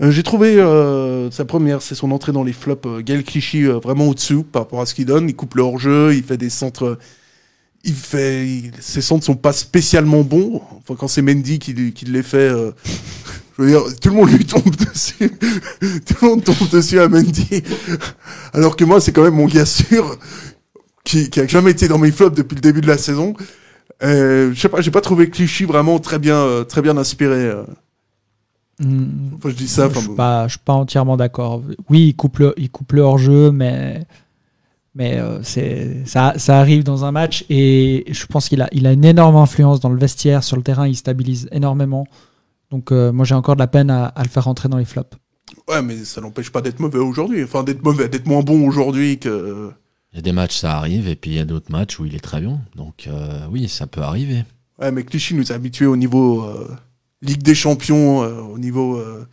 Euh, 0.01 0.11
J'ai 0.11 0.23
trouvé 0.23 0.59
euh, 0.59 1.31
sa 1.31 1.45
première, 1.45 1.83
c'est 1.83 1.95
son 1.95 2.11
entrée 2.11 2.33
dans 2.33 2.45
les 2.45 2.53
flops. 2.53 2.87
Euh, 2.87 3.03
Gaël 3.03 3.23
Clichy 3.25 3.65
euh, 3.65 3.79
vraiment 3.79 4.09
au-dessous 4.09 4.43
par 4.43 4.63
rapport 4.63 4.81
à 4.81 4.87
ce 4.87 4.95
qu'il 4.95 5.07
donne. 5.07 5.29
Il 5.29 5.37
coupe 5.37 5.55
le 5.55 5.63
hors-jeu, 5.63 6.15
il 6.15 6.23
fait 6.23 6.37
des 6.37 6.51
centres. 6.51 6.99
Il 7.85 7.95
fait, 7.95 8.47
il- 8.49 8.73
ses 8.81 9.01
centres 9.03 9.25
sont 9.25 9.37
pas 9.37 9.53
spécialement 9.53 10.23
bons. 10.23 10.63
Enfin, 10.79 10.95
quand 10.99 11.09
c'est 11.09 11.23
Mendy 11.23 11.59
qui, 11.59 11.93
qui 11.93 12.05
les 12.07 12.23
fait, 12.23 12.49
je 13.59 13.63
veux 13.63 13.69
dire, 13.69 13.83
tout 14.01 14.09
le 14.09 14.15
monde 14.17 14.31
lui 14.31 14.45
tombe 14.47 14.75
dessus. 14.77 15.31
tout 15.81 16.15
le 16.23 16.29
monde 16.29 16.45
tombe 16.45 16.69
dessus 16.71 16.99
à 17.01 17.09
Mendy. 17.09 17.63
Alors 18.53 18.77
que 18.77 18.85
moi, 18.85 19.01
c'est 19.01 19.13
quand 19.13 19.23
même 19.25 19.35
mon 19.35 19.47
gars 19.47 19.67
sûr 19.67 20.19
qui, 21.05 21.31
qui 21.31 21.41
a 21.41 21.47
jamais 21.47 21.73
été 21.73 21.89
dans 21.89 21.99
mes 21.99 22.13
flops 22.13 22.37
depuis 22.37 22.55
le 22.55 22.61
début 22.61 22.81
de 22.81 22.89
la 22.89 22.99
saison. 22.99 23.35
Je 24.01 24.53
sais 24.57 24.69
pas, 24.69 24.81
j'ai 24.81 24.91
pas 24.91 25.01
trouvé 25.01 25.31
Clichy 25.31 25.65
vraiment 25.65 25.99
très 26.01 26.19
bien, 26.19 26.65
très 26.69 26.83
bien 26.83 26.97
inspiré. 26.97 27.53
Enfin, 28.81 29.51
je 29.51 29.55
dis 29.55 29.69
ça. 29.69 29.89
je 29.89 29.99
suis 29.99 30.09
bon. 30.09 30.15
pas, 30.15 30.47
je 30.49 30.53
suis 30.53 30.65
pas 30.65 30.73
entièrement 30.73 31.17
d'accord. 31.17 31.63
Oui, 31.89 32.09
il 32.09 32.15
coupe 32.17 32.39
le, 32.39 32.55
il 32.57 32.71
coupe 32.71 32.93
le 32.93 33.03
hors-jeu, 33.03 33.51
mais, 33.53 34.05
mais 34.95 35.19
euh, 35.19 35.43
c'est, 35.43 36.05
ça, 36.07 36.35
ça 36.37 36.59
arrive 36.59 36.83
dans 36.83 37.05
un 37.05 37.13
match 37.13 37.45
et 37.49 38.05
je 38.11 38.27
pense 38.27 38.49
qu'il 38.49 38.63
a, 38.63 38.69
il 38.73 38.87
a 38.87 38.93
une 38.93 39.05
énorme 39.05 39.37
influence 39.37 39.81
dans 39.81 39.91
le 39.91 39.99
vestiaire, 39.99 40.43
sur 40.43 40.57
le 40.57 40.63
terrain, 40.63 40.89
il 40.89 40.97
stabilise 40.97 41.49
énormément. 41.53 42.07
Donc 42.71 42.91
euh, 42.91 43.13
moi 43.13 43.25
j'ai 43.25 43.35
encore 43.35 43.55
de 43.57 43.61
la 43.61 43.67
peine 43.67 43.91
à, 43.91 44.07
à 44.07 44.23
le 44.23 44.29
faire 44.29 44.45
rentrer 44.45 44.69
dans 44.69 44.79
les 44.79 44.85
flops. 44.85 45.17
Ouais, 45.69 45.83
mais 45.83 45.97
ça 46.05 46.21
n'empêche 46.21 46.51
pas 46.51 46.63
d'être 46.63 46.81
mauvais 46.81 46.99
aujourd'hui. 46.99 47.45
Enfin, 47.45 47.63
d'être 47.63 47.83
mauvais, 47.85 48.09
d'être 48.09 48.27
moins 48.27 48.43
bon 48.43 48.67
aujourd'hui 48.67 49.19
que. 49.19 49.71
Il 50.13 50.17
y 50.17 50.19
a 50.19 50.23
des 50.23 50.33
matchs, 50.33 50.57
ça 50.57 50.77
arrive, 50.77 51.09
et 51.09 51.17
puis 51.17 51.31
il 51.31 51.37
y 51.37 51.41
a 51.41 51.45
d'autres 51.45 51.71
matchs 51.73 51.99
où 51.99 52.05
il 52.05 52.15
est 52.15 52.21
très 52.21 52.41
bon. 52.41 52.59
Donc 52.75 53.05
euh, 53.07 53.47
oui, 53.51 53.69
ça 53.69 53.87
peut 53.87 54.03
arriver. 54.03 54.45
Ouais, 54.81 54.91
mais 54.91 55.05
Clichy 55.05 55.35
nous 55.35 55.53
a 55.53 55.55
habitués 55.55 55.87
au 55.87 55.97
niveau 55.97 56.43
euh, 56.43 56.69
Ligue 57.23 57.43
des 57.43 57.55
Champions, 57.55 58.23
euh, 58.23 58.41
au 58.43 58.59
niveau. 58.59 58.97
euh, 58.97 59.25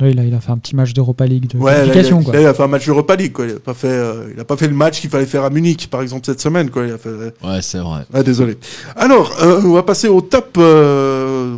Oui, 0.00 0.14
là 0.14 0.24
il 0.24 0.32
a 0.34 0.40
fait 0.40 0.50
un 0.52 0.58
petit 0.58 0.74
match 0.76 0.92
d'Europa 0.92 1.26
League 1.26 1.46
de 1.48 1.58
Ouais, 1.58 1.72
là, 1.86 1.94
il, 1.94 2.06
a, 2.06 2.22
quoi. 2.22 2.32
là, 2.32 2.40
il 2.40 2.46
a 2.46 2.54
fait 2.54 2.62
un 2.62 2.68
match 2.68 2.88
Europa 2.88 3.16
League, 3.16 3.32
quoi. 3.32 3.46
Il 3.46 3.52
a 3.56 3.58
pas 3.60 3.74
fait, 3.74 3.88
euh, 3.88 4.30
il 4.34 4.40
a 4.40 4.44
pas 4.44 4.56
fait 4.56 4.68
le 4.68 4.74
match 4.74 5.00
qu'il 5.00 5.10
fallait 5.10 5.26
faire 5.26 5.44
à 5.44 5.50
Munich, 5.50 5.88
par 5.90 6.02
exemple, 6.02 6.24
cette 6.26 6.40
semaine, 6.40 6.70
quoi. 6.70 6.86
Il 6.86 6.92
a 6.92 6.98
fait. 6.98 7.10
Ouais, 7.44 7.62
c'est 7.62 7.78
vrai. 7.78 8.06
Ah, 8.12 8.22
désolé. 8.22 8.56
Alors, 8.96 9.32
euh, 9.42 9.60
on 9.64 9.72
va 9.72 9.82
passer 9.82 10.08
au 10.08 10.20
top, 10.20 10.56
euh, 10.58 11.56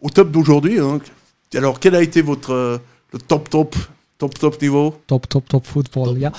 au 0.00 0.10
top 0.10 0.30
d'aujourd'hui. 0.30 0.78
hein. 0.78 1.00
Alors, 1.54 1.78
quel 1.80 1.94
a 1.94 2.02
été 2.02 2.22
votre 2.22 2.52
euh, 2.52 2.78
le 3.12 3.18
top 3.18 3.50
top 3.50 3.76
top 4.18 4.38
top 4.38 4.62
niveau? 4.62 4.94
Top, 5.06 5.28
top, 5.28 5.48
top 5.48 5.66
foot 5.66 5.88
pour 5.88 6.06
le 6.06 6.14
gars. 6.14 6.32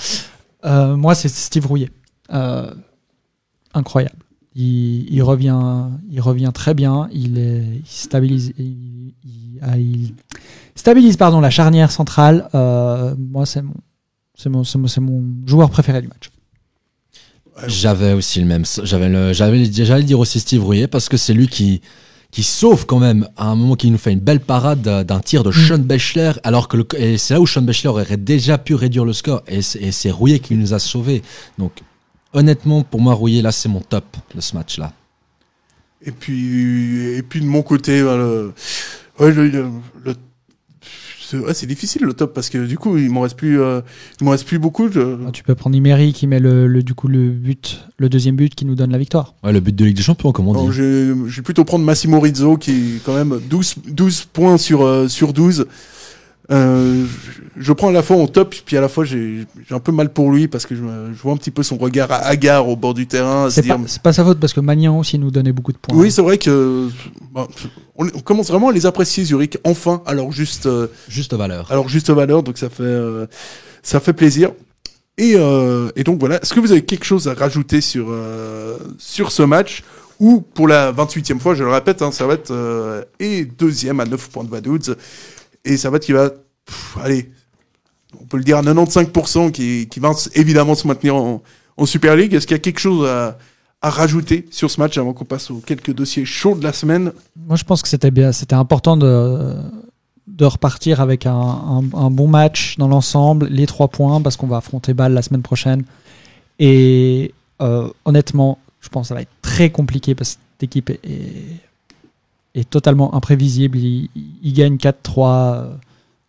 Euh, 0.64 0.96
moi, 0.96 1.14
c'est 1.14 1.28
Steve 1.28 1.66
Rouillet. 1.66 1.90
Euh, 2.32 2.72
incroyable. 3.74 4.16
Il, 4.56 5.12
il 5.12 5.22
revient, 5.22 5.58
il 6.10 6.20
revient 6.20 6.50
très 6.54 6.74
bien. 6.74 7.08
Il, 7.12 7.38
est, 7.38 7.64
il 7.76 7.82
stabilise, 7.86 8.52
il, 8.58 9.12
il- 9.24 9.58
ah, 9.62 9.78
il 9.78 10.14
stabilise 10.74 11.16
pardon 11.16 11.40
la 11.40 11.50
charnière 11.50 11.90
centrale. 11.90 12.48
Euh, 12.54 13.14
moi, 13.18 13.46
c'est 13.46 13.62
mon, 13.62 13.74
c'est 14.36 14.48
mon, 14.50 14.64
c'est 14.64 14.78
mon, 14.78 14.88
mon 15.00 15.46
joueur 15.46 15.70
préféré 15.70 16.02
du 16.02 16.08
match. 16.08 16.30
J'avais 17.68 18.12
aussi 18.12 18.40
le 18.40 18.46
même. 18.46 18.64
J'avais 18.82 19.72
j'allais 19.72 20.02
dire 20.02 20.18
aussi 20.18 20.40
Steve 20.40 20.64
Rouillet 20.64 20.88
parce 20.88 21.08
que 21.08 21.16
c'est 21.16 21.32
lui 21.32 21.46
qui, 21.46 21.80
qui 22.32 22.42
sauve 22.42 22.84
quand 22.84 22.98
même 22.98 23.28
à 23.36 23.46
un 23.46 23.54
moment 23.54 23.76
qui 23.76 23.90
nous 23.92 23.98
fait 23.98 24.12
une 24.12 24.18
belle 24.18 24.40
parade 24.40 24.82
d'un 24.82 25.20
tir 25.20 25.44
de 25.44 25.52
Sean 25.52 25.78
Bechler 25.78 26.32
alors 26.42 26.66
que 26.66 26.78
c'est 27.16 27.34
là 27.34 27.40
où 27.40 27.46
Sean 27.46 27.62
Bechler 27.62 27.90
aurait 27.90 28.16
déjà 28.16 28.58
pu 28.58 28.74
réduire 28.74 29.04
le 29.04 29.12
score 29.12 29.42
et 29.46 29.62
c'est, 29.62 29.80
et 29.80 29.92
c'est 29.92 30.10
Rouillet 30.10 30.40
qui 30.40 30.56
nous 30.56 30.74
a 30.74 30.80
sauvés. 30.80 31.22
Donc 31.58 31.72
honnêtement 32.34 32.82
pour 32.82 33.00
moi 33.00 33.14
Rouillet 33.14 33.40
là 33.42 33.52
c'est 33.52 33.68
mon 33.70 33.80
top 33.80 34.04
de 34.34 34.40
ce 34.40 34.54
match 34.54 34.78
là. 34.78 34.92
Et 36.06 36.10
puis, 36.10 36.98
et 37.16 37.22
puis 37.22 37.40
de 37.40 37.46
mon 37.46 37.62
côté, 37.62 38.02
ben, 38.02 38.18
le, 38.18 38.52
ouais, 39.20 39.32
le, 39.32 39.48
le- 39.48 39.68
le- 40.04 40.14
c'est 41.26 41.38
ouais, 41.38 41.54
difficile 41.66 42.02
le 42.04 42.12
top 42.12 42.34
parce 42.34 42.50
que 42.50 42.66
du 42.66 42.76
coup, 42.76 42.98
il 42.98 43.08
m'en 43.08 43.22
reste 43.22 43.36
plus, 43.38 43.58
euh, 43.58 43.80
il 44.20 44.24
m'en 44.24 44.32
reste 44.32 44.46
plus 44.46 44.58
beaucoup. 44.58 44.90
je- 44.92 45.16
Ah, 45.26 45.30
Tu 45.32 45.42
peux 45.42 45.54
prendre 45.54 45.74
Imery 45.74 46.12
qui 46.12 46.26
met 46.26 46.40
le, 46.40 46.66
le- 46.66 46.82
du 46.82 46.92
coup 46.92 47.08
le 47.08 47.30
but, 47.30 47.80
le 47.96 48.10
deuxième 48.10 48.36
but 48.36 48.54
qui 48.54 48.66
nous 48.66 48.74
donne 48.74 48.92
la 48.92 48.98
victoire. 48.98 49.34
Ouais, 49.42 49.52
le 49.54 49.60
but 49.60 49.74
de 49.74 49.86
Ligue 49.86 49.96
des 49.96 50.02
Champions 50.02 50.32
comme 50.32 50.46
on 50.48 50.66
dit. 50.68 50.72
je 50.76 50.82
vais 50.82 51.28
je 51.30 51.36
vais 51.36 51.42
plutôt 51.42 51.64
prendre 51.64 51.84
Massimo 51.86 52.20
Rizzo 52.20 52.58
qui 52.58 52.96
est 52.96 53.04
quand 53.04 53.14
même 53.14 53.40
12, 53.48 53.76
12 53.86 54.26
points 54.30 54.58
sur, 54.58 54.82
euh, 54.82 55.08
sur 55.08 55.32
12. 55.32 55.66
Euh, 56.50 57.06
je, 57.56 57.72
prends 57.72 57.88
à 57.88 57.92
la 57.92 58.02
fois 58.02 58.16
en 58.18 58.26
top, 58.26 58.54
puis 58.66 58.76
à 58.76 58.80
la 58.82 58.88
fois 58.88 59.04
j'ai 59.04 59.46
un 59.70 59.78
peu 59.78 59.92
mal 59.92 60.12
pour 60.12 60.30
lui 60.30 60.46
parce 60.46 60.66
que 60.66 60.74
je, 60.74 60.82
vois 60.82 61.32
un 61.32 61.36
petit 61.38 61.50
peu 61.50 61.62
son 61.62 61.78
regard 61.78 62.12
hagard 62.12 62.68
au 62.68 62.76
bord 62.76 62.92
du 62.92 63.06
terrain. 63.06 63.46
à 63.46 63.50
C'est 63.50 63.66
pas, 63.66 63.78
pas 64.02 64.12
sa 64.12 64.24
faute 64.24 64.38
parce 64.38 64.52
que 64.52 64.60
Magnan 64.60 64.98
aussi 64.98 65.18
nous 65.18 65.30
donnait 65.30 65.52
beaucoup 65.52 65.72
de 65.72 65.78
points. 65.78 65.96
oui, 65.96 66.10
c'est 66.10 66.20
vrai 66.20 66.36
que 66.36 66.88
bon, 67.32 67.46
on, 67.96 68.06
on 68.08 68.20
commence 68.20 68.48
vraiment 68.48 68.68
à 68.68 68.72
les 68.72 68.84
apprécier 68.84 69.24
Zurich 69.24 69.56
enfin 69.64 70.02
alors 70.04 70.32
juste 70.32 70.66
euh, 70.66 70.88
Juste 71.08 71.32
valeur. 71.32 71.70
alors 71.72 71.88
juste 71.88 72.10
valeur 72.10 72.42
donc 72.42 72.58
ça 72.58 72.68
fait 72.68 72.82
euh, 72.82 73.26
ça 73.82 74.00
fait 74.00 74.12
plaisir 74.12 74.50
et, 75.16 75.36
et 75.96 76.04
donc 76.04 76.18
voilà 76.20 76.42
est-ce 76.42 76.52
que 76.52 76.60
vous 76.60 76.72
avez 76.72 76.84
quelque 76.84 77.04
chose 77.04 77.28
à 77.28 77.34
rajouter 77.34 77.80
sur 77.80 78.08
sur 78.98 79.30
ce 79.32 79.42
match? 79.44 79.82
Ou 80.20 80.40
pour 80.40 80.68
la 80.68 80.92
28e 80.92 81.38
fois 81.38 81.54
je 81.54 81.64
le 81.64 81.70
répète 81.70 82.02
hein, 82.02 82.10
Servette 82.12 82.52
est 83.20 83.44
deuxième 83.58 84.00
à 84.00 84.04
9 84.04 84.28
points 84.30 84.44
de 84.44 84.50
Vaduz 84.50 84.94
et 85.64 85.76
Servette 85.76 86.04
qui 86.04 86.12
va 86.12 86.30
pff, 86.30 86.96
allez 87.02 87.30
on 88.20 88.24
peut 88.26 88.36
le 88.36 88.44
dire 88.44 88.58
à 88.58 88.62
95% 88.62 89.50
qui, 89.50 89.88
qui 89.88 90.00
va 90.00 90.12
évidemment 90.34 90.74
se 90.74 90.86
maintenir 90.86 91.16
en, 91.16 91.42
en 91.76 91.86
Super 91.86 92.16
League 92.16 92.32
est-ce 92.34 92.46
qu'il 92.46 92.54
y 92.54 92.60
a 92.60 92.62
quelque 92.62 92.78
chose 92.80 93.08
à, 93.08 93.36
à 93.82 93.90
rajouter 93.90 94.46
sur 94.50 94.70
ce 94.70 94.80
match 94.80 94.96
avant 94.98 95.12
qu'on 95.12 95.24
passe 95.24 95.50
aux 95.50 95.58
quelques 95.58 95.92
dossiers 95.92 96.24
chauds 96.24 96.54
de 96.54 96.62
la 96.64 96.72
semaine? 96.72 97.12
Moi, 97.36 97.56
je 97.56 97.64
pense 97.64 97.82
que 97.82 97.88
c'était 97.88 98.10
bien, 98.10 98.32
c'était 98.32 98.54
important 98.54 98.96
de, 98.96 99.54
de 100.26 100.44
repartir 100.46 101.00
avec 101.02 101.26
un, 101.26 101.82
un- 101.92 102.10
bon 102.10 102.28
match 102.28 102.76
dans 102.78 102.88
l'ensemble, 102.88 103.46
les 103.48 103.66
trois 103.66 103.88
points, 103.88 104.22
parce 104.22 104.36
qu'on 104.38 104.46
va 104.46 104.56
affronter 104.58 104.94
Bâle 104.94 105.12
la 105.12 105.20
semaine 105.20 105.42
prochaine. 105.42 105.84
Et 106.58 107.34
euh, 107.60 107.90
honnêtement, 108.04 108.58
Je 108.80 108.88
pense 108.88 109.04
que 109.04 109.08
ça 109.08 109.14
va 109.16 109.22
être 109.22 109.32
très 109.42 109.70
compliqué 109.70 110.14
parce 110.14 110.34
que 110.34 110.40
cette 110.52 110.62
équipe 110.62 110.88
est, 110.90 111.00
est 112.54 112.68
totalement 112.68 113.14
imprévisible. 113.14 113.78
Ils 113.78 114.52
gagnent 114.52 114.76
4-3 114.76 114.94
euh, 115.18 115.74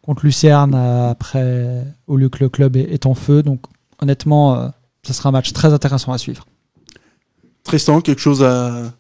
contre 0.02 0.26
Lucerne 0.26 0.74
euh, 0.76 1.10
après, 1.10 1.86
au 2.08 2.18
lieu 2.18 2.30
que 2.30 2.44
le 2.44 2.50
club 2.50 2.76
est, 2.76 2.92
est 2.92 3.06
en 3.06 3.14
feu. 3.14 3.44
Donc 3.44 3.62
honnêtement, 4.02 4.56
euh, 4.56 4.68
ça 5.04 5.14
sera 5.14 5.30
un 5.30 5.32
match 5.32 5.54
très 5.54 5.74
intéressant 5.74 6.12
à 6.12 6.18
suivre. 6.18 6.46
Tristan, 7.64 8.02
quelque 8.02 8.22
chose 8.22 8.44
à, 8.44 8.94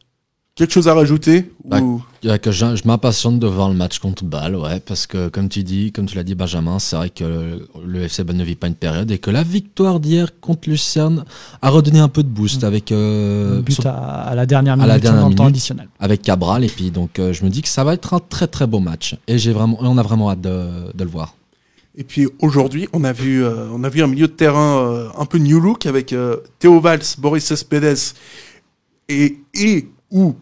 quelque 0.55 0.71
chose 0.71 0.87
à 0.87 0.93
rajouter 0.93 1.51
Bah, 1.65 1.79
ou... 1.81 2.01
Que 2.41 2.51
je, 2.51 2.75
je 2.75 2.87
m'impatiente 2.87 3.39
de 3.39 3.45
voir 3.47 3.69
le 3.69 3.75
match 3.75 3.99
contre 3.99 4.23
Bâle, 4.23 4.55
ouais, 4.55 4.79
parce 4.79 5.05
que 5.05 5.27
comme 5.27 5.47
tu 5.49 5.63
dis, 5.63 5.91
comme 5.91 6.05
tu 6.07 6.15
l'as 6.15 6.23
dit 6.23 6.33
Benjamin, 6.33 6.79
c'est 6.79 6.95
vrai 6.95 7.09
que 7.11 7.23
le, 7.23 7.67
le 7.85 8.01
FC 8.03 8.23
Bâle 8.23 8.37
ne 8.37 8.43
vit 8.43 8.55
pas 8.55 8.67
une 8.67 8.73
période 8.75 9.11
et 9.11 9.17
que 9.19 9.29
la 9.29 9.43
victoire 9.43 9.99
d'hier 9.99 10.39
contre 10.39 10.69
Lucerne 10.69 11.25
a 11.61 11.69
redonné 11.69 11.99
un 11.99 12.07
peu 12.07 12.23
de 12.23 12.29
boost 12.29 12.63
avec 12.63 12.91
euh, 12.91 13.59
Un 13.59 13.61
but 13.61 13.73
sur- 13.73 13.85
à, 13.87 14.23
à 14.23 14.33
la 14.35 14.45
dernière 14.45 14.73
à 14.73 14.77
minute 14.77 14.89
la 14.89 14.99
dernière 14.99 15.21
dans 15.23 15.29
le 15.29 15.35
temps 15.35 15.43
minute. 15.43 15.55
additionnel. 15.57 15.87
avec 15.99 16.21
Cabral 16.23 16.63
et 16.63 16.69
puis 16.69 16.89
donc 16.89 17.19
euh, 17.19 17.31
je 17.33 17.43
me 17.43 17.49
dis 17.49 17.61
que 17.61 17.67
ça 17.67 17.83
va 17.83 17.93
être 17.93 18.13
un 18.13 18.19
très 18.19 18.47
très 18.47 18.65
beau 18.65 18.79
match 18.79 19.15
et 19.27 19.37
j'ai 19.37 19.51
vraiment 19.53 19.77
et 19.83 19.87
on 19.87 19.97
a 19.97 20.03
vraiment 20.03 20.31
hâte 20.31 20.41
de, 20.41 20.91
de 20.93 21.03
le 21.03 21.09
voir. 21.09 21.35
Et 21.97 22.03
puis 22.03 22.27
aujourd'hui, 22.39 22.89
on 22.91 23.03
a 23.03 23.13
vu, 23.13 23.43
euh, 23.43 23.67
on 23.71 23.83
a 23.83 23.89
vu 23.89 24.01
un 24.03 24.07
milieu 24.07 24.27
de 24.27 24.33
terrain 24.33 24.79
euh, 24.79 25.07
un 25.17 25.25
peu 25.25 25.37
new 25.37 25.59
look 25.59 25.85
avec 25.85 26.11
euh, 26.11 26.37
Théo 26.59 26.79
Valls, 26.81 27.03
Boris 27.19 27.45
Cespedes 27.45 28.13
et, 29.09 29.37
et 29.53 29.87
ou 30.11 30.35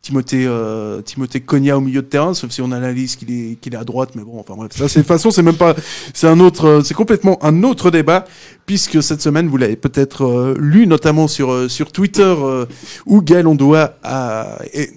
Timothée, 0.00 0.46
euh, 0.46 1.02
Timothée 1.02 1.40
Cogna 1.40 1.76
au 1.76 1.80
milieu 1.80 2.02
de 2.02 2.06
terrain, 2.06 2.32
sauf 2.32 2.50
si 2.50 2.62
on 2.62 2.70
analyse 2.70 3.16
qu'il 3.16 3.30
est, 3.30 3.56
qu'il 3.56 3.74
est 3.74 3.78
à 3.78 3.84
droite, 3.84 4.10
mais 4.14 4.22
bon, 4.22 4.38
enfin 4.38 4.54
bref, 4.56 4.70
ça 4.72 4.88
c'est 4.88 5.00
de 5.00 5.02
toute 5.02 5.08
façon, 5.08 5.30
c'est 5.30 5.42
même 5.42 5.56
pas, 5.56 5.74
c'est 6.14 6.28
un 6.28 6.40
autre, 6.40 6.64
euh, 6.66 6.82
c'est 6.82 6.94
complètement 6.94 7.38
un 7.44 7.62
autre 7.64 7.90
débat, 7.90 8.24
puisque 8.64 9.02
cette 9.02 9.20
semaine, 9.20 9.48
vous 9.48 9.56
l'avez 9.56 9.76
peut-être 9.76 10.24
euh, 10.24 10.54
lu, 10.58 10.86
notamment 10.86 11.26
sur, 11.26 11.52
euh, 11.52 11.68
sur 11.68 11.90
Twitter, 11.92 12.34
où 13.06 13.22
Gaël 13.22 13.46
Ondoa 13.46 13.98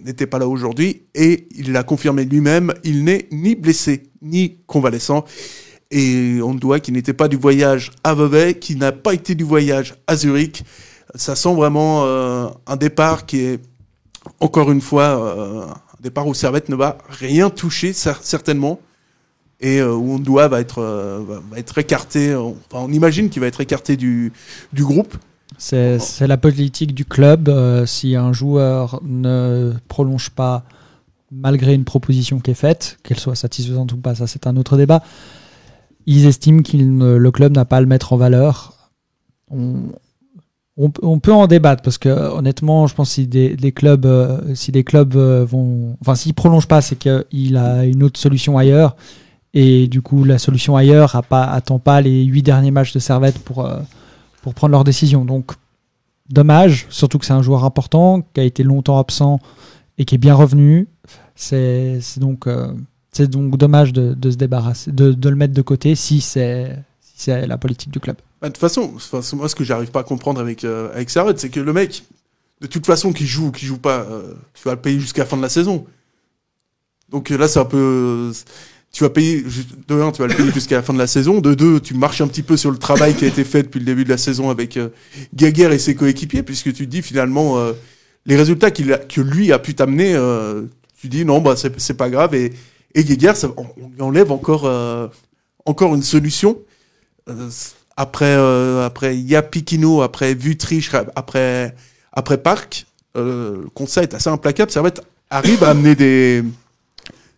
n'était 0.05 0.27
pas 0.27 0.39
là 0.39 0.47
aujourd'hui, 0.47 1.01
et 1.15 1.47
il 1.57 1.71
l'a 1.71 1.83
confirmé 1.83 2.23
lui-même, 2.23 2.73
il 2.83 3.03
n'est 3.03 3.27
ni 3.31 3.55
blessé, 3.55 4.03
ni 4.21 4.59
convalescent, 4.67 5.25
et 5.89 6.39
on 6.41 6.53
doit 6.53 6.79
qui 6.79 6.91
n'était 6.91 7.13
pas 7.13 7.27
du 7.27 7.37
voyage 7.37 7.91
à 8.03 8.13
Vevey, 8.13 8.53
qui 8.53 8.75
n'a 8.75 8.91
pas 8.91 9.13
été 9.13 9.35
du 9.35 9.43
voyage 9.43 9.95
à 10.07 10.15
Zurich. 10.15 10.63
Ça 11.15 11.35
sent 11.35 11.53
vraiment 11.53 12.05
un 12.05 12.75
départ 12.77 13.25
qui 13.25 13.39
est, 13.39 13.59
encore 14.39 14.71
une 14.71 14.81
fois, 14.81 15.03
euh, 15.03 15.65
un 15.65 16.01
départ 16.01 16.27
où 16.27 16.33
Servette 16.33 16.69
ne 16.69 16.75
va 16.75 16.97
rien 17.09 17.49
toucher, 17.49 17.91
cer- 17.91 18.21
certainement, 18.21 18.79
et 19.59 19.79
euh, 19.79 19.93
où 19.93 20.13
on 20.13 20.19
doit 20.19 20.47
va 20.47 20.59
être, 20.59 20.79
euh, 20.79 21.23
va, 21.49 21.57
être 21.57 21.77
écarté, 21.77 22.35
on, 22.35 22.91
imagine 22.91 23.29
qu'il 23.29 23.41
va 23.41 23.47
être 23.47 23.61
écarté 23.61 23.97
du, 23.97 24.31
groupe. 24.73 25.15
C'est 25.57 26.27
la 26.27 26.37
politique 26.37 26.95
du 26.95 27.05
club. 27.05 27.51
si 27.85 28.15
un 28.15 28.33
joueur 28.33 28.99
ne 29.03 29.73
prolonge 29.87 30.31
pas 30.31 30.63
malgré 31.31 31.73
une 31.73 31.85
proposition 31.85 32.39
qui 32.39 32.51
est 32.51 32.55
faite, 32.55 32.97
qu'elle 33.03 33.19
soit 33.19 33.35
satisfaisante 33.35 33.93
ou 33.93 33.97
pas, 33.97 34.15
ça 34.15 34.27
c'est 34.27 34.47
un 34.47 34.57
autre 34.57 34.75
débat. 34.75 35.03
Ils 36.07 36.25
estiment 36.25 36.63
que 36.63 36.75
le 36.77 37.31
club 37.31 37.53
n'a 37.53 37.63
pas 37.63 37.77
à 37.77 37.81
le 37.81 37.85
mettre 37.85 38.13
en 38.13 38.17
valeur. 38.17 38.89
On, 41.01 41.19
peut- 41.19 41.33
en 41.33 41.47
débattre 41.47 41.83
parce 41.83 41.97
que 41.97 42.09
honnêtement, 42.09 42.87
je 42.87 42.95
pense 42.95 43.09
que 43.09 43.13
si 43.15 43.27
des, 43.27 43.55
des 43.55 43.71
clubs, 43.71 44.05
euh, 44.05 44.55
si 44.55 44.71
des 44.71 44.83
clubs 44.83 45.15
euh, 45.15 45.45
vont, 45.45 45.97
enfin 46.01 46.15
s'il 46.15 46.33
prolonge 46.33 46.67
pas, 46.67 46.81
c'est 46.81 46.97
qu'il 46.97 47.57
a 47.57 47.85
une 47.85 48.03
autre 48.03 48.19
solution 48.19 48.57
ailleurs. 48.57 48.95
Et 49.53 49.87
du 49.87 50.01
coup, 50.01 50.23
la 50.23 50.37
solution 50.37 50.75
ailleurs 50.77 51.15
a 51.15 51.23
pas, 51.23 51.43
attend 51.43 51.79
pas 51.79 52.01
les 52.01 52.23
huit 52.23 52.41
derniers 52.43 52.71
matchs 52.71 52.93
de 52.93 52.99
Servette 52.99 53.39
pour, 53.39 53.65
euh, 53.65 53.79
prendre 54.55 54.71
leur 54.71 54.83
décision. 54.83 55.25
Donc, 55.25 55.51
dommage, 56.29 56.87
surtout 56.89 57.19
que 57.19 57.25
c'est 57.25 57.33
un 57.33 57.41
joueur 57.41 57.65
important, 57.65 58.21
qui 58.33 58.39
a 58.39 58.43
été 58.43 58.63
longtemps 58.63 58.97
absent 58.97 59.39
et 59.97 60.05
qui 60.05 60.15
est 60.15 60.17
bien 60.17 60.35
revenu. 60.35 60.87
C'est 61.35 61.99
donc, 62.17 62.47
euh, 62.47 62.73
dommage 63.19 63.91
de, 63.93 64.31
se 64.31 64.37
débarrasser, 64.37 64.91
de 64.91 65.29
le 65.29 65.35
mettre 65.35 65.53
de 65.53 65.61
côté 65.61 65.95
si 65.95 66.21
c'est 66.21 66.77
si 67.01 67.13
c'est 67.25 67.45
la 67.45 67.57
politique 67.57 67.91
du 67.91 67.99
club. 67.99 68.15
Bah, 68.41 68.49
de 68.49 68.53
toute 68.53 68.61
façon, 68.61 68.97
moi 69.35 69.47
ce 69.47 69.55
que 69.55 69.63
j'arrive 69.63 69.91
pas 69.91 69.99
à 69.99 70.03
comprendre 70.03 70.41
avec, 70.41 70.63
euh, 70.63 70.91
avec 70.93 71.09
Servette, 71.09 71.39
c'est 71.39 71.49
que 71.49 71.59
le 71.59 71.73
mec, 71.73 72.03
de 72.61 72.67
toute 72.67 72.85
façon, 72.85 73.11
qui 73.11 73.25
joue 73.25 73.47
ou 73.47 73.51
qui 73.51 73.65
joue 73.65 73.79
pas, 73.79 74.01
euh, 74.09 74.33
tu 74.53 74.63
vas 74.63 74.75
le 74.75 74.81
payer 74.81 74.99
jusqu'à 74.99 75.23
la 75.23 75.25
fin 75.27 75.35
de 75.37 75.41
la 75.41 75.49
saison. 75.49 75.85
Donc 77.09 77.31
euh, 77.31 77.37
là, 77.37 77.47
c'est 77.47 77.59
un 77.59 77.65
peu. 77.65 77.77
euh, 77.77 78.33
tu 78.91 79.03
vas 79.03 79.09
payer, 79.09 79.43
de 79.87 80.01
un, 80.01 80.11
tu 80.11 80.21
vas 80.21 80.27
le 80.27 80.35
payer 80.35 80.51
jusqu'à 80.51 80.75
la 80.75 80.81
fin 80.83 80.93
de 80.93 80.99
la 80.99 81.07
saison. 81.07 81.39
De 81.39 81.53
deux, 81.53 81.79
tu 81.79 81.93
marches 81.93 82.21
un 82.21 82.27
petit 82.27 82.43
peu 82.43 82.57
sur 82.57 82.71
le 82.71 82.77
travail 82.77 83.15
qui 83.15 83.25
a 83.25 83.27
été 83.27 83.43
fait 83.43 83.63
depuis 83.63 83.79
le 83.79 83.85
début 83.85 84.03
de 84.03 84.09
la 84.09 84.17
saison 84.17 84.49
avec 84.49 84.77
euh, 84.77 84.89
et 85.41 85.79
ses 85.79 85.95
coéquipiers, 85.95 86.43
puisque 86.43 86.73
tu 86.73 86.85
te 86.85 86.91
dis 86.91 87.01
finalement, 87.01 87.57
les 88.25 88.35
résultats 88.35 88.69
que 88.69 89.21
lui 89.21 89.53
a 89.53 89.59
pu 89.59 89.75
t'amener, 89.75 90.17
tu 90.99 91.07
dis 91.07 91.23
non, 91.23 91.39
bah, 91.39 91.55
c'est 91.55 91.93
pas 91.93 92.09
grave. 92.09 92.35
Et, 92.35 92.51
et 92.93 93.05
on, 93.57 93.89
lui 93.89 94.01
enlève 94.01 94.31
encore, 94.31 94.69
encore 95.65 95.95
une 95.95 96.03
solution. 96.03 96.57
Après, 97.97 98.35
euh, 98.37 98.85
après 98.85 99.17
Yapikino, 99.17 100.01
après 100.01 100.33
Vutriche, 100.33 100.91
après, 101.15 101.75
après 102.13 102.37
Parc, 102.37 102.85
euh, 103.17 103.63
le 103.63 103.69
conseil 103.69 104.03
est 104.03 104.13
assez 104.13 104.29
implacable. 104.29 104.71
Servette 104.71 105.01
arrive 105.29 105.63
à 105.63 105.69
amener 105.69 105.95
des, 105.95 106.43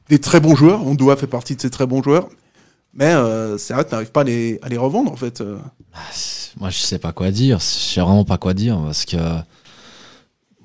des 0.10 0.20
très 0.20 0.40
bons 0.40 0.56
joueurs. 0.56 0.86
On 0.86 0.96
doit 0.96 1.16
faire 1.16 1.30
partie 1.30 1.56
de 1.56 1.62
ces 1.62 1.70
très 1.70 1.86
bons 1.86 2.04
joueurs. 2.04 2.30
Mais 2.94 3.14
euh, 3.14 3.58
Servette 3.58 3.92
n'arrive 3.92 4.12
pas 4.12 4.22
à 4.22 4.26
les, 4.26 4.60
à 4.62 4.70
les 4.70 4.78
revendre, 4.78 5.12
en 5.12 5.16
fait. 5.16 5.42
euh. 5.42 5.58
Moi 6.60 6.70
je 6.70 6.78
sais 6.78 7.00
pas 7.00 7.12
quoi 7.12 7.32
dire, 7.32 7.60
je 7.60 7.66
sais 7.66 8.02
vraiment 8.02 8.26
pas 8.26 8.38
quoi 8.38 8.54
dire 8.54 8.80
parce 8.84 9.06
que 9.06 9.18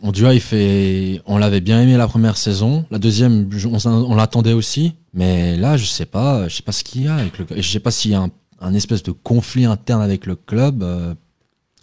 mon 0.03 0.13
il 0.13 0.41
fait 0.41 1.21
on 1.27 1.39
l'avait 1.39 1.61
bien 1.61 1.81
aimé 1.81 1.97
la 1.97 2.07
première 2.07 2.37
saison, 2.37 2.85
la 2.91 2.99
deuxième 2.99 3.49
on, 3.87 4.15
l'attendait 4.15 4.53
aussi, 4.53 4.95
mais 5.15 5.57
là 5.57 5.77
je 5.77 5.87
sais 5.87 6.07
pas, 6.07 6.47
je 6.49 6.57
sais 6.57 6.63
pas 6.63 6.73
ce 6.73 6.85
qu'il 6.85 7.05
y 7.05 7.09
a 7.09 7.17
avec 7.17 7.39
le 7.39 7.47
je 7.57 7.69
sais 7.69 7.81
pas 7.81 7.91
s'il 7.91 8.11
y 8.13 8.15
a 8.15 8.21
un, 8.21 8.31
un 8.61 8.75
espèce 8.75 9.03
de 9.03 9.13
conflit 9.13 9.65
interne 9.65 10.03
avec 10.03 10.27
le 10.27 10.35
club 10.37 10.83
euh, 10.83 11.15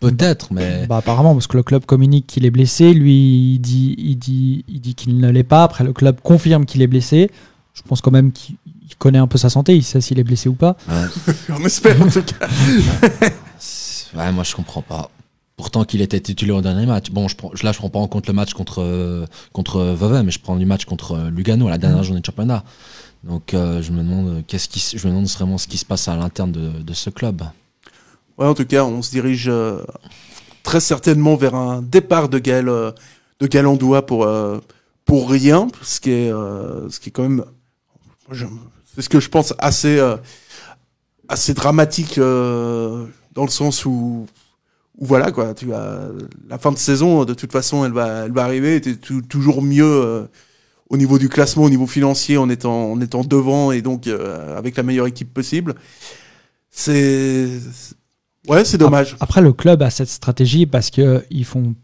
peut-être 0.01 0.51
mais 0.53 0.85
Bah, 0.87 0.97
apparemment, 0.97 1.33
parce 1.33 1.47
que 1.47 1.57
le 1.57 1.63
club 1.63 1.85
communique 1.85 2.27
qu'il 2.27 2.45
est 2.45 2.51
blessé, 2.51 2.93
lui 2.93 3.53
il 3.55 3.59
dit 3.59 3.95
il 3.97 4.17
dit 4.17 4.65
il 4.67 4.81
dit 4.81 4.95
qu'il 4.95 5.17
ne 5.17 5.29
l'est 5.29 5.43
pas. 5.43 5.63
Après, 5.63 5.83
le 5.83 5.93
club 5.93 6.19
confirme 6.21 6.65
qu'il 6.65 6.81
est 6.81 6.87
blessé. 6.87 7.31
Je 7.73 7.81
pense 7.81 8.01
quand 8.01 8.11
même 8.11 8.31
qu'il 8.31 8.55
il 8.87 8.95
connaît 8.97 9.17
un 9.17 9.27
peu 9.27 9.37
sa 9.39 9.49
santé, 9.49 9.75
il 9.75 9.83
sait 9.83 9.99
s'il 9.99 10.19
est 10.19 10.23
blessé 10.23 10.47
ou 10.47 10.53
pas. 10.53 10.77
ouais. 10.87 11.33
On 11.49 11.65
espère, 11.65 11.99
en 12.01 12.07
tout 12.09 12.21
cas. 12.23 12.47
Ouais, 14.15 14.31
moi 14.31 14.43
je 14.45 14.55
comprends 14.55 14.81
pas. 14.81 15.09
Pourtant 15.57 15.83
qu'il 15.83 16.01
était 16.01 16.19
titulaire 16.21 16.55
au 16.57 16.61
dernier 16.61 16.85
match. 16.85 17.09
Bon, 17.11 17.27
je 17.27 17.35
prends, 17.35 17.51
là 17.63 17.71
je 17.71 17.77
prends 17.77 17.89
pas 17.89 17.99
en 17.99 18.07
compte 18.07 18.27
le 18.27 18.33
match 18.33 18.53
contre 18.53 19.25
contre 19.51 19.81
Vevey, 19.81 20.23
mais 20.23 20.31
je 20.31 20.39
prends 20.39 20.55
du 20.55 20.65
match 20.65 20.85
contre 20.85 21.29
Lugano 21.29 21.67
à 21.67 21.71
la 21.71 21.77
dernière 21.77 22.03
journée 22.03 22.21
de 22.21 22.25
championnat. 22.25 22.63
Donc 23.25 23.53
euh, 23.53 23.81
je 23.81 23.91
me 23.91 23.97
demande 23.97 24.27
euh, 24.27 24.41
qu'est-ce 24.47 24.69
qui, 24.69 24.79
je 24.79 25.07
me 25.07 25.11
demande 25.11 25.27
vraiment 25.27 25.57
ce 25.57 25.67
qui 25.67 25.77
se 25.77 25.85
passe 25.85 26.07
à 26.07 26.15
l'interne 26.15 26.51
de, 26.51 26.93
ce 26.93 27.09
club. 27.09 27.41
Ouais, 28.37 28.45
en 28.45 28.53
tout 28.53 28.65
cas, 28.65 28.83
on 28.83 29.01
se 29.01 29.09
dirige 29.09 29.47
euh, 29.49 29.81
très 30.63 30.79
certainement 30.79 31.35
vers 31.35 31.55
un 31.55 31.81
départ 31.81 32.29
de 32.29 32.37
Gaël, 32.37 32.65
de 32.65 33.47
Gaël 33.47 33.65
pour, 34.05 34.27
pour 35.05 35.29
rien, 35.29 35.67
ce 35.81 35.99
qui 35.99 36.11
est, 36.11 36.29
ce 36.29 36.99
qui 36.99 37.09
est 37.09 37.11
quand 37.11 37.23
même, 37.23 37.43
c'est 38.31 39.01
ce 39.01 39.09
que 39.09 39.19
je 39.19 39.29
pense 39.29 39.53
assez, 39.57 39.99
assez 41.27 41.53
dramatique 41.53 42.17
dans 42.19 43.43
le 43.43 43.49
sens 43.49 43.85
où, 43.85 44.27
où 44.97 45.05
voilà 45.05 45.31
quoi, 45.31 45.53
tu 45.53 45.67
la 45.67 46.57
fin 46.59 46.71
de 46.71 46.77
saison, 46.77 47.25
de 47.25 47.33
toute 47.33 47.51
façon, 47.51 47.85
elle 47.85 47.93
va, 47.93 48.25
elle 48.25 48.33
va 48.33 48.43
arriver, 48.43 48.81
tu 48.81 48.97
toujours 49.23 49.61
mieux 49.61 50.27
au 50.95 50.97
niveau 50.97 51.19
du 51.19 51.29
classement, 51.29 51.63
au 51.63 51.69
niveau 51.69 51.87
financier, 51.87 52.37
en 52.37 52.49
étant, 52.49 52.91
en 52.93 52.99
étant 53.01 53.23
devant 53.23 53.71
et 53.71 53.81
donc 53.81 54.07
euh, 54.07 54.57
avec 54.57 54.75
la 54.77 54.83
meilleure 54.83 55.07
équipe 55.07 55.33
possible. 55.33 55.75
C'est 56.71 57.47
Ouais, 58.47 58.63
c'est 58.63 58.77
dommage. 58.77 59.15
Après, 59.19 59.41
le 59.41 59.53
club 59.53 59.81
a 59.81 59.89
cette 59.89 60.09
stratégie 60.09 60.65
parce 60.65 60.89
qu'ils 60.89 61.45
font 61.45 61.75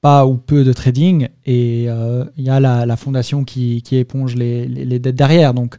pas 0.00 0.26
ou 0.26 0.36
peu 0.36 0.64
de 0.64 0.72
trading 0.72 1.28
et 1.46 1.86
euh, 1.88 2.24
il 2.36 2.44
y 2.44 2.50
a 2.50 2.60
la, 2.60 2.84
la 2.84 2.96
fondation 2.96 3.44
qui, 3.44 3.80
qui 3.82 3.96
éponge 3.96 4.34
les, 4.34 4.66
les, 4.66 4.84
les 4.84 4.98
dettes 4.98 5.14
derrière. 5.16 5.54
Donc, 5.54 5.76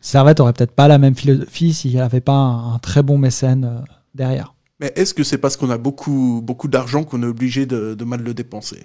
Servette 0.00 0.40
aurait 0.40 0.52
peut-être 0.52 0.74
pas 0.74 0.88
la 0.88 0.98
même 0.98 1.14
philosophie 1.14 1.72
s'il 1.74 1.92
n'y 1.92 2.00
avait 2.00 2.20
pas 2.20 2.32
un, 2.32 2.74
un 2.74 2.78
très 2.78 3.02
bon 3.02 3.18
mécène 3.18 3.64
euh, 3.64 3.80
derrière. 4.14 4.54
Mais 4.80 4.92
est-ce 4.96 5.14
que 5.14 5.22
c'est 5.22 5.38
parce 5.38 5.56
qu'on 5.56 5.70
a 5.70 5.78
beaucoup, 5.78 6.40
beaucoup 6.42 6.68
d'argent 6.68 7.04
qu'on 7.04 7.22
est 7.22 7.26
obligé 7.26 7.66
de, 7.66 7.94
de 7.94 8.04
mal 8.04 8.22
le 8.22 8.34
dépenser? 8.34 8.84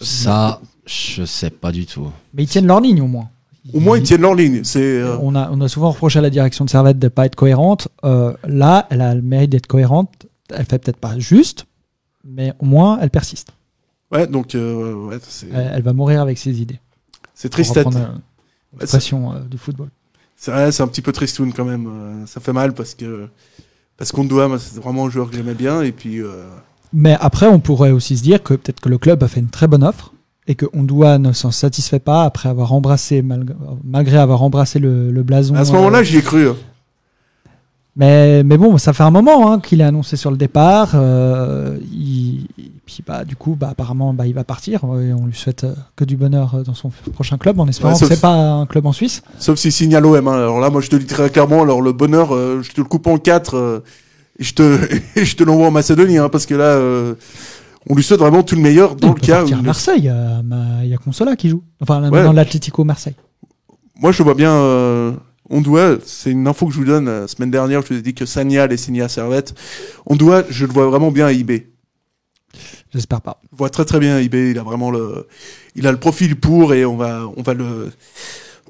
Ça, 0.00 0.60
je 0.86 1.24
sais 1.24 1.50
pas 1.50 1.72
du 1.72 1.86
tout. 1.86 2.10
Mais 2.34 2.42
ils 2.44 2.48
tiennent 2.48 2.66
leur 2.66 2.80
ligne 2.80 3.00
au 3.00 3.06
moins. 3.06 3.28
Au 3.72 3.80
moins, 3.80 3.96
ils 3.96 4.02
tiennent 4.02 4.20
leur 4.20 4.34
ligne. 4.34 4.62
C'est, 4.64 4.82
euh, 5.00 5.16
On, 5.22 5.34
a, 5.34 5.48
on 5.50 5.60
a 5.62 5.68
souvent 5.68 5.90
reproché 5.90 6.18
à 6.18 6.22
la 6.22 6.28
direction 6.30 6.64
de 6.66 6.70
Servette 6.70 6.98
de 6.98 7.06
ne 7.06 7.08
pas 7.08 7.24
être 7.26 7.34
cohérente. 7.34 7.88
Euh, 8.04 8.34
là, 8.46 8.86
elle 8.90 9.00
a 9.00 9.14
le 9.14 9.22
mérite 9.22 9.50
d'être 9.50 9.66
cohérente. 9.66 10.26
Elle 10.50 10.66
fait 10.66 10.78
peut-être 10.78 10.98
pas 10.98 11.18
juste, 11.18 11.64
mais 12.24 12.52
au 12.58 12.66
moins 12.66 12.98
elle 13.00 13.08
persiste. 13.10 13.52
Ouais, 14.12 14.26
donc 14.26 14.54
euh, 14.54 14.92
ouais, 14.94 15.16
c'est, 15.26 15.46
Elle, 15.52 15.72
elle 15.76 15.82
va 15.82 15.92
mourir 15.94 16.20
avec 16.20 16.36
ses 16.36 16.60
idées. 16.60 16.78
c'est 17.34 17.48
Pour 17.48 17.54
triste. 17.54 17.74
reprendre, 17.74 17.98
euh, 17.98 18.78
l'expression 18.78 19.32
euh, 19.32 19.40
du 19.40 19.56
football. 19.56 19.88
c'est, 20.36 20.52
ouais, 20.52 20.70
c'est 20.70 20.82
un 20.82 20.86
petit 20.88 21.00
peu 21.02 21.12
tristoun 21.12 21.52
quand 21.54 21.64
même. 21.64 21.86
euh, 21.86 22.26
ça 22.26 22.40
fait 22.40 22.52
mal 22.52 22.74
parce 22.74 22.94
que 22.94 23.28
parce 23.96 24.12
qu'on 24.12 24.24
doit, 24.24 24.58
c'est 24.58 24.78
vraiment 24.82 25.06
un 25.06 25.10
joueur 25.10 25.30
que 25.30 25.36
j'aimais 25.36 25.54
bien 25.54 25.80
et 25.80 25.92
puis 25.92 26.20
euh, 26.20 26.44
Mais 26.96 27.16
après, 27.20 27.46
on 27.48 27.58
pourrait 27.58 27.90
aussi 27.90 28.16
se 28.16 28.22
dire 28.22 28.40
que 28.42 28.54
peut-être 28.54 28.80
que 28.80 28.88
le 28.88 28.98
club 28.98 29.22
a 29.24 29.28
fait 29.28 29.40
une 29.40 29.48
très 29.50 29.66
bonne 29.66 29.82
offre 29.82 30.12
et 30.46 30.54
que 30.54 30.66
Ondua 30.72 31.18
ne 31.18 31.32
s'en 31.32 31.50
satisfait 31.50 31.98
pas 31.98 32.22
après 32.24 32.48
avoir 32.48 32.72
embrassé, 32.72 33.20
malgré, 33.20 33.54
malgré 33.82 34.16
avoir 34.18 34.42
embrassé 34.44 34.78
le, 34.78 35.10
le 35.10 35.22
blason. 35.24 35.54
À 35.56 35.64
ce 35.64 35.72
euh, 35.72 35.74
moment-là, 35.76 36.02
j'y 36.04 36.18
ai 36.18 36.22
cru. 36.22 36.48
hein. 36.48 36.56
mais, 37.96 38.42
mais 38.44 38.58
bon, 38.58 38.76
ça 38.78 38.92
fait 38.92 39.02
un 39.04 39.10
moment 39.10 39.52
hein, 39.52 39.60
qu'il 39.60 39.80
est 39.80 39.84
annoncé 39.84 40.16
sur 40.16 40.30
le 40.30 40.36
départ. 40.36 40.92
euh, 40.94 41.78
il- 41.92 42.46
et 42.58 42.70
puis 42.86 43.02
bah, 43.06 43.24
du 43.24 43.34
coup, 43.36 43.56
bah, 43.58 43.68
apparemment, 43.70 44.12
bah, 44.12 44.26
il 44.26 44.34
va 44.34 44.44
partir. 44.44 44.80
Et 44.84 45.12
on 45.14 45.24
lui 45.26 45.34
souhaite 45.34 45.64
euh, 45.64 45.74
que 45.96 46.04
du 46.04 46.16
bonheur 46.16 46.54
euh, 46.56 46.62
dans 46.62 46.74
son 46.74 46.90
prochain 47.14 47.38
club, 47.38 47.58
en 47.58 47.66
espérant 47.66 47.94
Ouais, 47.94 47.98
que 48.00 48.06
c'est 48.06 48.20
pas 48.20 48.34
un 48.34 48.66
club 48.66 48.84
en 48.84 48.92
Suisse. 48.92 49.22
Sauf 49.38 49.58
s'il 49.58 49.72
signe 49.72 49.94
à 49.96 50.00
l'OM. 50.00 50.28
hein. 50.28 50.32
Alors 50.34 50.60
là, 50.60 50.68
moi, 50.68 50.80
je 50.82 50.90
te 50.90 50.96
le 50.96 51.02
dis 51.02 51.08
très 51.14 51.30
clairement. 51.30 51.62
Alors 51.62 51.80
le 51.80 51.92
bonheur, 51.92 52.34
euh, 52.34 52.60
je 52.62 52.70
te 52.72 52.80
le 52.82 52.86
coupe 52.86 53.06
en 53.06 53.16
quatre 53.16 53.56
euh, 53.56 53.80
et 54.38 54.44
je 54.44 54.54
te, 54.54 54.78
je 55.16 55.36
te 55.36 55.44
l'envoie 55.44 55.66
en 55.68 55.70
Macédonie, 55.70 56.18
hein, 56.18 56.28
parce 56.28 56.46
que 56.46 56.54
là, 56.54 56.64
euh, 56.64 57.14
on 57.88 57.94
lui 57.94 58.02
souhaite 58.02 58.20
vraiment 58.20 58.42
tout 58.42 58.54
le 58.56 58.62
meilleur 58.62 58.96
dans 58.96 59.08
il 59.08 59.14
le 59.14 59.20
peut 59.20 59.26
cas 59.26 59.42
où. 59.44 59.46
à 59.46 59.50
il- 59.50 59.62
Marseille, 59.62 59.98
il 59.98 60.04
y 60.04 60.08
a, 60.08 60.42
ma- 60.42 60.82
il 60.84 60.88
y 60.90 60.94
a 60.94 60.96
Consola 60.98 61.36
qui 61.36 61.48
joue. 61.48 61.62
Enfin, 61.80 62.02
Ouais. 62.02 62.10
maintenant 62.10 62.32
l'Atlético 62.32 62.84
Marseille. 62.84 63.14
Moi, 64.00 64.10
je 64.12 64.22
vois 64.22 64.34
bien. 64.34 64.52
Euh, 64.52 65.12
on 65.50 65.60
doit. 65.60 65.98
C'est 66.04 66.30
une 66.30 66.48
info 66.48 66.66
que 66.66 66.72
je 66.72 66.78
vous 66.78 66.84
donne. 66.84 67.04
La 67.06 67.28
semaine 67.28 67.50
dernière, 67.50 67.82
je 67.82 67.88
vous 67.92 67.98
ai 67.98 68.02
dit 68.02 68.14
que 68.14 68.24
Sanya 68.26 68.64
allait 68.64 68.76
signer 68.78 69.02
à 69.02 69.08
Servette. 69.08 69.54
On 70.06 70.16
doit. 70.16 70.42
Je 70.48 70.64
le 70.66 70.72
vois 70.72 70.86
vraiment 70.86 71.10
bien 71.12 71.26
à 71.26 71.32
eBay. 71.32 71.68
J'espère 72.92 73.20
pas. 73.20 73.40
Je 73.52 73.56
vois 73.58 73.68
très 73.70 73.84
très 73.84 73.98
bien 73.98 74.16
à 74.16 74.20
eBay. 74.20 74.50
Il 74.52 74.58
a 74.58 74.62
vraiment 74.62 74.90
le. 74.90 75.26
Il 75.76 75.86
a 75.86 75.92
le 75.92 75.98
profil 75.98 76.36
pour 76.36 76.72
et 76.74 76.84
on 76.84 76.96
va. 76.96 77.22
On 77.36 77.42
va 77.42 77.54
le. 77.54 77.90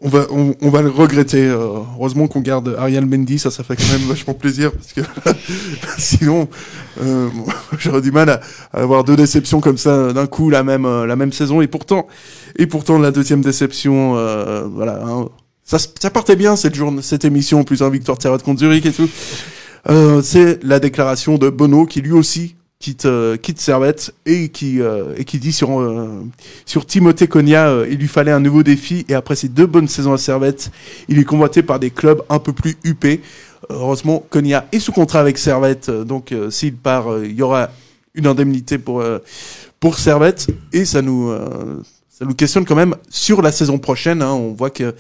On 0.02 0.08
va, 0.08 0.26
on, 0.30 0.54
on 0.60 0.70
va 0.70 0.82
le 0.82 0.90
regretter. 0.90 1.46
euh, 1.46 1.78
heureusement 1.96 2.26
qu'on 2.28 2.40
garde 2.40 2.74
Ariel 2.78 3.06
Mendy, 3.06 3.38
ça, 3.38 3.50
ça 3.50 3.62
fait 3.62 3.76
quand 3.76 3.90
même 3.92 4.06
vachement 4.08 4.34
plaisir 4.34 4.72
parce 4.72 4.92
que 4.92 5.00
sinon, 5.98 6.48
euh, 7.00 7.28
j'aurais 7.78 8.02
du 8.02 8.10
mal 8.12 8.28
à, 8.28 8.40
à 8.72 8.82
avoir 8.82 9.04
deux 9.04 9.16
déceptions 9.16 9.60
comme 9.60 9.78
ça 9.78 10.12
d'un 10.12 10.26
coup 10.26 10.50
la 10.50 10.62
même 10.62 10.84
euh, 10.84 11.06
la 11.06 11.16
même 11.16 11.32
saison 11.32 11.60
et 11.60 11.68
pourtant 11.68 12.06
et 12.56 12.66
pourtant 12.66 12.98
la 12.98 13.12
deuxième 13.12 13.40
déception, 13.40 14.16
euh, 14.16 14.64
voilà. 14.70 15.00
hein, 15.06 15.28
ça, 15.64 15.78
ça 15.78 16.10
partait 16.10 16.36
bien 16.36 16.56
cette 16.56 16.74
journée, 16.74 17.00
cette 17.00 17.24
émission, 17.24 17.64
plus 17.64 17.82
un 17.82 17.88
victoire 17.88 18.20
Servette 18.20 18.42
contre 18.42 18.60
Zurich 18.60 18.84
et 18.86 18.92
tout. 18.92 19.08
Euh, 19.88 20.22
c'est 20.22 20.62
la 20.64 20.80
déclaration 20.80 21.38
de 21.38 21.50
Bono 21.50 21.86
qui 21.86 22.00
lui 22.02 22.12
aussi 22.12 22.56
quitte 22.84 23.06
euh, 23.06 23.38
quitte 23.38 23.60
Servette 23.60 24.14
et 24.26 24.50
qui 24.50 24.82
euh, 24.82 25.14
et 25.16 25.24
qui 25.24 25.38
dit 25.38 25.54
sur 25.54 25.80
euh, 25.80 26.22
sur 26.66 26.84
Timothée 26.84 27.28
Cogna 27.28 27.68
euh, 27.68 27.86
il 27.90 27.96
lui 27.96 28.08
fallait 28.08 28.30
un 28.30 28.40
nouveau 28.40 28.62
défi 28.62 29.06
et 29.08 29.14
après 29.14 29.36
ses 29.36 29.48
deux 29.48 29.64
bonnes 29.64 29.88
saisons 29.88 30.12
à 30.12 30.18
Servette 30.18 30.70
il 31.08 31.18
est 31.18 31.24
convoité 31.24 31.62
par 31.62 31.78
des 31.78 31.88
clubs 31.88 32.20
un 32.28 32.38
peu 32.38 32.52
plus 32.52 32.76
huppés 32.84 33.22
heureusement 33.70 34.22
Cogna 34.28 34.66
est 34.70 34.80
sous 34.80 34.92
contrat 34.92 35.20
avec 35.20 35.38
Servette 35.38 35.88
euh, 35.88 36.04
donc 36.04 36.34
s'il 36.50 36.74
part 36.74 37.06
il 37.24 37.32
y 37.32 37.40
aura 37.40 37.70
une 38.14 38.26
indemnité 38.26 38.76
pour 38.76 39.02
pour 39.80 39.98
Servette 39.98 40.48
et 40.74 40.84
ça 40.84 41.00
nous 41.00 41.34
ça 42.10 42.26
nous 42.26 42.34
questionne 42.34 42.66
quand 42.66 42.76
même 42.76 42.96
sur 43.08 43.40
la 43.40 43.50
saison 43.50 43.78
prochaine 43.78 44.20
hein. 44.20 44.32
on 44.32 44.52
voit 44.52 44.70
que 44.70 44.94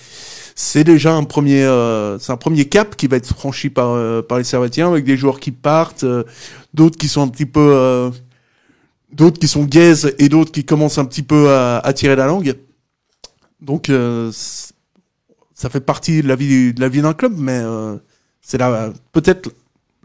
c'est 0.54 0.84
déjà 0.84 1.14
un 1.14 1.24
premier 1.24 1.62
euh, 1.64 2.18
c'est 2.18 2.32
un 2.32 2.36
premier 2.36 2.64
cap 2.66 2.96
qui 2.96 3.08
va 3.08 3.16
être 3.16 3.26
franchi 3.26 3.70
par 3.70 3.90
euh, 3.90 4.22
par 4.22 4.38
les 4.38 4.44
Servetiens 4.44 4.88
avec 4.88 5.04
des 5.04 5.16
joueurs 5.16 5.40
qui 5.40 5.50
partent 5.50 6.04
euh, 6.04 6.22
d'autres 6.74 6.96
qui 6.96 7.08
sont 7.08 7.22
un 7.22 7.28
petit 7.28 7.46
peu 7.46 7.60
euh, 7.74 8.10
d'autres 9.12 9.38
qui 9.40 9.48
sont 9.48 9.64
gays 9.64 10.14
et 10.18 10.28
d'autres 10.28 10.52
qui 10.52 10.64
commencent 10.64 10.98
un 10.98 11.04
petit 11.06 11.22
peu 11.22 11.50
à, 11.50 11.78
à 11.78 11.92
tirer 11.92 12.16
la 12.16 12.26
langue. 12.26 12.54
Donc 13.60 13.88
euh, 13.88 14.30
ça 14.32 15.70
fait 15.70 15.80
partie 15.80 16.22
de 16.22 16.28
la 16.28 16.36
vie 16.36 16.72
de 16.72 16.80
la 16.80 16.88
vie 16.88 17.02
d'un 17.02 17.14
club 17.14 17.34
mais 17.36 17.60
euh, 17.62 17.96
c'est 18.40 18.58
là 18.58 18.92
peut-être 19.12 19.50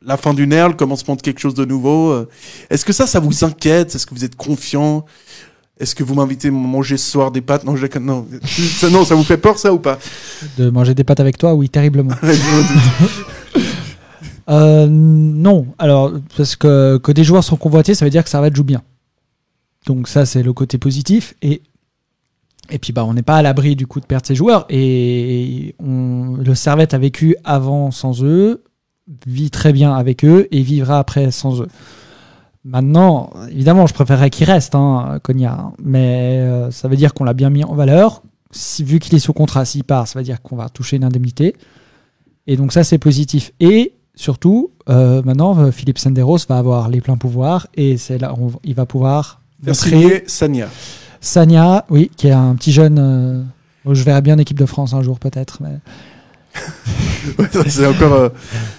la 0.01 0.17
fin 0.17 0.33
d'une 0.33 0.53
ère 0.53 0.69
le 0.69 0.75
commencement 0.75 1.15
de 1.15 1.21
quelque 1.21 1.39
chose 1.41 1.55
de 1.55 1.65
nouveau. 1.65 2.25
Est-ce 2.69 2.85
que 2.85 2.93
ça 2.93 3.05
ça 3.05 3.19
vous 3.19 3.43
inquiète? 3.43 3.93
Est-ce 3.93 4.07
que 4.07 4.15
vous 4.15 4.23
êtes 4.23 4.37
confiant? 4.37 5.05
Est-ce 5.79 5.95
que 5.95 6.03
vous 6.03 6.13
m'invitez 6.13 6.49
à 6.49 6.51
manger 6.51 6.97
ce 6.97 7.09
soir 7.09 7.31
des 7.31 7.41
pâtes? 7.41 7.63
Non, 7.63 7.75
je 7.75 7.87
non. 7.99 8.27
ça, 8.43 8.89
non, 8.89 9.05
ça 9.05 9.15
vous 9.15 9.23
fait 9.23 9.37
peur 9.37 9.57
ça 9.57 9.73
ou 9.73 9.79
pas? 9.79 9.97
De 10.57 10.69
manger 10.69 10.93
des 10.93 11.03
pâtes 11.05 11.21
avec 11.21 11.37
toi, 11.37 11.53
oui, 11.53 11.69
terriblement. 11.69 12.15
Euh, 14.49 14.87
non, 14.89 15.67
alors, 15.77 16.11
parce 16.35 16.55
que, 16.55 16.97
que 16.97 17.11
des 17.11 17.23
joueurs 17.23 17.43
sont 17.43 17.55
convoités, 17.55 17.93
ça 17.93 18.03
veut 18.03 18.09
dire 18.09 18.23
que 18.23 18.31
Servette 18.31 18.55
joue 18.55 18.63
bien. 18.63 18.81
Donc 19.85 20.07
ça, 20.07 20.25
c'est 20.25 20.41
le 20.41 20.53
côté 20.53 20.79
positif. 20.79 21.35
Et, 21.43 21.61
et 22.71 22.79
puis, 22.79 22.91
bah, 22.91 23.05
on 23.05 23.13
n'est 23.13 23.21
pas 23.21 23.37
à 23.37 23.41
l'abri 23.43 23.75
du 23.75 23.85
coup 23.85 23.99
de 23.99 24.05
perdre 24.05 24.25
ses 24.25 24.33
joueurs. 24.33 24.65
Et 24.69 25.75
on, 25.79 26.35
le 26.37 26.55
Servette 26.55 26.95
a 26.95 26.97
vécu 26.97 27.35
avant 27.43 27.91
sans 27.91 28.23
eux, 28.23 28.63
vit 29.27 29.51
très 29.51 29.71
bien 29.71 29.93
avec 29.93 30.25
eux 30.25 30.47
et 30.51 30.61
vivra 30.61 30.97
après 30.97 31.29
sans 31.29 31.61
eux. 31.61 31.67
Maintenant, 32.65 33.31
évidemment, 33.49 33.87
je 33.87 33.93
préférerais 33.93 34.29
qu'il 34.29 34.45
reste, 34.45 34.75
hein, 34.75 35.19
hein. 35.27 35.73
Mais 35.81 36.39
euh, 36.39 36.71
ça 36.71 36.87
veut 36.87 36.97
dire 36.97 37.13
qu'on 37.13 37.23
l'a 37.23 37.33
bien 37.33 37.49
mis 37.49 37.63
en 37.63 37.73
valeur. 37.73 38.21
Si, 38.51 38.83
vu 38.83 38.99
qu'il 38.99 39.15
est 39.15 39.19
sous 39.19 39.33
contrat, 39.33 39.63
s'il 39.63 39.83
part, 39.83 40.07
ça 40.07 40.19
veut 40.19 40.25
dire 40.25 40.41
qu'on 40.41 40.55
va 40.55 40.69
toucher 40.69 40.97
une 40.97 41.03
indemnité. 41.03 41.55
Et 42.47 42.57
donc 42.57 42.73
ça, 42.73 42.83
c'est 42.83 42.97
positif. 42.97 43.53
Et 43.59 43.93
surtout, 44.15 44.71
euh, 44.89 45.21
maintenant, 45.23 45.57
euh, 45.57 45.71
Philippe 45.71 45.99
Senderos 45.99 46.39
va 46.49 46.57
avoir 46.57 46.89
les 46.89 46.99
pleins 46.99 47.17
pouvoirs 47.17 47.67
et 47.75 47.97
c'est 47.97 48.17
là 48.17 48.33
où 48.33 48.51
il 48.63 48.75
va 48.75 48.85
pouvoir 48.85 49.41
montrer 49.65 49.89
signer 49.89 50.23
Sanya. 50.27 50.67
Sanya, 51.21 51.85
oui, 51.89 52.11
qui 52.17 52.27
est 52.27 52.31
un 52.31 52.55
petit 52.55 52.71
jeune. 52.71 52.97
euh, 52.99 53.43
je 53.89 54.03
verrai 54.03 54.21
bien 54.21 54.35
en 54.35 54.39
équipe 54.39 54.59
de 54.59 54.65
France 54.65 54.93
un 54.93 55.01
jour 55.01 55.19
peut-être. 55.19 55.59
Mais... 55.61 55.79
C'est 57.67 57.85
encore, 57.85 58.13
euh, 58.13 58.29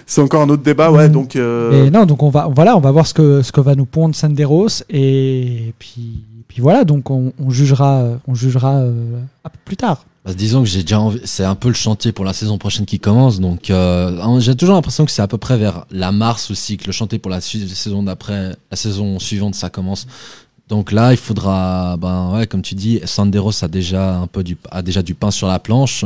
c'est 0.05 0.21
encore 0.21 0.41
un 0.41 0.49
autre 0.49 0.63
débat, 0.63 0.91
ouais. 0.91 1.09
Donc, 1.09 1.35
euh, 1.35 1.89
non, 1.89 2.05
donc 2.05 2.23
on 2.23 2.29
va, 2.29 2.49
voilà, 2.53 2.75
on 2.75 2.79
va 2.79 2.91
voir 2.91 3.07
ce 3.07 3.13
que, 3.13 3.41
ce 3.41 3.51
que 3.51 3.61
va 3.61 3.75
nous 3.75 3.85
pondre 3.85 4.15
Senderos 4.15 4.83
et 4.89 5.73
puis, 5.79 6.23
puis 6.47 6.61
voilà, 6.61 6.83
donc 6.83 7.09
on, 7.09 7.33
on 7.39 7.49
jugera, 7.49 8.03
on 8.27 8.35
jugera 8.35 8.79
euh, 8.79 9.19
plus 9.63 9.77
tard. 9.77 10.05
Bah, 10.25 10.33
disons 10.33 10.61
que 10.61 10.69
j'ai 10.69 10.81
déjà 10.81 10.99
envie, 10.99 11.21
c'est 11.23 11.45
un 11.45 11.55
peu 11.55 11.67
le 11.67 11.73
chantier 11.73 12.11
pour 12.11 12.25
la 12.25 12.33
saison 12.33 12.57
prochaine 12.57 12.85
qui 12.85 12.99
commence, 12.99 13.39
donc 13.39 13.69
euh, 13.69 14.39
j'ai 14.39 14.55
toujours 14.55 14.75
l'impression 14.75 15.05
que 15.05 15.11
c'est 15.11 15.23
à 15.23 15.27
peu 15.27 15.37
près 15.37 15.57
vers 15.57 15.85
la 15.89 16.11
mars 16.11 16.51
aussi 16.51 16.77
que 16.77 16.85
le 16.85 16.91
chantier 16.91 17.17
pour 17.19 17.31
la 17.31 17.41
saison 17.41 18.03
d'après, 18.03 18.55
la 18.69 18.77
saison 18.77 19.17
suivante, 19.17 19.55
ça 19.55 19.69
commence. 19.69 20.05
Donc 20.67 20.91
là, 20.91 21.11
il 21.11 21.17
faudra, 21.17 21.97
ben 21.97 22.31
ouais, 22.33 22.47
comme 22.47 22.61
tu 22.61 22.75
dis, 22.75 23.01
Sanderos 23.03 23.63
a 23.63 23.67
déjà 23.67 24.17
un 24.17 24.27
peu 24.27 24.43
du, 24.43 24.57
a 24.69 24.81
déjà 24.81 25.01
du 25.01 25.15
pain 25.15 25.31
sur 25.31 25.47
la 25.47 25.59
planche, 25.59 26.05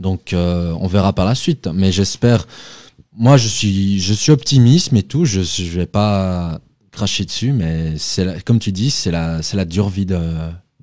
donc 0.00 0.32
euh, 0.32 0.74
on 0.80 0.86
verra 0.88 1.12
par 1.12 1.24
la 1.26 1.34
suite. 1.34 1.68
Mais 1.72 1.92
j'espère, 1.92 2.46
moi 3.16 3.36
je 3.36 3.46
suis, 3.48 4.00
je 4.00 4.12
suis 4.14 4.32
optimiste 4.32 4.92
et 4.92 5.02
tout, 5.02 5.24
je, 5.24 5.42
je 5.42 5.64
vais 5.78 5.86
pas 5.86 6.58
cracher 6.90 7.24
dessus, 7.24 7.52
mais 7.52 7.94
c'est 7.98 8.24
la- 8.24 8.40
comme 8.40 8.58
tu 8.58 8.72
dis, 8.72 8.90
c'est 8.90 9.10
la, 9.12 9.42
c'est 9.42 9.56
la 9.56 9.64
dure 9.64 9.88
vie 9.88 10.06
de- 10.06 10.18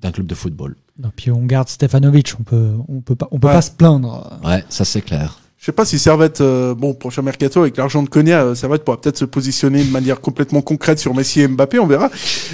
d'un 0.00 0.10
club 0.12 0.26
de 0.26 0.34
football. 0.34 0.76
Et 1.04 1.08
puis 1.14 1.30
on 1.30 1.44
garde 1.44 1.68
Stefanovic, 1.68 2.32
on 2.40 2.42
peut, 2.44 2.72
on 2.88 3.00
peut 3.00 3.14
pas, 3.14 3.28
on 3.30 3.38
peut 3.38 3.48
Ouais. 3.48 3.54
pas 3.54 3.62
se 3.62 3.70
plaindre. 3.70 4.38
Ouais, 4.44 4.64
ça 4.68 4.84
c'est 4.84 5.02
clair. 5.02 5.38
Je 5.60 5.66
sais 5.66 5.72
pas 5.72 5.84
si 5.84 5.98
Servette, 5.98 6.40
euh, 6.40 6.72
bon, 6.74 6.94
prochain 6.94 7.20
mercato 7.20 7.60
avec 7.60 7.76
l'argent 7.76 8.04
de 8.04 8.08
Konya, 8.08 8.42
euh, 8.42 8.54
Servette 8.54 8.84
pourra 8.84 9.00
peut-être 9.00 9.18
se 9.18 9.24
positionner 9.24 9.82
de 9.82 9.90
manière 9.90 10.20
complètement 10.20 10.60
concrète 10.62 11.00
sur 11.00 11.14
Messi 11.16 11.40
et 11.40 11.48
Mbappé, 11.48 11.80
on 11.80 11.86
verra. 11.88 12.10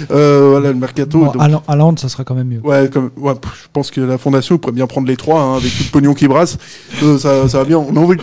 Euh, 0.09 0.47
voilà, 0.49 0.69
le 0.69 0.75
mercato. 0.79 1.19
Bon, 1.19 1.25
donc- 1.27 1.35
Haaland- 1.39 1.61
Haaland, 1.67 1.95
ça 1.97 2.09
sera 2.09 2.23
quand 2.23 2.33
même 2.33 2.47
mieux. 2.47 2.61
Ouais, 2.63 2.89
comme, 2.91 3.11
ouais, 3.17 3.35
pff, 3.35 3.51
je 3.63 3.67
pense 3.71 3.91
que 3.91 4.01
la 4.01 4.17
fondation 4.17 4.57
pourrait 4.57 4.73
bien 4.73 4.87
prendre 4.87 5.07
les 5.07 5.17
trois, 5.17 5.39
hein, 5.39 5.57
avec 5.57 5.69
tout 5.71 5.83
le 5.85 5.91
pognon 5.91 6.15
qui 6.15 6.27
brasse. 6.27 6.57
Euh, 7.03 7.19
ça, 7.19 7.47
ça 7.47 7.59
va 7.59 7.63
bien. 7.65 7.77
On 7.77 7.95
a 7.95 7.99
envie, 7.99 8.17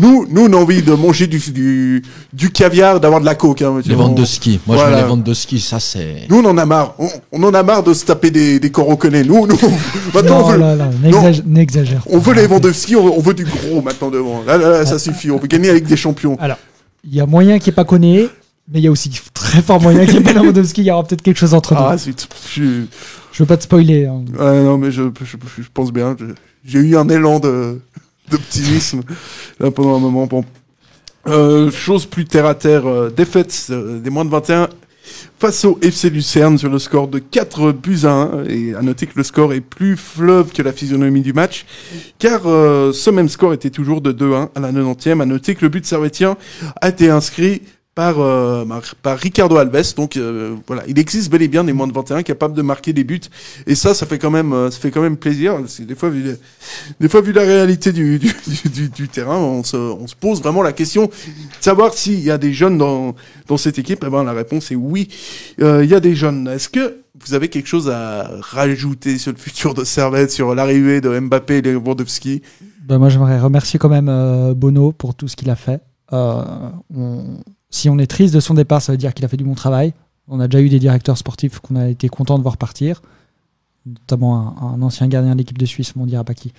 nous, 0.00 0.26
nous, 0.28 0.46
on 0.46 0.52
a 0.52 0.56
envie 0.56 0.82
de 0.82 0.92
manger 0.94 1.28
du, 1.28 1.38
du, 1.52 2.02
du 2.32 2.50
caviar, 2.50 2.98
d'avoir 2.98 3.20
de 3.20 3.26
la 3.26 3.36
coke. 3.36 3.62
Hein, 3.62 3.80
Les 3.86 3.94
ventes 3.94 4.16
de 4.16 4.24
ski. 4.24 4.58
Moi, 4.66 4.76
je 4.76 4.80
Voilà. 4.82 4.96
mets 4.96 5.02
les 5.02 5.08
ventes 5.08 5.22
de 5.22 5.34
ski, 5.34 5.60
ça 5.60 5.78
c'est. 5.78 6.26
Nous, 6.28 6.38
on 6.40 6.44
en 6.44 6.58
a 6.58 6.66
marre. 6.66 6.94
On, 6.98 7.08
on 7.30 7.42
en 7.44 7.54
a 7.54 7.62
marre 7.62 7.84
de 7.84 7.94
se 7.94 8.04
taper 8.04 8.32
des, 8.32 8.58
des 8.58 8.70
corps. 8.72 8.88
Nous, 8.88 9.46
nous, 9.46 9.56
maintenant, 10.14 10.38
on 10.38 10.40
Non, 10.40 10.48
veut, 10.48 10.58
là, 10.58 10.74
là, 10.74 10.90
n'exagère- 11.00 11.44
n'exagère 11.46 12.02
on 12.10 12.18
veut 12.18 12.34
les 12.34 12.48
ventes 12.48 12.64
de 12.64 12.72
ski, 12.72 12.96
on 12.96 13.04
veut, 13.04 13.12
on 13.16 13.20
veut 13.20 13.34
du 13.34 13.44
gros 13.44 13.80
maintenant 13.80 14.10
Là, 14.46 14.56
là, 14.58 14.68
là, 14.70 14.86
ça 14.86 14.98
suffit. 14.98 15.30
On 15.30 15.38
veut 15.38 15.46
gagner 15.48 15.70
avec 15.70 15.86
des 15.86 15.96
champions. 15.96 16.36
Alors, 16.40 16.58
il 17.04 17.14
y 17.14 17.20
a 17.20 17.26
moyen 17.26 17.58
qu'il 17.58 17.70
n'y 17.70 17.74
ait 17.74 17.76
pas 17.76 17.84
Koné, 17.84 18.28
mais 18.72 18.80
il 18.80 18.84
y 18.84 18.88
a 18.88 18.90
aussi 18.90 19.10
très 19.32 19.62
fort 19.62 19.80
moyen 19.80 20.04
qu'il 20.06 20.14
n'y 20.14 20.20
ait 20.20 20.22
pas 20.22 20.32
Lewandowski. 20.40 20.80
Il 20.82 20.86
y 20.86 20.90
aura 20.90 21.04
peut-être 21.04 21.22
quelque 21.22 21.38
chose 21.38 21.54
entre 21.54 21.74
Ah, 21.74 21.90
nous. 21.92 21.98
zut. 21.98 22.28
Je, 22.54 22.84
Je 23.32 23.42
veux 23.42 23.46
pas 23.46 23.56
te 23.56 23.62
spoiler. 23.64 24.06
hein. 24.06 24.24
Ouais, 24.38 24.62
non, 24.62 24.78
mais 24.78 24.90
je, 24.90 25.02
je, 25.22 25.36
je 25.62 25.68
pense 25.72 25.92
bien. 25.92 26.16
J'ai 26.64 26.78
eu 26.78 26.96
un 26.96 27.08
élan 27.08 27.40
de 27.40 27.80
d'optimisme 28.30 29.02
là 29.60 29.70
pendant 29.70 29.96
un 29.96 30.00
moment. 30.00 30.26
Bon. 30.26 30.44
Euh, 31.26 31.70
chose 31.70 32.04
plus 32.06 32.24
terre 32.26 32.46
à 32.46 32.54
terre, 32.54 32.86
euh, 32.86 33.10
défaite 33.10 33.66
euh, 33.70 33.98
des 33.98 34.10
moins 34.10 34.24
de 34.26 34.30
21 34.30 34.68
face 35.38 35.64
au 35.64 35.78
FC 35.82 36.10
Lucerne 36.10 36.58
sur 36.58 36.70
le 36.70 36.78
score 36.78 37.08
de 37.08 37.18
4 37.18 37.72
buts 37.72 38.00
à 38.04 38.12
1. 38.12 38.44
Et 38.44 38.74
à 38.74 38.82
noter 38.82 39.06
que 39.06 39.16
le 39.16 39.24
score 39.24 39.52
est 39.52 39.60
plus 39.60 39.96
fleuve 39.96 40.52
que 40.52 40.62
la 40.62 40.72
physionomie 40.72 41.22
du 41.22 41.32
match, 41.32 41.66
car 42.18 42.42
euh, 42.46 42.92
ce 42.92 43.10
même 43.10 43.28
score 43.28 43.52
était 43.52 43.70
toujours 43.70 44.00
de 44.00 44.12
2-1 44.12 44.48
à 44.54 44.60
la 44.60 44.72
90e. 44.72 45.20
À 45.20 45.26
noter 45.26 45.54
que 45.54 45.62
le 45.62 45.68
but 45.68 45.84
servétien 45.84 46.36
a 46.80 46.88
été 46.88 47.10
inscrit 47.10 47.62
par, 47.94 48.18
euh, 48.18 48.64
par, 49.02 49.18
Ricardo 49.18 49.56
Alves. 49.56 49.94
Donc 49.96 50.16
euh, 50.16 50.56
voilà, 50.66 50.82
il 50.88 50.98
existe 50.98 51.30
bel 51.30 51.42
et 51.42 51.48
bien 51.48 51.62
des 51.64 51.72
moins 51.72 51.86
de 51.86 51.92
21 51.92 52.22
capables 52.22 52.54
de 52.54 52.62
marquer 52.62 52.92
des 52.92 53.04
buts. 53.04 53.20
Et 53.66 53.74
ça, 53.74 53.94
ça 53.94 54.04
fait 54.06 54.18
quand 54.18 54.30
même, 54.30 54.52
euh, 54.52 54.70
ça 54.70 54.78
fait 54.80 54.90
quand 54.90 55.00
même 55.02 55.16
plaisir. 55.16 55.56
Des 55.80 55.94
fois 55.94 56.08
vu, 56.10 56.36
des 57.00 57.08
fois 57.08 57.20
vu 57.20 57.32
la 57.32 57.42
réalité 57.42 57.92
du, 57.92 58.18
du, 58.18 58.32
du, 58.72 58.88
du- 58.88 59.08
terrain, 59.08 59.36
on 59.38 59.62
se, 59.62 59.76
on 59.76 60.06
se 60.06 60.14
pose 60.16 60.42
vraiment 60.42 60.62
la 60.62 60.72
question 60.72 61.06
de 61.06 61.10
savoir 61.60 61.94
s'il 61.94 62.20
y 62.20 62.30
a 62.30 62.38
des 62.38 62.52
jeunes 62.52 62.78
dans, 62.78 63.14
dans 63.46 63.56
cette 63.56 63.78
équipe. 63.78 64.02
Eh 64.06 64.10
ben 64.10 64.24
la 64.24 64.32
réponse 64.32 64.72
est 64.72 64.76
oui. 64.76 65.08
Euh, 65.60 65.84
Il 65.84 65.90
y 65.90 65.94
a 65.94 66.00
des 66.00 66.14
jeunes. 66.16 66.48
Est-ce 66.48 66.68
que 66.68 66.96
vous 67.24 67.34
avez 67.34 67.48
quelque 67.48 67.68
chose 67.68 67.88
à 67.90 68.28
rajouter 68.40 69.18
sur 69.18 69.30
le 69.32 69.38
futur 69.38 69.72
de 69.74 69.84
Servette, 69.84 70.32
sur 70.32 70.54
l'arrivée 70.54 71.00
de 71.00 71.16
Mbappé 71.20 71.58
et 71.58 71.62
Lewandowski? 71.62 72.42
Bah, 72.86 72.98
moi, 72.98 73.08
j'aimerais 73.08 73.38
remercier 73.40 73.78
quand 73.78 73.88
même 73.88 74.08
euh, 74.08 74.52
Bono 74.52 74.90
pour 74.92 75.14
tout 75.14 75.28
ce 75.28 75.36
qu'il 75.36 75.48
a 75.48 75.56
fait. 75.56 75.80
Euh, 76.12 76.42
on- 76.94 77.38
Si 77.74 77.88
on 77.90 77.98
est 77.98 78.06
triste 78.06 78.32
de 78.32 78.38
son 78.38 78.54
départ, 78.54 78.80
ça 78.80 78.92
veut 78.92 78.98
dire 78.98 79.12
qu'il 79.14 79.24
a 79.24 79.28
fait 79.28 79.36
du 79.36 79.42
bon 79.42 79.54
travail. 79.56 79.94
On 80.28 80.38
a 80.38 80.46
déjà 80.46 80.62
eu 80.64 80.68
des 80.68 80.78
directeurs 80.78 81.18
sportifs 81.18 81.58
qu'on 81.58 81.74
a 81.74 81.88
été 81.88 82.08
contents 82.08 82.38
de 82.38 82.42
voir 82.44 82.56
partir, 82.56 83.02
notamment 83.84 84.56
un, 84.62 84.74
un 84.74 84.82
ancien 84.82 85.08
gardien 85.08 85.32
de 85.32 85.38
l'équipe 85.38 85.58
de 85.58 85.66
Suisse, 85.66 85.96
mais 85.96 86.02
on 86.02 86.06
dira 86.06 86.22
pas 86.22 86.34
qui. 86.34 86.52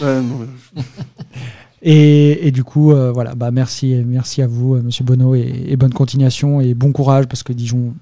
Ouais, 0.00 0.22
non, 0.22 0.38
mais- 0.74 0.82
Et, 1.82 2.48
et 2.48 2.50
du 2.52 2.64
coup, 2.64 2.92
euh, 2.92 3.12
voilà, 3.12 3.34
bah 3.34 3.50
merci, 3.50 4.02
merci 4.06 4.40
à 4.40 4.46
vous, 4.46 4.76
euh, 4.76 4.82
Monsieur 4.82 5.04
Bono, 5.04 5.34
et, 5.34 5.66
et 5.68 5.76
bonne 5.76 5.92
continuation 5.92 6.58
et 6.62 6.72
bon 6.72 6.90
courage 6.90 7.26
parce 7.26 7.42
que 7.42 7.52
Dijon, 7.52 7.94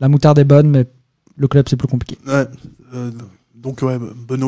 la 0.00 0.08
moutarde 0.08 0.40
est 0.40 0.44
bonne, 0.44 0.68
mais 0.68 0.86
le 1.36 1.46
club 1.48 1.66
c'est 1.70 1.76
plus 1.76 1.86
compliqué. 1.86 2.18
Ouais, 2.26 2.46
euh, 2.92 3.12
donc 3.54 3.82
ouais, 3.82 3.98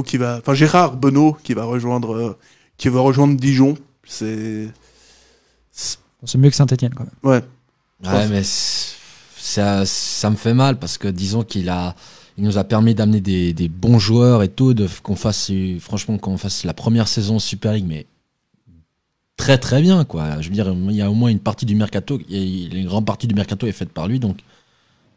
qui 0.04 0.16
va, 0.16 0.38
enfin 0.38 0.52
Gérard 0.52 0.96
Benoît 0.96 1.38
qui 1.44 1.54
va 1.54 1.64
rejoindre, 1.64 2.14
euh, 2.16 2.36
qui 2.76 2.88
va 2.88 3.00
rejoindre 3.00 3.36
Dijon. 3.38 3.76
C'est, 4.04 4.66
c'est- 6.26 6.38
mieux 6.38 6.50
que 6.50 6.56
Saint-Etienne 6.56 6.92
quand 6.94 7.04
même. 7.04 7.12
ouais, 7.32 7.44
Ouais, 8.04 8.28
mais 8.28 8.42
ça, 8.44 9.86
ça 9.86 10.28
me 10.30 10.36
fait 10.36 10.52
mal 10.54 10.78
parce 10.78 10.98
que 10.98 11.08
disons 11.08 11.42
qu'il 11.44 11.68
a, 11.70 11.94
il 12.36 12.44
nous 12.44 12.58
a 12.58 12.64
permis 12.64 12.94
d'amener 12.94 13.20
des, 13.22 13.52
des 13.54 13.68
bons 13.68 13.98
joueurs 13.98 14.42
et 14.42 14.48
tout, 14.48 14.74
de 14.74 14.86
qu'on 15.02 15.16
fasse, 15.16 15.50
franchement, 15.80 16.18
qu'on 16.18 16.36
fasse 16.36 16.64
la 16.64 16.74
première 16.74 17.08
saison 17.08 17.38
Super 17.38 17.72
League, 17.72 17.86
mais 17.88 18.06
très 19.36 19.56
très 19.58 19.80
bien 19.80 20.04
quoi. 20.04 20.40
Je 20.42 20.48
veux 20.48 20.54
dire, 20.54 20.68
il 20.90 20.94
y 20.94 21.02
a 21.02 21.10
au 21.10 21.14
moins 21.14 21.30
une 21.30 21.38
partie 21.40 21.64
du 21.66 21.74
mercato, 21.74 22.20
il 22.28 22.72
y 22.72 22.76
a 22.76 22.80
une 22.80 22.86
grande 22.86 23.06
partie 23.06 23.26
du 23.26 23.34
mercato 23.34 23.66
est 23.66 23.72
faite 23.72 23.92
par 23.92 24.08
lui, 24.08 24.18
donc 24.20 24.38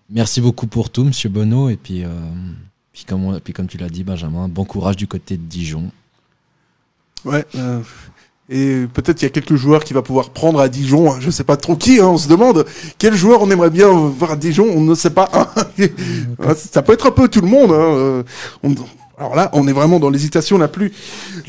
merci 0.10 0.40
beaucoup 0.42 0.68
pour 0.68 0.90
tout, 0.90 1.04
Monsieur 1.04 1.30
Bono, 1.30 1.70
et 1.70 1.76
puis, 1.78 2.04
euh, 2.06 2.10
puis 2.94 3.04
comme, 3.06 3.26
on- 3.26 3.40
puis 3.40 3.54
comme 3.54 3.68
tu 3.68 3.78
l'as 3.78 3.90
dit, 3.90 4.04
Benjamin, 4.04 4.48
bon 4.48 4.64
courage 4.66 4.96
du 4.96 5.08
côté 5.08 5.36
de 5.38 5.44
Dijon. 5.44 5.92
ouais. 7.26 7.46
euh, 7.56 7.82
et 8.50 8.86
peut-être 8.94 9.22
il 9.22 9.26
y 9.26 9.28
a 9.28 9.30
quelques 9.30 9.56
joueurs 9.56 9.84
qui 9.84 9.94
va 9.94 10.02
pouvoir 10.02 10.32
prendre 10.32 10.60
à 10.60 10.70
Dijon. 10.70 11.12
hein, 11.14 11.18
Je 11.20 11.30
sais 11.30 11.44
pas 11.44 11.56
trop 11.58 11.76
qui. 11.76 12.00
hein, 12.00 12.08
on 12.08 12.18
se 12.18 12.28
demande 12.28 12.66
quel 12.98 13.14
joueur 13.16 13.42
on 13.42 13.52
aimerait 13.52 13.70
bien 13.70 13.90
voir 13.92 14.32
à 14.32 14.36
Dijon. 14.36 14.68
On 14.74 14.82
ne 14.82 14.96
sait 14.96 15.12
pas. 15.12 15.30
Ouais, 15.78 15.92
Ça 16.58 16.82
peut 16.82 16.94
être 16.94 17.08
un 17.08 17.12
peu 17.12 17.28
tout 17.28 17.42
le 17.42 17.48
monde. 17.48 17.72
hein, 17.72 17.76
euh, 17.96 18.24
on- 18.64 18.74
alors 19.20 19.36
là, 19.36 19.50
on 19.52 19.68
est 19.68 19.74
vraiment 19.74 20.00
dans 20.00 20.10
l'hésitation 20.10 20.58
la 20.58 20.70
plus, 20.70 20.94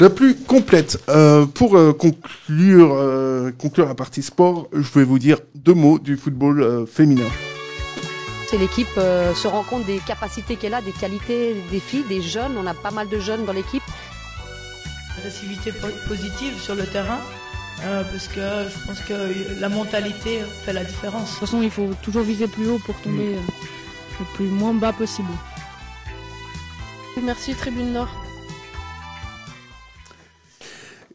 la 0.00 0.10
plus 0.10 0.34
complète. 0.34 0.98
Euh, 1.08 1.46
pour 1.46 1.76
euh, 1.78 1.92
conclure, 1.92 2.90
euh, 2.92 3.52
conclure 3.56 3.86
la 3.86 3.94
partie 3.94 4.22
sport, 4.22 4.66
je 4.72 4.98
vais 4.98 5.04
vous 5.04 5.20
dire 5.20 5.38
deux 5.54 5.74
mots 5.74 6.00
du 6.00 6.16
football 6.16 6.62
euh, 6.62 6.84
féminin. 6.84 7.28
C'est 8.50 8.58
l'équipe 8.58 8.88
euh, 8.98 9.32
se 9.34 9.46
rend 9.46 9.62
compte 9.62 9.86
des 9.86 9.98
capacités 10.04 10.56
qu'elle 10.56 10.74
a, 10.74 10.80
des 10.82 10.90
qualités 10.90 11.54
des 11.70 11.78
filles, 11.78 12.04
des 12.08 12.20
jeunes. 12.20 12.52
On 12.60 12.66
a 12.66 12.74
pas 12.74 12.90
mal 12.90 13.08
de 13.08 13.20
jeunes 13.20 13.44
dans 13.44 13.52
l'équipe. 13.52 13.84
Agressivité 15.18 15.72
po- 15.72 15.88
positive 16.08 16.60
sur 16.60 16.74
le 16.74 16.84
terrain 16.86 17.20
euh, 17.84 18.02
parce 18.04 18.28
que 18.28 18.40
je 18.70 18.86
pense 18.86 19.00
que 19.00 19.60
la 19.60 19.68
mentalité 19.68 20.42
fait 20.64 20.72
la 20.72 20.84
différence. 20.84 21.26
De 21.26 21.30
toute 21.30 21.40
façon, 21.40 21.62
il 21.62 21.70
faut 21.70 21.90
toujours 22.02 22.22
viser 22.22 22.46
plus 22.46 22.68
haut 22.68 22.78
pour 22.78 22.94
tomber 23.00 23.34
euh, 23.34 23.40
le 24.20 24.26
plus 24.34 24.46
moins 24.46 24.74
bas 24.74 24.92
possible. 24.92 25.28
Merci 27.22 27.54
Tribune 27.54 27.92
Nord. 27.92 28.08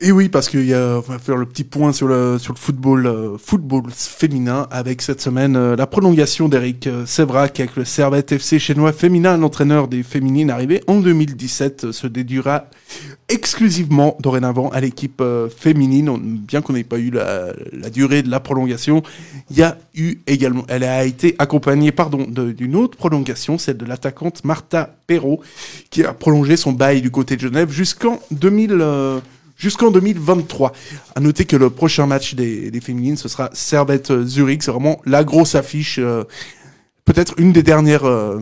Et 0.02 0.12
oui, 0.12 0.28
parce 0.28 0.50
qu'il 0.50 0.66
y 0.66 0.74
a, 0.74 0.98
on 0.98 1.00
va 1.00 1.20
faire 1.20 1.38
le 1.38 1.46
petit 1.46 1.64
point 1.64 1.94
sur 1.94 2.10
le, 2.10 2.38
sur 2.38 2.54
le 2.54 2.60
football, 2.60 3.08
euh, 3.08 3.38
football 3.38 3.84
féminin 3.92 4.68
avec 4.70 5.02
cette 5.02 5.22
semaine 5.22 5.56
euh, 5.56 5.78
la 5.78 5.88
prolongation 5.88 6.50
d'Eric 6.50 6.88
euh, 6.88 7.06
Sévrac 7.06 7.62
avec 7.62 7.78
le 7.78 7.86
Servette 7.86 8.34
FC 8.34 8.60
chinois 8.60 8.92
féminin, 8.92 9.38
l'entraîneur 9.38 9.88
des 9.88 10.04
féminines 10.04 10.50
arrivé 10.50 10.84
en 10.88 11.00
2017, 11.00 11.86
euh, 11.86 11.92
se 11.94 12.08
dédiera 12.08 12.66
exclusivement 13.30 14.18
dorénavant 14.20 14.68
à 14.70 14.82
l'équipe 14.82 15.24
féminine, 15.58 16.16
bien 16.46 16.62
qu'on 16.62 16.74
n'ait 16.74 16.84
pas 16.84 17.00
eu 17.00 17.10
la, 17.10 17.54
la 17.74 17.90
durée 17.90 18.22
de 18.22 18.30
la 18.30 18.40
prolongation. 18.40 19.02
Il 19.50 19.58
y 19.58 19.64
a 19.64 19.80
eu 19.96 20.18
également, 20.28 20.64
elle 20.68 20.84
a 20.84 21.06
été 21.06 21.36
accompagnée, 21.40 21.92
pardon, 21.92 22.28
d'une 22.30 22.76
autre 22.76 22.98
prolongation, 22.98 23.58
celle 23.58 23.78
de 23.78 23.86
l'attaquante 23.86 24.44
Martha 24.44 24.96
Perrault, 25.08 25.40
qui 25.90 26.04
a 26.04 26.14
prolongé 26.14 26.56
son 26.56 26.72
bail 26.72 27.02
du 27.02 27.10
côté 27.10 27.36
de 27.36 27.42
Genève 27.42 27.72
jusqu'en 27.72 28.20
2000. 28.30 28.84
Jusqu'en 29.56 29.92
2023. 29.92 30.72
À 31.16 31.20
noter 31.20 31.46
que 31.46 31.56
le 31.56 31.70
prochain 31.70 32.06
match 32.08 32.36
des, 32.36 32.72
des 32.72 32.82
féminines, 32.82 33.18
ce 33.18 33.28
sera 33.30 33.50
Servette 33.54 34.12
Zurich. 34.26 34.64
C'est 34.64 34.72
vraiment 34.72 35.00
la 35.06 35.24
grosse 35.24 35.56
affiche. 35.56 35.98
euh, 36.00 36.24
Peut-être 37.06 37.36
une 37.38 37.52
des 37.54 37.62
dernières, 37.64 38.06
euh, 38.06 38.40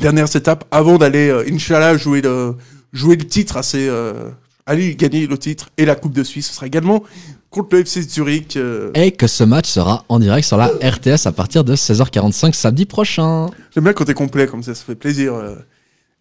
dernières 0.00 0.34
étapes 0.36 0.64
avant 0.70 0.98
d'aller, 0.98 1.28
euh, 1.30 1.44
Inch'Allah, 1.50 1.96
jouer 1.96 2.20
le, 2.20 2.54
jouer 2.92 3.16
le 3.16 3.26
titre 3.26 3.56
assez, 3.56 3.88
euh, 3.88 4.28
aller 4.66 4.94
gagner 4.94 5.26
le 5.26 5.38
titre 5.38 5.70
et 5.78 5.84
la 5.86 5.94
Coupe 5.94 6.12
de 6.12 6.22
Suisse. 6.22 6.48
Ce 6.48 6.54
sera 6.54 6.66
également 6.66 7.02
contre 7.50 7.68
le 7.76 7.80
FC 7.80 8.02
Zurich. 8.02 8.58
euh. 8.58 8.90
Et 8.92 9.12
que 9.12 9.26
ce 9.26 9.42
match 9.42 9.66
sera 9.68 10.04
en 10.10 10.18
direct 10.18 10.46
sur 10.46 10.58
la 10.58 10.66
RTS 10.82 11.24
à 11.26 11.32
partir 11.32 11.64
de 11.64 11.74
16h45 11.74 12.52
samedi 12.52 12.84
prochain. 12.84 13.46
J'aime 13.74 13.84
bien 13.84 13.94
quand 13.94 14.04
t'es 14.04 14.12
complet 14.12 14.46
comme 14.46 14.62
ça, 14.62 14.74
ça 14.74 14.84
fait 14.84 14.94
plaisir. 14.94 15.32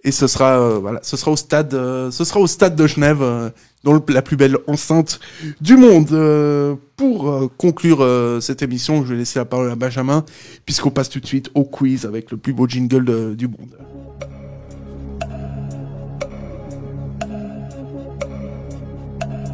Et 0.03 0.11
ce 0.11 0.27
sera, 0.27 0.59
euh, 0.59 0.77
voilà, 0.79 0.99
ce 1.03 1.17
sera 1.17 1.31
au 1.31 1.35
stade, 1.35 1.73
euh, 1.73 2.11
ce 2.11 2.23
sera 2.23 2.39
au 2.39 2.47
stade 2.47 2.75
de 2.75 2.85
Genève, 2.87 3.21
euh, 3.21 3.49
dans 3.83 3.93
le- 3.93 4.01
la 4.09 4.21
plus 4.21 4.37
belle 4.37 4.57
enceinte 4.67 5.19
du 5.59 5.75
monde. 5.75 6.11
Euh, 6.11 6.75
pour 6.95 7.29
euh, 7.29 7.49
conclure 7.57 8.01
euh, 8.01 8.39
cette 8.39 8.61
émission, 8.61 9.03
je 9.03 9.13
vais 9.13 9.19
laisser 9.19 9.39
la 9.39 9.45
parole 9.45 9.69
à 9.71 9.75
Benjamin, 9.75 10.23
puisqu'on 10.65 10.91
passe 10.91 11.09
tout 11.09 11.19
de 11.19 11.25
suite 11.25 11.49
au 11.55 11.63
quiz 11.63 12.05
avec 12.05 12.31
le 12.31 12.37
plus 12.37 12.53
beau 12.53 12.67
jingle 12.67 13.05
de- 13.05 13.33
du 13.35 13.47
monde. 13.47 13.75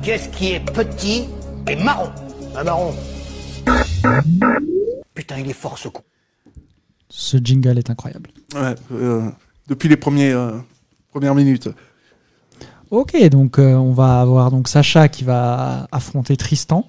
Qu'est-ce 0.03 0.29
qui 0.29 0.51
est 0.53 0.59
petit 0.59 1.25
et 1.69 1.75
marron? 1.77 2.09
Un 2.55 2.63
marron. 2.63 2.93
Putain, 5.13 5.37
il 5.39 5.49
est 5.49 5.53
fort 5.53 5.77
ce 5.77 5.87
con. 5.87 6.01
Ce 7.09 7.37
jingle 7.37 7.77
est 7.77 7.89
incroyable. 7.89 8.29
Ouais, 8.53 8.75
euh, 8.91 9.29
depuis 9.67 9.89
les 9.89 9.97
premiers, 9.97 10.31
euh, 10.31 10.51
premières 11.11 11.35
minutes. 11.35 11.69
Ok, 12.91 13.17
donc 13.29 13.57
euh, 13.59 13.73
on 13.73 13.91
va 13.91 14.21
avoir 14.21 14.51
donc 14.51 14.67
Sacha 14.67 15.07
qui 15.07 15.23
va 15.23 15.87
affronter 15.91 16.37
Tristan. 16.37 16.87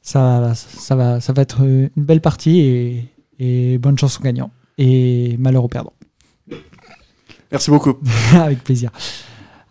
Ça, 0.00 0.54
ça, 0.54 0.96
va, 0.96 1.20
ça 1.20 1.32
va 1.32 1.42
être 1.42 1.60
une 1.62 1.90
belle 1.96 2.20
partie 2.20 2.60
et, 2.60 3.08
et 3.38 3.78
bonne 3.78 3.98
chance 3.98 4.18
au 4.18 4.22
gagnant. 4.22 4.50
Et 4.78 5.36
malheur 5.38 5.64
au 5.64 5.68
perdant. 5.68 5.92
Merci 7.50 7.70
beaucoup. 7.70 7.94
avec 8.34 8.64
plaisir. 8.64 8.90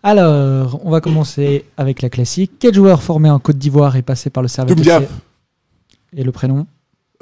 Alors, 0.04 0.80
on 0.84 0.90
va 0.90 1.00
commencer 1.00 1.64
avec 1.76 2.02
la 2.02 2.10
classique. 2.10 2.52
Quel 2.58 2.74
joueur 2.74 3.02
formé 3.02 3.30
en 3.30 3.38
Côte 3.38 3.58
d'Ivoire 3.58 3.96
est 3.96 4.02
passé 4.02 4.30
par 4.30 4.42
le 4.42 4.48
Servette 4.48 4.76
Doumbia. 4.76 5.00
FC 5.00 5.12
Et 6.16 6.24
le 6.24 6.32
prénom? 6.32 6.66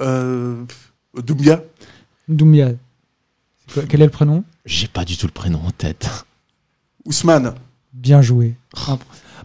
Euh, 0.00 0.64
Doumbia. 1.14 1.62
Doumbia. 2.28 2.72
Quel 3.88 4.02
est 4.02 4.06
le 4.06 4.10
prénom? 4.10 4.44
J'ai 4.64 4.88
pas 4.88 5.04
du 5.04 5.16
tout 5.16 5.26
le 5.26 5.32
prénom 5.32 5.60
en 5.66 5.70
tête. 5.70 6.24
Ousmane. 7.04 7.54
Bien 7.92 8.22
joué. 8.22 8.56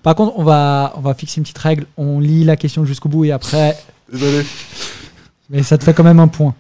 Par 0.03 0.15
contre, 0.15 0.37
on 0.37 0.43
va, 0.43 0.93
on 0.95 1.01
va 1.01 1.13
fixer 1.13 1.39
une 1.39 1.43
petite 1.43 1.57
règle. 1.57 1.85
On 1.97 2.19
lit 2.19 2.43
la 2.43 2.55
question 2.55 2.85
jusqu'au 2.85 3.09
bout 3.09 3.25
et 3.25 3.31
après. 3.31 3.77
Désolé. 4.11 4.45
Mais 5.49 5.63
ça 5.63 5.77
te 5.77 5.83
fait 5.83 5.93
quand 5.93 6.03
même 6.03 6.19
un 6.19 6.27
point. 6.27 6.55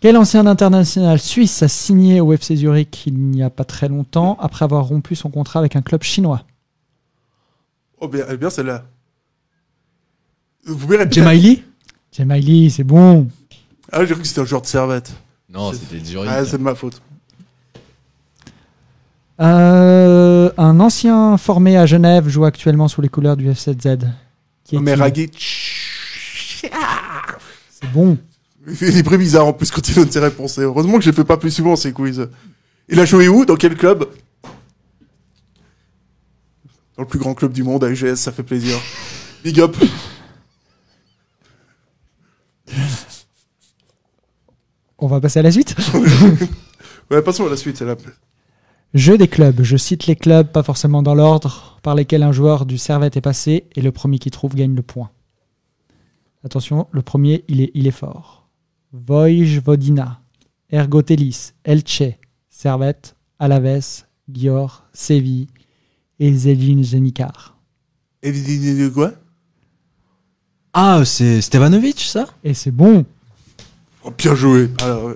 Quel 0.00 0.16
ancien 0.16 0.46
international 0.46 1.18
suisse 1.18 1.62
a 1.62 1.68
signé 1.68 2.20
au 2.20 2.32
FC 2.32 2.54
Zurich 2.54 3.06
il 3.06 3.18
n'y 3.18 3.42
a 3.42 3.50
pas 3.50 3.64
très 3.64 3.88
longtemps 3.88 4.36
après 4.40 4.64
avoir 4.64 4.84
rompu 4.84 5.16
son 5.16 5.28
contrat 5.28 5.58
avec 5.58 5.74
un 5.74 5.82
club 5.82 6.04
chinois? 6.04 6.44
Oh, 8.00 8.06
bien, 8.06 8.24
bien 8.36 8.48
celle-là. 8.48 8.84
Vous 10.64 10.76
pouvez 10.76 10.98
répéter 10.98 11.20
Jemaili? 11.20 11.64
Jemaili, 12.16 12.70
c'est 12.70 12.84
bon. 12.84 13.28
Ah, 13.92 14.04
j'ai 14.04 14.12
cru 14.14 14.22
que 14.22 14.28
c'était 14.28 14.40
un 14.40 14.44
joueur 14.44 14.62
de 14.62 14.66
servette. 14.66 15.12
Non, 15.50 15.72
c'était 15.72 16.04
Zurich. 16.04 16.30
Ah, 16.30 16.44
c'est 16.44 16.58
de 16.58 16.62
ma 16.62 16.74
faute. 16.74 17.00
Euh, 19.40 20.50
un 20.58 20.80
ancien 20.80 21.36
formé 21.36 21.76
à 21.76 21.86
Genève 21.86 22.28
joue 22.28 22.44
actuellement 22.44 22.88
sous 22.88 23.00
les 23.00 23.08
couleurs 23.08 23.36
du 23.36 23.48
FCZ. 23.52 23.98
Qui 24.64 24.76
est. 24.76 25.30
C'est 26.60 27.92
bon. 27.92 28.18
Il 28.66 28.74
fait 28.74 28.90
des 28.90 29.02
bruits 29.02 29.18
bizarres 29.18 29.46
en 29.46 29.52
plus 29.52 29.70
quand 29.70 29.88
il 29.88 29.94
donne 29.94 30.10
ses 30.10 30.18
réponses. 30.18 30.58
Et 30.58 30.62
heureusement 30.62 30.98
que 30.98 31.04
je 31.04 31.10
les 31.10 31.16
fais 31.16 31.24
pas 31.24 31.36
plus 31.36 31.52
souvent 31.52 31.76
ces 31.76 31.92
quiz. 31.92 32.28
Il 32.88 33.00
a 33.00 33.04
joué 33.04 33.28
où? 33.28 33.44
Dans 33.46 33.56
quel 33.56 33.76
club? 33.76 34.06
Dans 36.96 37.04
le 37.04 37.06
plus 37.06 37.18
grand 37.20 37.34
club 37.34 37.52
du 37.52 37.62
monde, 37.62 37.84
AGS, 37.84 38.16
ça 38.16 38.32
fait 38.32 38.42
plaisir. 38.42 38.76
Big 39.44 39.60
up. 39.60 39.76
On 44.98 45.06
va 45.06 45.20
passer 45.20 45.38
à 45.38 45.42
la 45.42 45.52
suite. 45.52 45.76
Ouais, 47.10 47.22
passons 47.22 47.46
à 47.46 47.48
la 47.48 47.56
suite. 47.56 47.82
Jeu 48.92 49.16
des 49.16 49.28
clubs. 49.28 49.62
Je 49.62 49.78
cite 49.78 50.06
les 50.06 50.14
clubs, 50.14 50.52
pas 50.52 50.62
forcément 50.62 51.02
dans 51.02 51.14
l'ordre, 51.14 51.78
par 51.82 51.94
lesquels 51.94 52.22
un 52.22 52.32
joueur 52.32 52.66
du 52.66 52.76
Servette 52.76 53.16
est 53.16 53.22
passé, 53.22 53.64
et 53.74 53.80
le 53.80 53.92
premier 53.92 54.18
qui 54.18 54.30
trouve 54.30 54.54
gagne 54.54 54.74
le 54.74 54.82
point. 54.82 55.10
Attention, 56.44 56.86
le 56.92 57.00
premier, 57.00 57.44
il 57.48 57.62
est, 57.62 57.70
il 57.72 57.86
est 57.86 57.92
fort. 57.92 58.46
Vojvodina, 58.92 60.20
Ergotelis, 60.70 61.52
Elche, 61.64 62.02
Servette, 62.50 63.16
Alaves, 63.38 64.04
Gior, 64.30 64.84
Séville 64.92 65.46
et 66.18 66.32
Zelin 66.32 66.82
Zenikar. 66.82 67.56
Et 68.22 68.32
quoi? 68.92 69.12
Ah, 70.72 71.02
c'est 71.04 71.40
Stevanovic, 71.40 72.00
ça? 72.00 72.26
Et 72.44 72.54
c'est 72.54 72.70
bon. 72.70 73.06
Oh, 74.04 74.12
Bien 74.16 74.34
joué. 74.34 74.70
Alors, 74.82 75.04
ouais. 75.06 75.14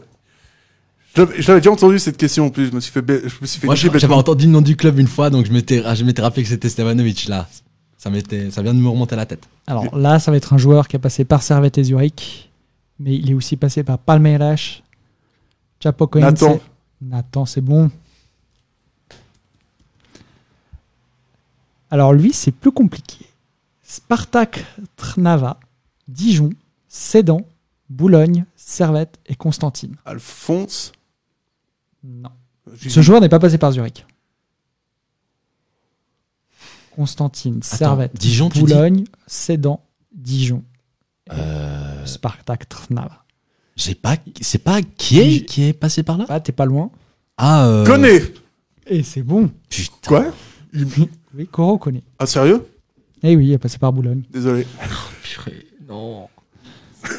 je 1.14 1.22
l'avais- 1.22 1.60
déjà 1.60 1.70
entendu 1.70 1.98
cette 1.98 2.16
question 2.16 2.46
en 2.46 2.50
plus. 2.50 2.66
Je 2.70 2.74
me 2.74 2.80
suis 2.80 2.92
fait, 2.92 3.02
ba- 3.02 3.14
je 3.24 3.34
me 3.40 3.46
suis 3.46 3.60
fait 3.60 3.66
Moi, 3.66 3.74
j'avais 3.76 4.14
entendu 4.14 4.46
le 4.46 4.52
nom 4.52 4.60
du 4.60 4.76
club 4.76 4.98
une 4.98 5.06
fois, 5.08 5.30
donc 5.30 5.46
je 5.46 5.52
m'étais 5.52 5.82
ah, 5.84 5.94
je 5.94 6.04
m'étais 6.04 6.22
rappelé 6.22 6.42
que 6.42 6.48
c'était 6.48 6.68
Stevanovic, 6.68 7.26
là. 7.28 7.48
Ça, 7.98 8.10
m'était- 8.10 8.50
ça 8.50 8.62
vient 8.62 8.74
de 8.74 8.80
me 8.80 8.88
remonter 8.88 9.14
à 9.14 9.16
la 9.16 9.26
tête. 9.26 9.46
Alors 9.66 9.96
là, 9.96 10.18
ça 10.18 10.30
va 10.32 10.36
être 10.36 10.52
un 10.52 10.58
joueur 10.58 10.88
qui 10.88 10.96
a 10.96 10.98
passé 10.98 11.24
par 11.24 11.42
Servette 11.42 11.78
et 11.78 11.84
Zurich, 11.84 12.50
mais 12.98 13.14
il 13.14 13.30
est 13.30 13.34
aussi 13.34 13.56
passé 13.56 13.84
par 13.84 13.98
Palmeiras, 13.98 14.80
Chapecoense. 15.80 16.24
Nathan. 16.24 16.60
Nathan, 17.00 17.46
c'est 17.46 17.60
bon. 17.60 17.90
Alors 21.90 22.12
lui, 22.12 22.32
c'est 22.32 22.52
plus 22.52 22.72
compliqué. 22.72 23.26
Spartak 23.82 24.64
Trnava, 24.96 25.58
Dijon, 26.08 26.50
Sedan, 26.88 27.42
Boulogne, 27.90 28.46
Servette 28.64 29.18
et 29.26 29.34
Constantine. 29.34 29.96
Alphonse 30.04 30.92
Non. 32.04 32.30
Ce 32.76 33.02
joueur 33.02 33.20
n'est 33.20 33.28
pas 33.28 33.38
passé 33.40 33.58
par 33.58 33.72
Zurich. 33.72 34.06
Constantine, 36.94 37.62
Servette, 37.62 38.14
Dijon, 38.14 38.48
Boulogne, 38.48 39.04
Sedan, 39.26 39.80
Dijon, 40.14 40.62
Euh, 41.32 42.04
Spartak 42.04 42.68
Trnava. 42.68 43.24
j'ai 43.76 43.94
pas, 43.94 44.16
c'est 44.40 44.58
pas 44.58 44.82
qui 44.82 45.18
est 45.20 45.44
qui 45.46 45.64
est 45.64 45.72
passé 45.72 46.02
par 46.02 46.18
là? 46.18 46.26
Ah, 46.28 46.40
t'es 46.40 46.52
pas 46.52 46.66
loin. 46.66 46.90
Ah, 47.38 47.66
euh, 47.66 47.86
Connais 47.86 48.20
Et 48.86 49.02
c'est 49.02 49.22
bon. 49.22 49.50
Putain. 49.68 49.96
Quoi? 50.06 50.26
Oui, 51.34 51.46
Koro 51.46 51.78
connaît. 51.78 52.02
Ah, 52.18 52.26
sérieux? 52.26 52.66
Eh 53.22 53.34
oui, 53.36 53.46
il 53.46 53.52
est 53.52 53.58
passé 53.58 53.78
par 53.78 53.90
Boulogne. 53.92 54.22
Désolé. 54.30 54.66
Purée, 55.22 55.66
non. 55.88 56.28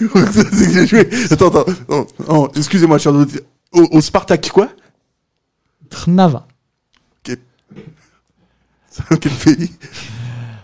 J'ai 0.74 0.88
joué. 0.88 1.10
Attends, 1.32 1.48
attends. 1.48 1.66
Non, 1.90 2.08
non, 2.28 2.48
excusez-moi, 2.56 2.98
cher 2.98 3.14
auditeur. 3.14 3.42
Au, 3.72 3.88
au 3.92 4.02
Spartak, 4.02 4.50
quoi? 4.52 4.70
Trnava. 5.90 6.48
C'est 7.26 9.10
dans 9.10 9.18
quel 9.22 9.32
pays? 9.32 9.72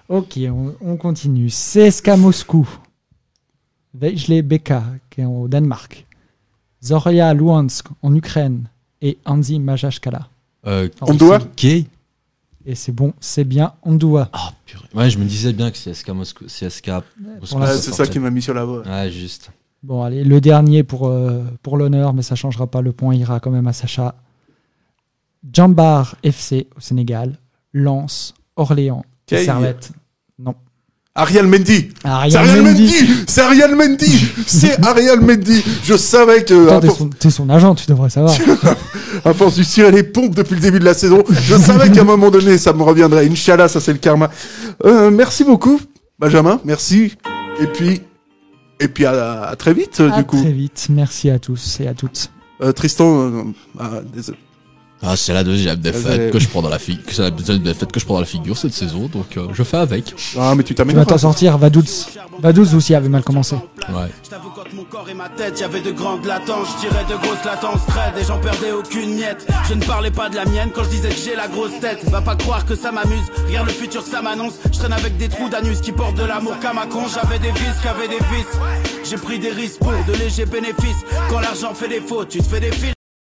Ok, 0.08 0.38
on, 0.48 0.76
on 0.82 0.98
continue. 0.98 1.48
CSKA 1.48 2.18
Moscou. 2.18 2.68
Vejle 3.94 4.42
Beka, 4.44 4.84
qui 5.10 5.22
est 5.22 5.26
au 5.26 5.48
Danemark. 5.48 6.06
Zoria 6.84 7.34
Luhansk, 7.34 7.88
en 8.02 8.14
Ukraine. 8.16 8.70
Et 9.02 9.18
Anzi 9.26 9.60
Majashkala. 9.60 10.28
Euh, 10.68 10.90
En 11.02 11.12
Ondoa 11.12 11.38
Russie. 11.40 11.88
Et 12.66 12.76
c'est 12.76 12.92
bon, 12.92 13.14
c'est 13.20 13.46
bien 13.46 13.74
Ondua. 13.84 14.30
Ah, 14.34 14.52
purée. 14.66 14.86
Ouais, 14.94 15.10
je 15.10 15.18
me 15.18 15.26
disais 15.26 15.54
bien 15.54 15.72
que 15.72 15.78
c'est 15.78 15.94
SK 15.94 16.10
Moscou. 16.10 16.46
C'est 16.48 16.70
SK 16.70 16.92
Moscou. 17.42 17.60
C'est 17.78 17.94
ça 17.94 18.06
qui 18.06 18.20
m'a 18.20 18.30
mis 18.30 18.42
sur 18.42 18.54
la 18.54 18.66
voie. 18.66 18.84
Ouais, 18.86 19.10
juste. 19.10 19.52
Bon, 19.82 20.04
allez, 20.04 20.26
le 20.26 20.42
dernier 20.42 20.84
pour, 20.84 21.08
euh, 21.08 21.44
pour 21.64 21.78
l'honneur, 21.78 22.14
mais 22.14 22.22
ça 22.22 22.36
changera 22.36 22.68
pas. 22.68 22.82
Le 22.82 22.92
point 22.92 23.16
ira 23.16 23.40
quand 23.40 23.52
même 23.52 23.68
à 23.68 23.74
Sacha. 23.74 24.16
Jambar 25.54 26.16
FC 26.22 26.68
au 26.76 26.82
Sénégal. 26.82 27.38
Lens, 27.74 28.34
Orléans. 28.58 29.06
Servette. 29.28 29.92
Non. 30.38 30.56
Ariel 31.16 31.48
Mendy 31.48 31.90
Ariel 32.04 32.62
Mendy. 32.62 32.84
Mendy 32.84 33.08
C'est 33.28 33.42
Ariel 33.42 33.76
Mendy 33.76 34.26
C'est 34.46 34.80
Ariel 34.86 35.20
Mendy 35.20 35.64
Je 35.84 35.98
savais 35.98 36.44
que... 36.46 36.70
À 36.70 36.80
t'es 36.80 36.88
force- 36.88 37.00
son, 37.00 37.10
t'es 37.10 37.30
son 37.30 37.50
agent, 37.50 37.76
tu 37.76 37.88
devrais 37.88 38.10
savoir. 38.10 38.34
À 39.26 39.34
force 39.34 39.58
de 39.58 39.64
tirer 39.64 39.92
les 39.92 40.04
pompes 40.04 40.36
depuis 40.36 40.56
le 40.56 40.62
début 40.62 40.80
de 40.80 40.86
la 40.86 40.94
saison, 40.94 41.24
je 41.30 41.56
savais 41.56 41.92
qu'à 41.92 42.02
un 42.02 42.06
moment 42.06 42.30
donné, 42.32 42.58
ça 42.58 42.72
me 42.74 42.84
reviendrait. 42.84 43.28
Inch'Allah, 43.28 43.68
ça 43.68 43.82
c'est 43.82 43.92
le 43.92 43.98
karma. 43.98 44.30
Euh, 44.86 45.10
merci 45.12 45.44
beaucoup, 45.44 45.82
Benjamin. 46.20 46.62
Merci. 46.64 47.16
Et 47.60 47.66
puis, 47.68 48.02
et 48.80 48.88
puis 48.88 49.06
à, 49.06 49.44
à 49.44 49.56
très 49.58 49.74
vite, 49.74 50.00
À 50.00 50.20
du 50.20 50.24
coup. 50.24 50.40
très 50.42 50.52
vite. 50.54 50.88
Merci 50.90 51.30
à 51.32 51.40
tous 51.40 51.80
et 51.82 51.88
à 51.88 51.94
toutes. 51.94 52.32
Euh, 52.62 52.72
Tristan, 52.72 53.20
euh, 53.20 53.44
ah, 53.80 53.90
désolé. 54.14 54.38
Ah, 55.02 55.16
c'est 55.16 55.34
la 55.34 55.44
deuxième 55.46 55.78
défaite 55.78 56.32
que 56.32 56.40
je 56.40 56.48
prends 56.50 56.62
dans 56.62 56.70
la 56.70 56.80
figure. 56.80 57.04
C'est 57.10 57.22
la 57.22 57.30
deuxième 57.32 57.60
défaite 57.60 57.92
que 57.92 58.00
je 58.00 58.06
prends 58.06 58.16
dans 58.16 58.20
la 58.20 58.26
figure 58.26 58.58
cette 58.58 58.74
saison, 58.74 59.08
donc 59.08 59.38
euh, 59.38 59.48
je 59.54 59.64
fais 59.64 59.78
avec. 59.78 60.14
Ah, 60.38 60.54
mais 60.56 60.64
tu 60.64 60.74
Tu 60.76 60.82
vas 60.82 60.86
t'amènes 60.86 61.06
t'en 61.06 61.18
sortir, 61.18 61.58
Vaduz. 61.58 62.08
Vaduz 62.42 62.76
aussi 62.76 62.94
avait 62.96 63.08
mal 63.08 63.24
commencé. 63.24 63.56
Ouais. 63.56 64.10
Je 64.24 64.30
t'avoue 64.30 64.50
quand 64.50 64.74
mon 64.74 64.84
corps 64.84 65.08
et 65.10 65.14
ma 65.14 65.30
tête, 65.30 65.60
y 65.60 65.64
avait 65.64 65.82
de 65.82 65.92
grandes 65.92 66.26
latences, 66.26 66.68
je 66.76 66.88
tirais 66.88 67.06
de 67.10 67.16
grosses 67.16 67.46
latences, 67.46 67.86
trade 67.88 68.14
et 68.20 68.26
j'en 68.26 68.40
perdais 68.40 68.72
aucune 68.72 69.16
miette. 69.16 69.48
Je 69.70 69.74
ne 69.74 69.84
parlais 69.84 70.12
pas 70.12 70.30
de 70.30 70.36
la 70.36 70.46
mienne 70.46 70.70
quand 70.76 70.84
je 70.84 70.90
disais 70.90 71.10
que 71.10 71.16
j'ai 71.16 71.36
la 71.36 71.48
grosse 71.48 71.80
tête. 71.80 72.04
Va 72.10 72.22
pas 72.22 72.36
croire 72.36 72.66
que 72.66 72.76
ça 72.76 72.92
m'amuse, 72.92 73.26
regarde 73.48 73.68
le 73.68 73.74
futur 73.74 74.04
ça 74.04 74.22
m'annonce. 74.22 74.54
Je 74.72 74.80
traîne 74.80 74.94
avec 74.94 75.18
des 75.18 75.30
trous 75.30 75.50
d'anus 75.50 75.80
qui 75.80 75.94
portent 75.94 76.18
de 76.18 76.26
l'amour 76.26 76.60
qu'à 76.60 76.74
ma 76.74 76.86
con. 76.88 77.04
J'avais 77.14 77.40
des 77.40 77.52
vis, 77.52 77.82
qu'avait 77.82 78.10
des 78.10 78.18
vis. 78.18 79.10
J'ai 79.10 79.18
pris 79.18 79.40
des 79.40 79.52
risques 79.52 79.80
pour 79.80 79.92
de 79.92 80.14
légers 80.20 80.46
bénéfices. 80.46 81.04
Quand 81.30 81.40
l'argent 81.40 81.74
fait 81.74 81.88
défaut, 81.88 82.26
tu 82.26 82.40
te 82.40 82.44
fais 82.44 82.60
des 82.60 82.72
fils. 82.72 82.94